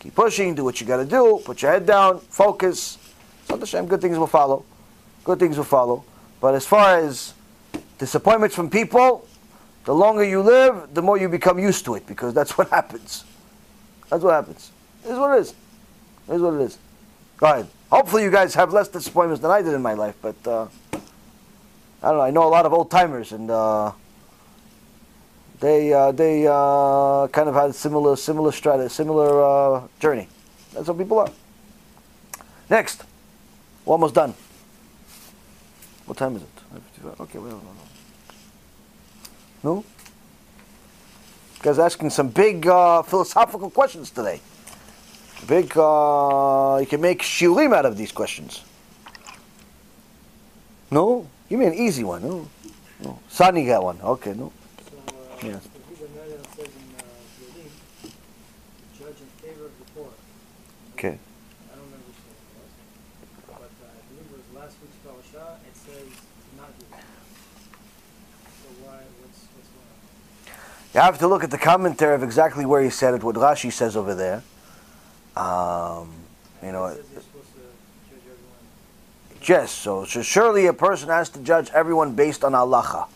[0.00, 2.98] Keep pushing, do what you got to do, put your head down, focus.
[3.64, 4.64] Shame, good things will follow.
[5.24, 6.04] Good things will follow.
[6.40, 7.32] But as far as
[7.98, 9.26] disappointments from people,
[9.84, 13.24] the longer you live, the more you become used to it because that's what happens.
[14.10, 14.70] That's what happens.
[15.02, 15.54] This is what it is.
[16.28, 16.78] It is what it is.
[17.38, 17.68] Go ahead.
[17.90, 20.68] Hopefully, you guys have less disappointments than I did in my life, but uh,
[22.02, 22.20] I don't know.
[22.22, 23.92] I know a lot of old timers, and uh,
[25.60, 30.28] They uh, they uh, kind of had similar similar strategy, similar uh, journey.
[30.72, 31.30] That's what people are.
[32.68, 33.04] Next,
[33.84, 34.34] we're almost done.
[36.04, 37.20] What time is it?
[37.20, 37.54] Okay, wait.
[39.66, 39.84] No?
[41.60, 44.40] Guys asking some big uh, philosophical questions today.
[45.48, 48.62] Big, uh, you can make shiurim out of these questions.
[50.92, 51.26] No?
[51.48, 52.22] Give me an easy one.
[52.22, 52.48] No?
[53.02, 53.18] no.
[53.28, 53.98] Sunny got one.
[54.00, 54.52] Okay, no.
[54.88, 55.12] So, uh,
[55.42, 55.62] Yes.
[55.64, 57.02] the Vida Mela says in uh,
[57.42, 57.70] Yodim,
[58.96, 60.10] judge in favor of the poor.
[60.94, 61.18] Okay.
[61.18, 62.70] I don't remember which one it was,
[63.50, 65.58] but uh, I believe it was last week's parasha.
[65.66, 67.02] It says to not do that.
[68.62, 68.98] So why?
[69.22, 69.98] What's what's going on?
[70.96, 73.70] You have to look at the commentary of exactly where he said it, what Rashi
[73.70, 74.42] says over there.
[75.36, 76.10] Um,
[76.62, 77.60] you know, it says you're supposed to
[78.08, 79.42] judge everyone.
[79.46, 83.08] Yes, so, so surely a person has to judge everyone based on halacha.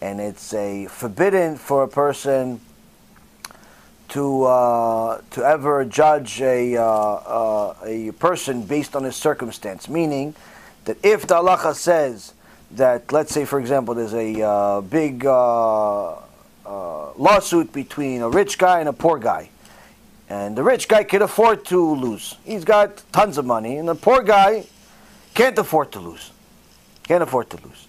[0.00, 2.60] And it's a forbidden for a person
[4.08, 9.88] to, uh, to ever judge a, uh, uh, a person based on his circumstance.
[9.88, 10.34] Meaning
[10.86, 12.34] that if the halacha says
[12.72, 15.24] that, let's say for example, there's a uh, big
[16.66, 19.50] uh, lawsuit between a rich guy and a poor guy.
[20.28, 22.36] And the rich guy can afford to lose.
[22.44, 23.76] He's got tons of money.
[23.76, 24.64] And the poor guy
[25.34, 26.30] can't afford to lose.
[27.04, 27.88] Can't afford to lose.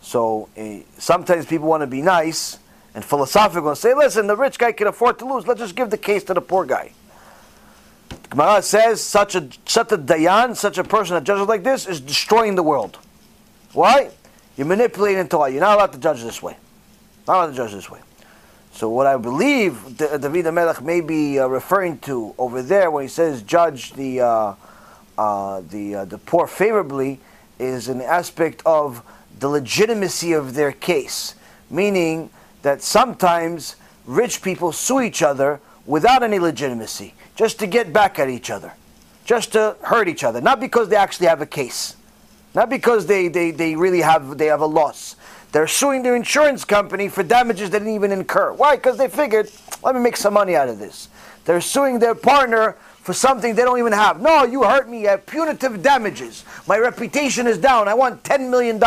[0.00, 2.58] So uh, sometimes people want to be nice
[2.94, 5.46] and philosophical and say, listen, the rich guy can afford to lose.
[5.46, 6.92] Let's just give the case to the poor guy.
[8.08, 11.86] The Gemara says such a such a dayan, such a person that judges like this
[11.86, 12.98] is destroying the world.
[13.72, 14.10] Why?
[14.56, 15.50] You're manipulating Torah.
[15.50, 16.56] You're not allowed to judge this way.
[17.26, 18.00] Not allowed to judge this way.
[18.72, 23.04] So what I believe D- David Melech may be uh, referring to over there when
[23.04, 24.54] he says judge the uh,
[25.18, 27.20] uh, the uh, the poor favorably
[27.58, 29.02] is an aspect of
[29.38, 31.34] the legitimacy of their case,
[31.70, 32.30] meaning
[32.62, 33.76] that sometimes
[34.06, 38.72] rich people sue each other without any legitimacy, just to get back at each other,
[39.24, 41.96] just to hurt each other, not because they actually have a case,
[42.54, 45.16] not because they, they, they really have they have a loss.
[45.52, 48.52] They're suing their insurance company for damages they didn't even incur.
[48.52, 48.76] Why?
[48.76, 49.50] Because they figured,
[49.82, 51.08] let me make some money out of this.
[51.44, 54.20] They're suing their partner for something they don't even have.
[54.20, 55.02] No, you hurt me.
[55.02, 56.44] You have punitive damages.
[56.66, 57.86] My reputation is down.
[57.86, 58.80] I want $10 million.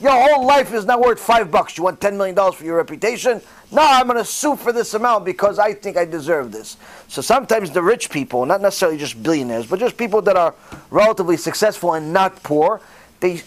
[0.00, 1.76] Your whole life is not worth five bucks.
[1.76, 3.40] You want $10 million for your reputation?
[3.72, 6.76] No, I'm going to sue for this amount because I think I deserve this.
[7.08, 10.54] So sometimes the rich people, not necessarily just billionaires, but just people that are
[10.90, 12.80] relatively successful and not poor,
[13.20, 13.42] they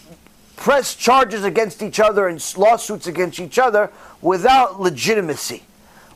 [0.55, 5.63] press charges against each other and lawsuits against each other without legitimacy.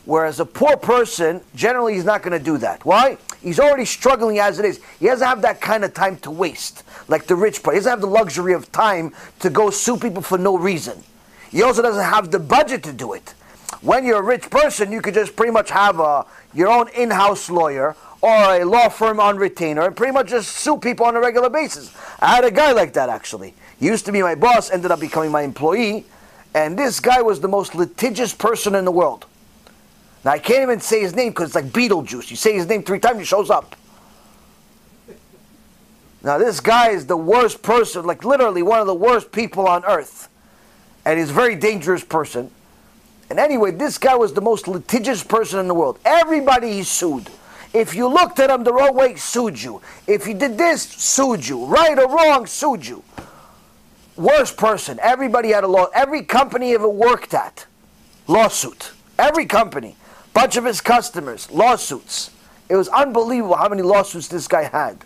[0.06, 2.86] Whereas a poor person, generally, he's not going to do that.
[2.86, 3.18] Why?
[3.42, 4.80] He's already struggling as it is.
[5.00, 7.76] He doesn't have that kind of time to waste, like the rich part.
[7.76, 11.04] He doesn't have the luxury of time to go sue people for no reason.
[11.52, 13.34] He also doesn't have the budget to do it.
[13.82, 17.50] When you're a rich person, you could just pretty much have a, your own in-house
[17.50, 21.20] lawyer or a law firm on retainer and pretty much just sue people on a
[21.20, 21.94] regular basis.
[22.20, 23.54] I had a guy like that actually.
[23.80, 26.06] He used to be my boss, ended up becoming my employee,
[26.54, 29.26] and this guy was the most litigious person in the world.
[30.26, 32.30] Now I can't even say his name because it's like Beetlejuice.
[32.30, 33.76] You say his name three times, he shows up.
[36.24, 39.86] Now this guy is the worst person, like literally one of the worst people on
[39.86, 40.30] earth,
[41.06, 42.52] and he's a very dangerous person.
[43.30, 46.00] And anyway, this guy was the most litigious person in the world.
[46.04, 47.30] Everybody he sued.
[47.74, 49.82] If you looked at him the wrong way, sued you.
[50.08, 51.66] If you did this, sued you.
[51.66, 53.04] Right or wrong, sued you.
[54.18, 55.00] Worst person.
[55.02, 55.88] Everybody had a law.
[55.94, 57.68] Every company ever worked at,
[58.28, 58.92] lawsuit.
[59.20, 59.96] Every company.
[60.34, 62.32] Bunch of his customers, lawsuits.
[62.70, 65.04] It was unbelievable how many lawsuits this guy had.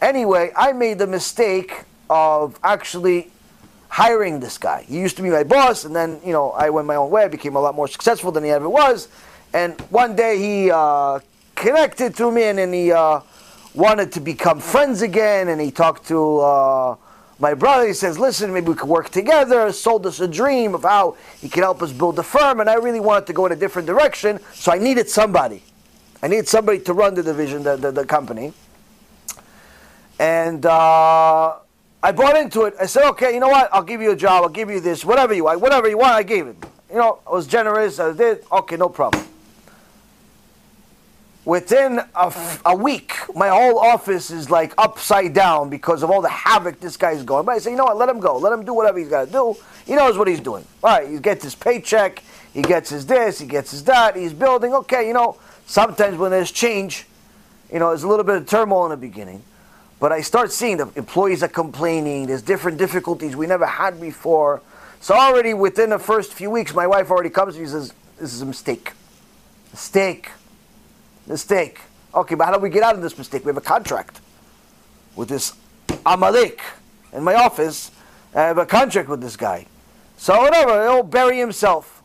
[0.00, 3.30] Anyway, I made the mistake of actually
[3.88, 4.84] hiring this guy.
[4.88, 7.24] He used to be my boss, and then you know I went my own way.
[7.24, 9.08] I became a lot more successful than he ever was.
[9.52, 11.20] And one day he uh,
[11.54, 13.20] connected to me, and then he uh,
[13.74, 15.48] wanted to become friends again.
[15.48, 16.96] And he talked to uh,
[17.40, 17.86] my brother.
[17.86, 21.48] He says, "Listen, maybe we could work together." Sold us a dream of how he
[21.48, 23.86] could help us build a firm, and I really wanted to go in a different
[23.86, 24.38] direction.
[24.54, 25.62] So I needed somebody.
[26.22, 28.52] I needed somebody to run the division, the, the, the company.
[30.18, 31.56] And uh,
[32.02, 32.74] I bought into it.
[32.78, 33.70] I said, okay, you know what?
[33.72, 34.42] I'll give you a job.
[34.42, 36.12] I'll give you this, whatever you want, whatever you want.
[36.12, 36.56] I gave it.
[36.90, 37.98] You know, I was generous.
[37.98, 38.44] I did.
[38.52, 39.24] Okay, no problem.
[41.44, 46.20] Within a, f- a week, my whole office is like upside down because of all
[46.20, 47.46] the havoc this guy's going.
[47.46, 47.96] But I say, you know what?
[47.96, 48.36] Let him go.
[48.36, 49.56] Let him do whatever he's got to do.
[49.86, 50.64] He knows what he's doing.
[50.84, 52.22] All right, he gets his paycheck.
[52.52, 53.38] He gets his this.
[53.38, 54.16] He gets his that.
[54.16, 54.74] He's building.
[54.74, 57.06] Okay, you know, sometimes when there's change,
[57.72, 59.42] you know, there's a little bit of turmoil in the beginning.
[59.98, 62.26] But I start seeing the employees are complaining.
[62.26, 64.60] There's different difficulties we never had before.
[65.00, 67.94] So already within the first few weeks, my wife already comes to me and says,
[68.18, 68.92] this is a mistake.
[69.72, 70.30] Mistake.
[71.30, 71.78] Mistake.
[72.12, 73.44] Okay, but how do we get out of this mistake?
[73.44, 74.20] We have a contract
[75.14, 75.52] with this
[76.04, 76.60] Amalek
[77.12, 77.92] in my office.
[78.34, 79.66] I have a contract with this guy.
[80.16, 82.02] So whatever, he'll bury himself.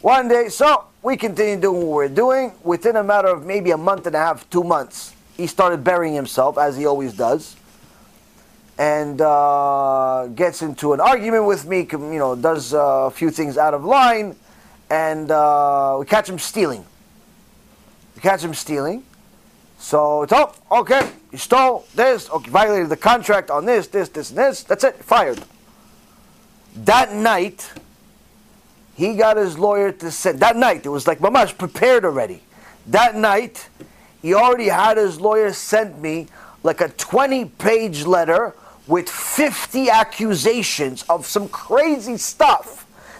[0.00, 2.52] One day, so we continue doing what we're doing.
[2.64, 6.14] Within a matter of maybe a month and a half, two months, he started burying
[6.14, 7.54] himself, as he always does.
[8.78, 13.56] And uh, gets into an argument with me, you know, does uh, a few things
[13.56, 14.34] out of line,
[14.90, 16.84] and uh, we catch him stealing.
[18.18, 19.04] We catch him stealing.
[19.78, 24.30] So it's oh, okay, you stole this, okay, violated the contract on this, this, this,
[24.30, 24.64] and this.
[24.64, 25.40] That's it, fired.
[26.74, 27.70] That night,
[28.96, 30.40] he got his lawyer to send.
[30.40, 32.42] That night, it was like Mamash prepared already.
[32.88, 33.68] That night,
[34.20, 36.26] he already had his lawyer send me
[36.64, 38.56] like a 20 page letter
[38.88, 42.77] with 50 accusations of some crazy stuff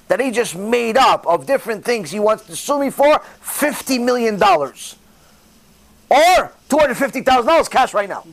[0.09, 4.05] that he just made up of different things he wants to sue me for $50
[4.05, 4.35] million.
[6.11, 8.27] Or $250,000 cash right now.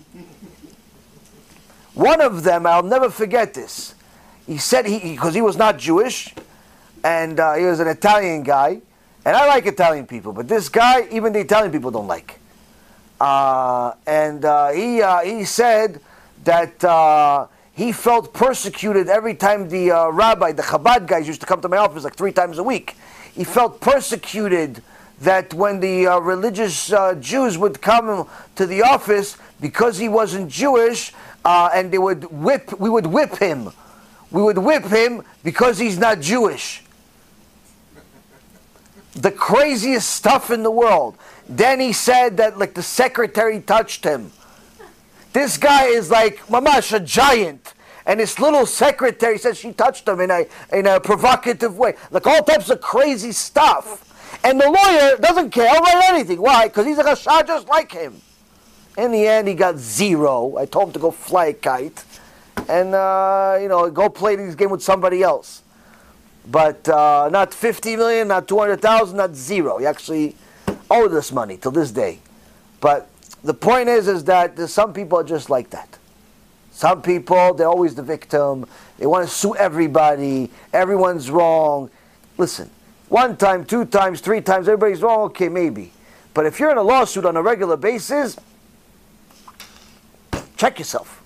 [1.94, 3.96] One of them, I'll never forget this.
[4.48, 6.34] He said he, because he was not Jewish,
[7.04, 8.82] and uh, he was an Italian guy,
[9.26, 12.40] and I like Italian people, but this guy, even the Italian people don't like.
[13.20, 16.02] Uh, and uh, he uh, he said
[16.44, 21.48] that uh, he felt persecuted every time the uh, rabbi, the Chabad guys, used to
[21.48, 22.96] come to my office like three times a week.
[23.36, 24.82] He felt persecuted
[25.20, 30.50] that when the uh, religious uh, Jews would come to the office because he wasn't
[30.50, 31.12] Jewish,
[31.44, 33.72] uh, and they would whip, we would whip him.
[34.32, 36.82] We would whip him because he's not Jewish.
[39.14, 41.18] The craziest stuff in the world.
[41.48, 44.32] Then he said that like the secretary touched him.
[45.36, 47.74] This guy is like mamash a giant.
[48.06, 51.96] And his little secretary says she touched him in a in a provocative way.
[52.10, 54.40] Like all types of crazy stuff.
[54.46, 56.40] And the lawyer doesn't care about anything.
[56.42, 56.70] Why?
[56.70, 58.22] Because he's a Rasha just like him.
[58.98, 60.56] In the end, he got zero.
[60.56, 62.02] I told him to go fly a kite
[62.70, 65.64] and, uh, you know, go play this game with somebody else.
[66.48, 69.80] But uh, not 50 million, not 200,000, not zero.
[69.80, 70.38] He actually
[70.90, 72.20] owed us money till this day.
[72.80, 73.10] But
[73.46, 75.98] the point is, is that some people are just like that.
[76.72, 78.66] Some people, they're always the victim.
[78.98, 80.52] They want to sue everybody.
[80.74, 81.90] Everyone's wrong.
[82.38, 82.70] Listen,
[83.08, 85.92] one time, two times, three times, everybody's wrong, okay, maybe.
[86.34, 88.36] But if you're in a lawsuit on a regular basis,
[90.58, 91.24] check yourself.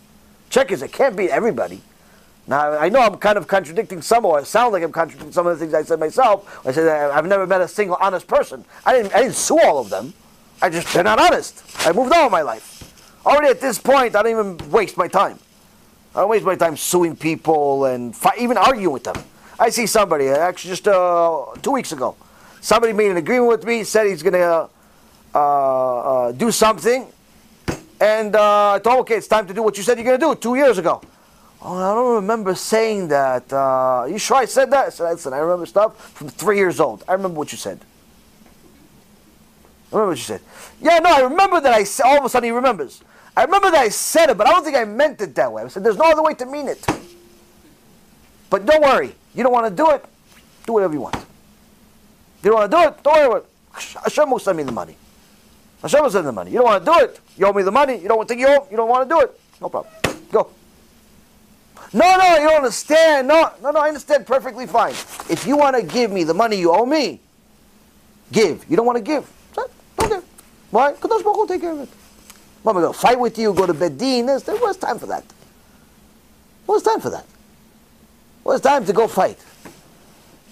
[0.49, 0.91] Check yourself.
[0.91, 1.81] It can't be everybody.
[2.45, 5.47] Now, I know I'm kind of contradicting some, or it sounds like I'm contradicting some
[5.47, 6.65] of the things I said myself.
[6.65, 8.65] I said I've never met a single honest person.
[8.85, 10.13] I didn't, I didn't sue all of them.
[10.61, 11.64] I just, they're not honest.
[11.86, 13.22] I moved on with my life.
[13.26, 15.40] Already at this point, I don't even waste my time.
[16.15, 19.15] I don't waste my time suing people and even arguing with them.
[19.60, 22.15] I see somebody, actually just uh, two weeks ago,
[22.61, 24.69] somebody made an agreement with me, said he's going to
[25.36, 27.07] uh, uh, do something,
[27.99, 30.19] and uh, I told him, okay, it's time to do what you said you're going
[30.19, 31.02] to do two years ago.
[31.61, 33.52] Oh, I don't remember saying that.
[33.52, 34.86] Uh, you sure I said that?
[34.86, 37.03] I said, listen, I remember stuff from three years old.
[37.07, 37.81] I remember what you said.
[39.91, 40.41] I remember what you said.
[40.81, 43.01] Yeah, no, I remember that I said, all of a sudden he remembers.
[43.35, 45.63] I remember that I said it, but I don't think I meant it that way.
[45.63, 46.85] I said, there's no other way to mean it.
[48.49, 49.15] But don't worry.
[49.33, 50.05] You don't want to do it?
[50.65, 51.15] Do whatever you want.
[52.43, 53.03] You don't want to do it?
[53.03, 53.95] Don't worry about it.
[54.03, 54.95] Hashem will send me the money.
[55.81, 56.51] Hashem will send the money.
[56.51, 57.19] You don't want to do it?
[57.37, 57.97] You owe me the money.
[57.97, 58.47] You don't think you?
[58.69, 59.39] You don't want to do it?
[59.61, 59.93] No problem.
[60.31, 60.49] Go.
[61.93, 63.27] No, no, you don't understand.
[63.27, 64.91] No, no, no, I understand perfectly fine.
[65.29, 67.19] If you want to give me the money you owe me,
[68.31, 68.65] give.
[68.69, 69.29] You don't want to give?
[70.71, 70.93] Why?
[70.93, 71.89] Kadosh Baruch will take care of it.
[72.65, 74.43] Me to go fight with you, go to Bedin?
[74.43, 75.23] There was time for that.
[76.65, 77.25] What's time for that?
[78.43, 79.39] What's time to go fight?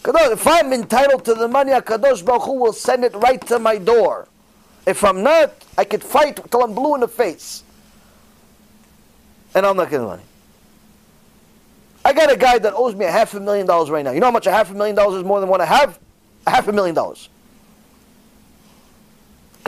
[0.03, 3.59] Kadosh, if I'm entitled to the money, Kadosh Baruch Hu will send it right to
[3.59, 4.27] my door.
[4.85, 7.63] If I'm not, I could fight till I'm blue in the face.
[9.53, 10.23] And I'm not getting money.
[12.05, 14.11] I got a guy that owes me a half a million dollars right now.
[14.11, 15.99] You know how much a half a million dollars is more than what I have?
[16.45, 17.27] A half a million dollars.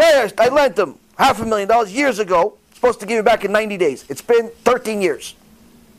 [0.02, 2.58] I lent him half a million dollars years ago.
[2.74, 4.06] Supposed to give it back in 90 days.
[4.08, 5.36] It's been 13 years,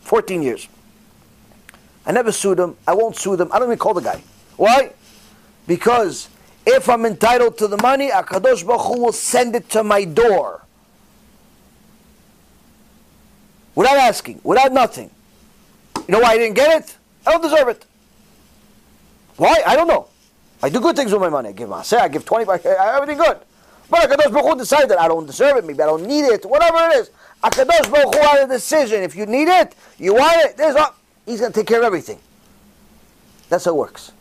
[0.00, 0.66] 14 years.
[2.06, 2.76] I never sued him.
[2.86, 3.50] I won't sue them.
[3.52, 4.22] I don't even call the guy.
[4.56, 4.92] Why?
[5.66, 6.28] Because
[6.66, 10.64] if I'm entitled to the money, HaKadosh Baruch Hu will send it to my door.
[13.74, 15.10] Without asking, without nothing.
[15.96, 16.96] You know why I didn't get it?
[17.26, 17.84] I don't deserve it.
[19.36, 19.62] Why?
[19.66, 20.08] I don't know.
[20.62, 21.50] I do good things with my money.
[21.50, 23.38] I give say I give 20, I, everything good.
[23.90, 26.78] But HaKadosh Baruch Hu decided I don't deserve it, maybe I don't need it, whatever
[26.88, 27.10] it is.
[27.42, 29.02] HaKadosh Baruch Hu had a decision.
[29.02, 30.92] If you need it, you want it, there's a,
[31.26, 32.20] he's going to take care of everything.
[33.48, 34.12] That's how it works.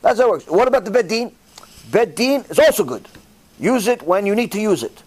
[0.00, 0.46] That's how it works.
[0.46, 1.32] What about the Bedin?
[1.90, 3.06] Bedin is also good.
[3.60, 5.02] Use it when you need to use it.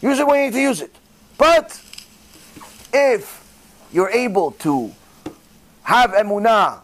[0.00, 0.94] Use it when you need to use it.
[1.36, 1.80] But
[2.92, 3.42] if
[3.92, 4.92] you're able to
[5.82, 6.80] have emunah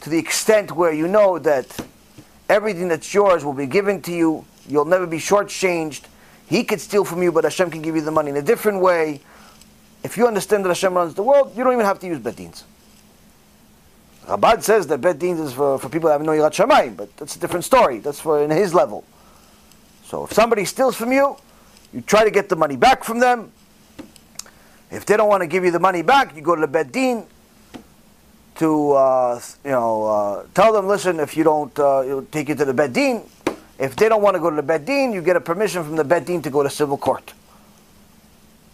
[0.00, 1.66] to the extent where you know that
[2.50, 6.02] everything that's yours will be given to you, you'll never be shortchanged.
[6.46, 8.80] He could steal from you, but Hashem can give you the money in a different
[8.80, 9.20] way.
[10.02, 12.64] If you understand that Hashem runs the world, you don't even have to use bedins.
[14.26, 17.36] Chabad says that bedins is for, for people that have no yirat shamayim, but that's
[17.36, 18.00] a different story.
[18.00, 19.04] That's for in his level.
[20.04, 21.36] So if somebody steals from you,
[21.92, 23.52] you try to get the money back from them.
[24.90, 27.26] If they don't want to give you the money back, you go to the bedin
[28.60, 32.54] to uh, you know uh, tell them, listen, if you don't, uh, it'll take you
[32.54, 33.24] to the bedin.
[33.78, 36.04] If they don't want to go to the bedin, you get a permission from the
[36.04, 37.32] bedin to go to civil court.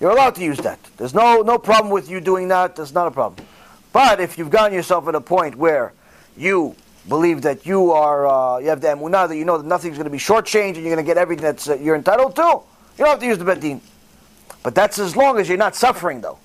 [0.00, 0.80] You're allowed to use that.
[0.96, 2.74] There's no no problem with you doing that.
[2.74, 3.46] There's not a problem.
[3.92, 5.92] But if you've gotten yourself at a point where
[6.36, 6.74] you
[7.08, 10.10] believe that you are uh, you have the emunah that you know that nothing's going
[10.10, 12.42] to be shortchanged and you're going to get everything that's uh, you're entitled to,
[12.98, 13.80] you don't have to use the bedin.
[14.64, 16.40] But that's as long as you're not suffering, though.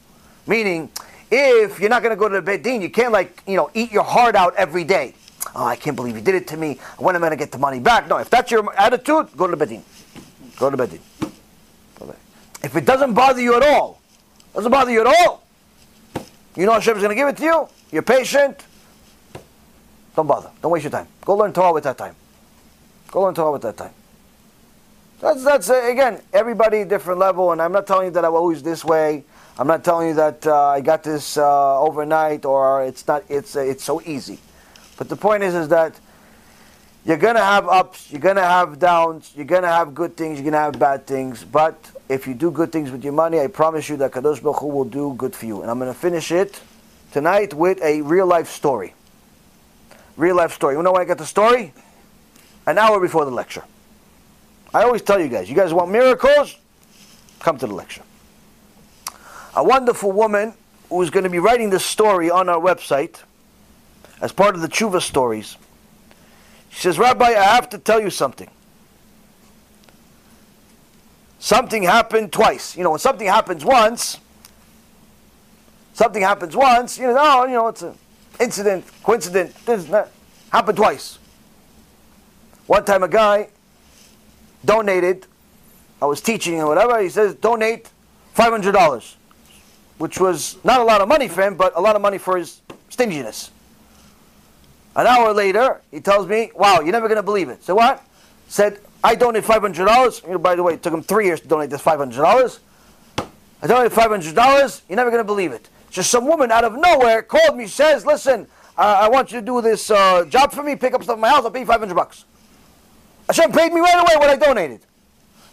[0.45, 0.91] Meaning,
[1.31, 3.91] if you're not going to go to the bedin, you can't like you know eat
[3.91, 5.15] your heart out every day.
[5.55, 6.79] Oh, I can't believe he did it to me.
[6.97, 8.07] When am I going to get the money back?
[8.07, 9.81] No, if that's your attitude, go to the bedin.
[10.57, 10.99] Go to the bedin.
[12.63, 13.99] If it doesn't bother you at all,
[14.53, 15.43] doesn't bother you at all,
[16.55, 17.67] you know Hashem is going to give it to you.
[17.91, 18.63] You're patient.
[20.15, 20.51] Don't bother.
[20.61, 21.07] Don't waste your time.
[21.25, 22.15] Go learn Torah with that time.
[23.09, 23.93] Go learn Torah with that time.
[25.19, 28.63] That's that's uh, again everybody different level, and I'm not telling you that I'm always
[28.63, 29.23] this way.
[29.57, 33.23] I'm not telling you that uh, I got this uh, overnight or it's not.
[33.29, 34.39] It's uh, it's so easy.
[34.97, 35.99] But the point is, is that
[37.05, 40.63] you're gonna have ups, you're gonna have downs, you're gonna have good things, you're gonna
[40.63, 41.43] have bad things.
[41.43, 41.75] But
[42.07, 44.67] if you do good things with your money, I promise you that Kadosh Baruch Hu
[44.67, 45.61] will do good for you.
[45.61, 46.61] And I'm gonna finish it
[47.11, 48.93] tonight with a real life story.
[50.15, 50.75] Real life story.
[50.75, 51.73] You know when I got the story?
[52.67, 53.63] An hour before the lecture.
[54.73, 56.55] I always tell you guys, you guys want miracles?
[57.39, 58.03] Come to the lecture.
[59.55, 60.53] A wonderful woman
[60.89, 63.21] who's going to be writing this story on our website
[64.21, 65.57] as part of the Tshuva stories.
[66.69, 68.49] She says, Rabbi, I have to tell you something.
[71.39, 72.77] Something happened twice.
[72.77, 74.19] You know, when something happens once,
[75.93, 77.95] something happens once, you know, oh, you know, it's an
[78.39, 80.11] incident, coincidence, this, that.
[80.51, 81.17] Happened twice.
[82.67, 83.49] One time a guy
[84.63, 85.25] donated,
[86.01, 87.89] I was teaching or whatever, he says, donate
[88.35, 89.15] $500,
[90.01, 92.35] which was not a lot of money for him, but a lot of money for
[92.35, 92.59] his
[92.89, 93.51] stinginess.
[94.95, 97.63] An hour later, he tells me, wow, you're never going to believe it.
[97.63, 98.03] So what?
[98.47, 100.23] Said, I donated $500.
[100.23, 102.59] You know, by the way, it took him three years to donate this $500.
[103.61, 104.81] I donated $500.
[104.89, 105.69] You're never going to believe it.
[105.91, 108.47] Just some woman out of nowhere called me, says, listen,
[108.79, 111.21] uh, I want you to do this uh, job for me, pick up stuff in
[111.21, 112.25] my house, I'll pay you 500 bucks.
[113.27, 114.79] Hashem paid me right away what I donated.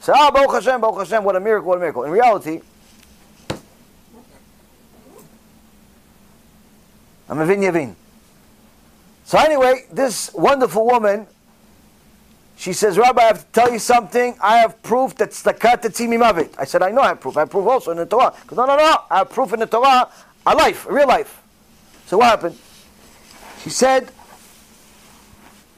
[0.00, 2.04] So, ah, Baruch Hashem, Baruch Hashem, what a miracle, what a miracle.
[2.04, 2.62] In reality,
[7.28, 7.94] I'm a Yavin.
[9.24, 11.26] So anyway, this wonderful woman,
[12.56, 14.36] she says, Rabbi, I have to tell you something.
[14.40, 16.55] I have proof that tzedakah tatzil mimavet.
[16.59, 17.36] I said, I know I have proof.
[17.36, 18.34] I have proof also in the Torah.
[18.40, 20.09] Because no, no, no, I have proof in the Torah,
[20.46, 21.42] a life, a real life.
[22.06, 22.59] So what happened?
[23.62, 24.10] She said,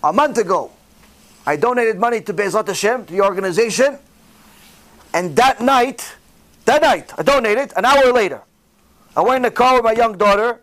[0.03, 0.71] a month ago,
[1.45, 3.99] I donated money to Bezrat Hashem, to the organization,
[5.13, 6.15] and that night,
[6.67, 8.43] that night, I donated, an hour later,
[9.17, 10.61] I went in the car with my young daughter,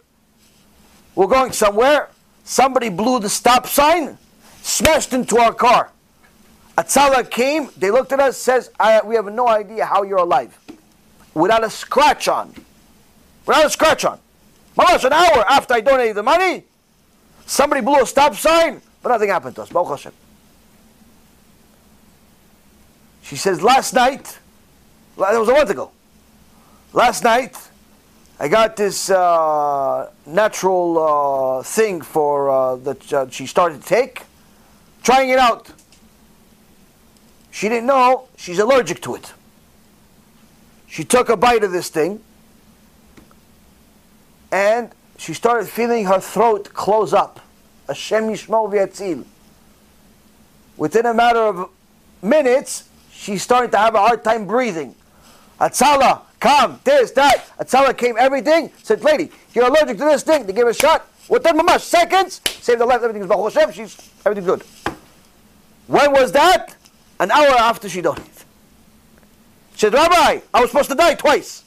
[1.18, 2.10] we're going somewhere,
[2.44, 4.20] somebody blew the stop sign,
[4.62, 5.90] smashed into our car.
[6.78, 8.70] Hatzalah came, they looked at us, says,
[9.04, 10.56] we have no idea how you're alive.
[11.34, 12.54] Without a scratch on.
[13.48, 14.20] Without a scratch on.
[14.78, 16.66] Mamash, an hour after I donated the money,
[17.48, 19.70] somebody blew a stop sign, but nothing happened to us.
[19.70, 20.14] Baruch Hashem.
[23.24, 24.38] She says, last night,
[25.18, 25.90] that was a month ago.
[26.94, 27.58] Last night,
[28.40, 31.00] I got this uh, natural
[31.60, 34.22] uh, thing for uh, that uh, she started to take,
[35.02, 35.72] trying it out.
[37.50, 39.34] She didn't know she's allergic to it.
[40.86, 42.22] She took a bite of this thing,
[44.52, 47.40] and she started feeling her throat close up.
[47.88, 49.26] Hashem yishmor v'yatzil.
[50.78, 51.72] Within a matter of
[52.22, 54.94] minutes, she started to have a hard time breathing.
[55.60, 57.50] Hatzalah, come, this, that.
[57.60, 58.72] A Hatzalah came, everything.
[58.84, 60.46] Said, lady, you're allergic to this thing.
[60.46, 61.08] They her a shot.
[61.30, 63.02] Within mamash seconds, saved her life.
[63.02, 63.72] Everything's Baruch Hashem.
[63.74, 64.64] She's everything good.
[65.88, 66.76] When was that?
[67.20, 68.30] An hour after she donated.
[69.74, 71.64] She said, Rabbi, I was supposed to die twice.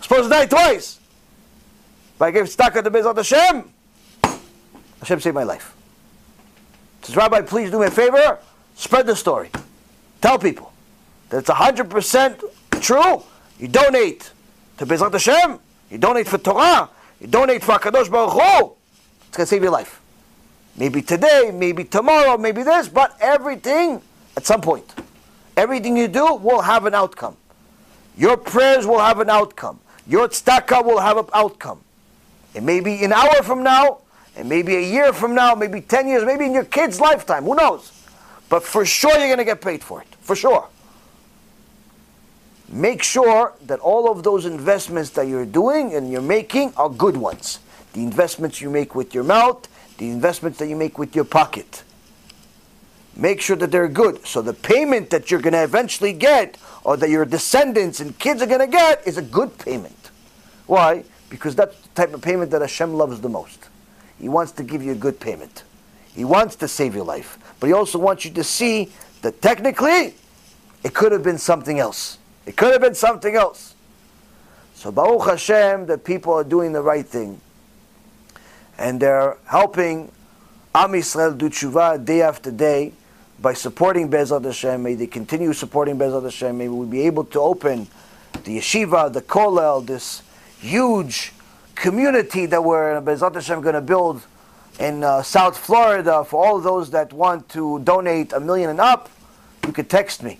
[0.00, 0.98] Supposed to die twice.
[2.18, 3.70] But I gave tzedakah to Bezrat Hashem.
[5.00, 5.74] Hashem saved my life.
[7.02, 8.38] Says, Rabbi, please do me a favor,
[8.74, 9.50] spread the story.
[10.20, 10.72] Tell people
[11.28, 12.44] that it's 100%
[12.80, 13.22] true.
[13.58, 14.30] You donate
[14.78, 15.58] to Bezrat Hashem,
[15.90, 16.88] you donate for Torah,
[17.20, 18.72] you donate for HaKadosh Baruch Hu,
[19.28, 20.00] it's going to save your life.
[20.76, 24.02] Maybe today, maybe tomorrow, maybe this, but everything
[24.36, 24.94] at some point.
[25.56, 27.36] Everything you do will have an outcome.
[28.16, 29.80] Your prayers will have an outcome.
[30.06, 31.80] Your tzedakah will have an outcome.
[32.54, 33.98] It may be an hour from now,
[34.36, 37.54] and maybe a year from now, maybe 10 years, maybe in your kid's lifetime, who
[37.54, 37.92] knows?
[38.48, 40.08] But for sure you're going to get paid for it.
[40.20, 40.68] For sure.
[42.68, 47.16] Make sure that all of those investments that you're doing and you're making are good
[47.16, 47.60] ones.
[47.92, 49.68] The investments you make with your mouth,
[49.98, 51.84] the investments that you make with your pocket.
[53.14, 54.26] Make sure that they're good.
[54.26, 58.42] So the payment that you're going to eventually get, or that your descendants and kids
[58.42, 60.10] are going to get, is a good payment.
[60.66, 61.04] Why?
[61.30, 63.68] Because that's the type of payment that Hashem loves the most.
[64.18, 65.62] He wants to give you a good payment.
[66.14, 67.38] He wants to save your life.
[67.60, 70.14] But he also wants you to see that technically,
[70.82, 72.18] it could have been something else.
[72.46, 73.74] It could have been something else.
[74.74, 77.40] So Baruch Hashem, the people are doing the right thing.
[78.78, 80.12] And they're helping
[80.74, 82.92] Am Yisrael do tshuva day after day
[83.40, 84.82] by supporting Bezrat Hashem.
[84.82, 86.56] May they continue supporting Bezrat Hashem.
[86.56, 87.88] May we be able to open
[88.44, 90.22] the yeshiva, the kollel, this
[90.60, 91.32] huge
[91.74, 94.24] community that we're Bezrat Hashem going to build
[94.78, 99.08] in uh, South Florida for all those that want to donate a million and up.
[99.66, 100.38] You could text me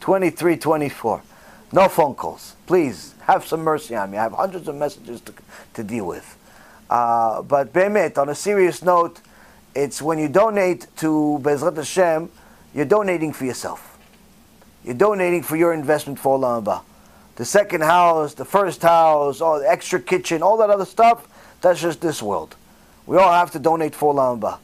[0.00, 1.22] 917-468-2324.
[1.72, 2.56] No phone calls.
[2.66, 4.18] Please have some mercy on me.
[4.18, 5.34] I have hundreds of messages to,
[5.74, 6.36] to deal with.
[6.88, 9.20] Uh, but Bemet, on a serious note,
[9.74, 12.30] it's when you donate to Bezrat Hashem,
[12.74, 13.98] you're donating for yourself.
[14.84, 16.82] You're donating for your investment for Olam Haba.
[17.36, 21.28] The second house, the first house, all the extra kitchen, all that other stuff,
[21.60, 22.56] that's just this world.
[23.06, 24.58] We all have to donate for Olam Haba.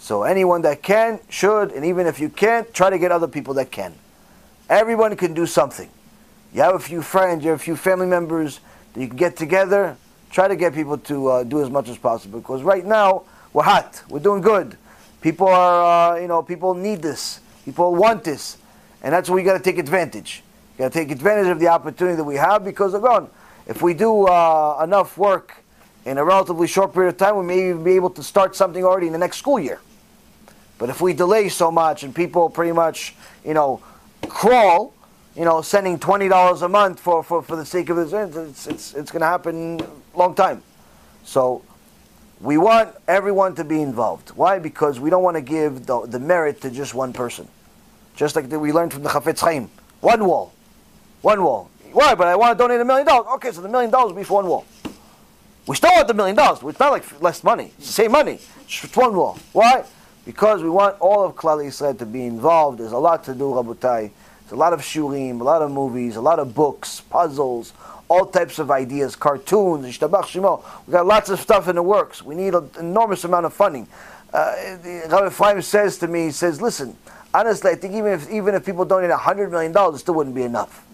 [0.00, 3.54] So anyone that can, should, and even if you can't, try to get other people
[3.54, 3.94] that can.
[4.68, 5.88] Everyone can do something.
[6.52, 8.60] You have a few friends, you have a few family members
[8.92, 9.96] that you can get together.
[10.30, 13.22] Try to get people to uh, do as much as possible because right now
[13.52, 14.76] we're hot, we're doing good.
[15.22, 17.40] People are, uh, you know, people need this.
[17.64, 18.58] People want this,
[19.02, 20.42] and that's what we got to take advantage.
[20.76, 23.28] You got to take advantage of the opportunity that we have because again,
[23.66, 25.56] if we do uh, enough work
[26.04, 28.84] in a relatively short period of time, we may even be able to start something
[28.84, 29.80] already in the next school year.
[30.78, 33.14] But if we delay so much and people pretty much,
[33.44, 33.82] you know,
[34.26, 34.94] crawl,
[35.36, 38.66] you know, sending twenty dollars a month for, for, for the sake of this, it's
[38.66, 39.80] it's, it's going to happen
[40.14, 40.62] long time.
[41.24, 41.62] So
[42.40, 44.30] we want everyone to be involved.
[44.30, 44.58] Why?
[44.58, 47.48] Because we don't want to give the, the merit to just one person.
[48.16, 49.70] Just like we learned from the Chafetz Chaim.
[50.00, 50.52] One wall.
[51.22, 51.70] One wall.
[51.92, 52.14] Why?
[52.14, 53.26] But I want to donate a million dollars.
[53.34, 54.66] Okay, so the million dollars will be for one wall.
[55.66, 56.60] We still want the million dollars.
[56.62, 57.72] It's not like less money.
[57.78, 58.40] It's the same money.
[58.62, 59.38] It's one wall.
[59.52, 59.84] Why?
[60.28, 62.80] Because we want all of Klal Yisrael to be involved.
[62.80, 64.10] There's a lot to do, Rabotai.
[64.42, 67.72] There's a lot of shiurim, a lot of movies, a lot of books, puzzles,
[68.08, 70.62] all types of ideas, cartoons, ishtabach shimo.
[70.86, 72.22] We got lots of stuff in the works.
[72.22, 73.88] We need an enormous amount of funding.
[74.30, 74.76] Uh,
[75.08, 76.94] Rabbi says to me, he says, listen,
[77.32, 80.42] honestly, I think even if, even if people donate $100 million, it still wouldn't be
[80.42, 80.84] enough.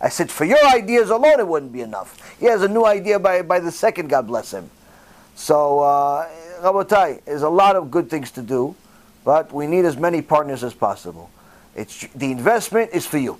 [0.00, 2.38] I said, for your ideas alone, it wouldn't be enough.
[2.38, 4.70] He has a new idea by, by the second, God bless him.
[5.34, 6.28] So, uh,
[6.60, 8.74] Rabotai, there's a lot of good things to do,
[9.24, 11.30] but we need as many partners as possible.
[11.74, 13.38] It's, the investment is for you.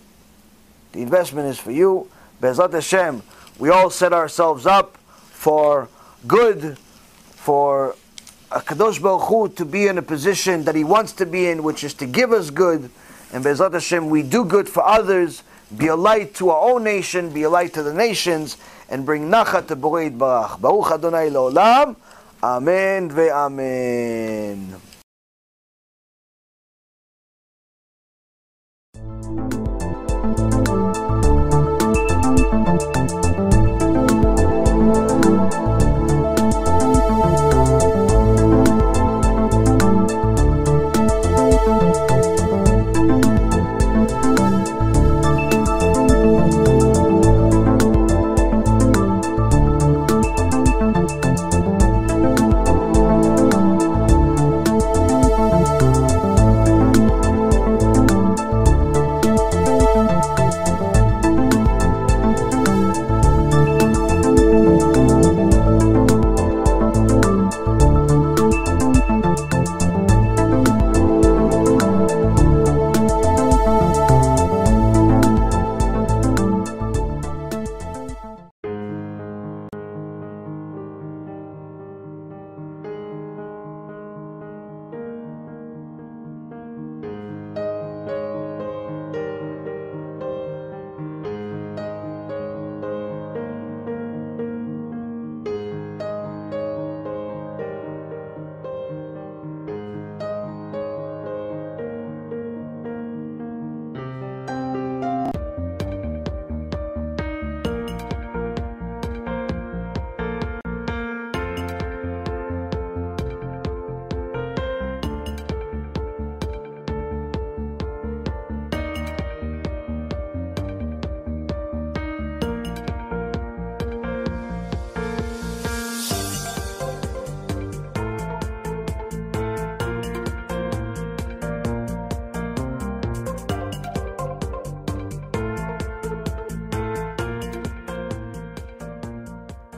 [0.93, 2.11] The investment is for you.
[2.41, 3.23] Bezrat Hashem,
[3.59, 4.97] we all set ourselves up
[5.31, 5.89] for
[6.27, 6.79] good,
[7.31, 7.97] for
[8.53, 11.63] a Kadosh Baruch Hu to be in a position that He wants to be in,
[11.63, 12.91] which is to give us good.
[13.33, 15.43] And Bezrat Hashem, we do good for others,
[15.77, 18.57] be a light to our own nation, be a light to the nations,
[18.89, 20.61] and bring nachat to Borei Barach.
[20.61, 21.97] Baruch Adonai Leolam.
[22.45, 24.77] אמן ואמן.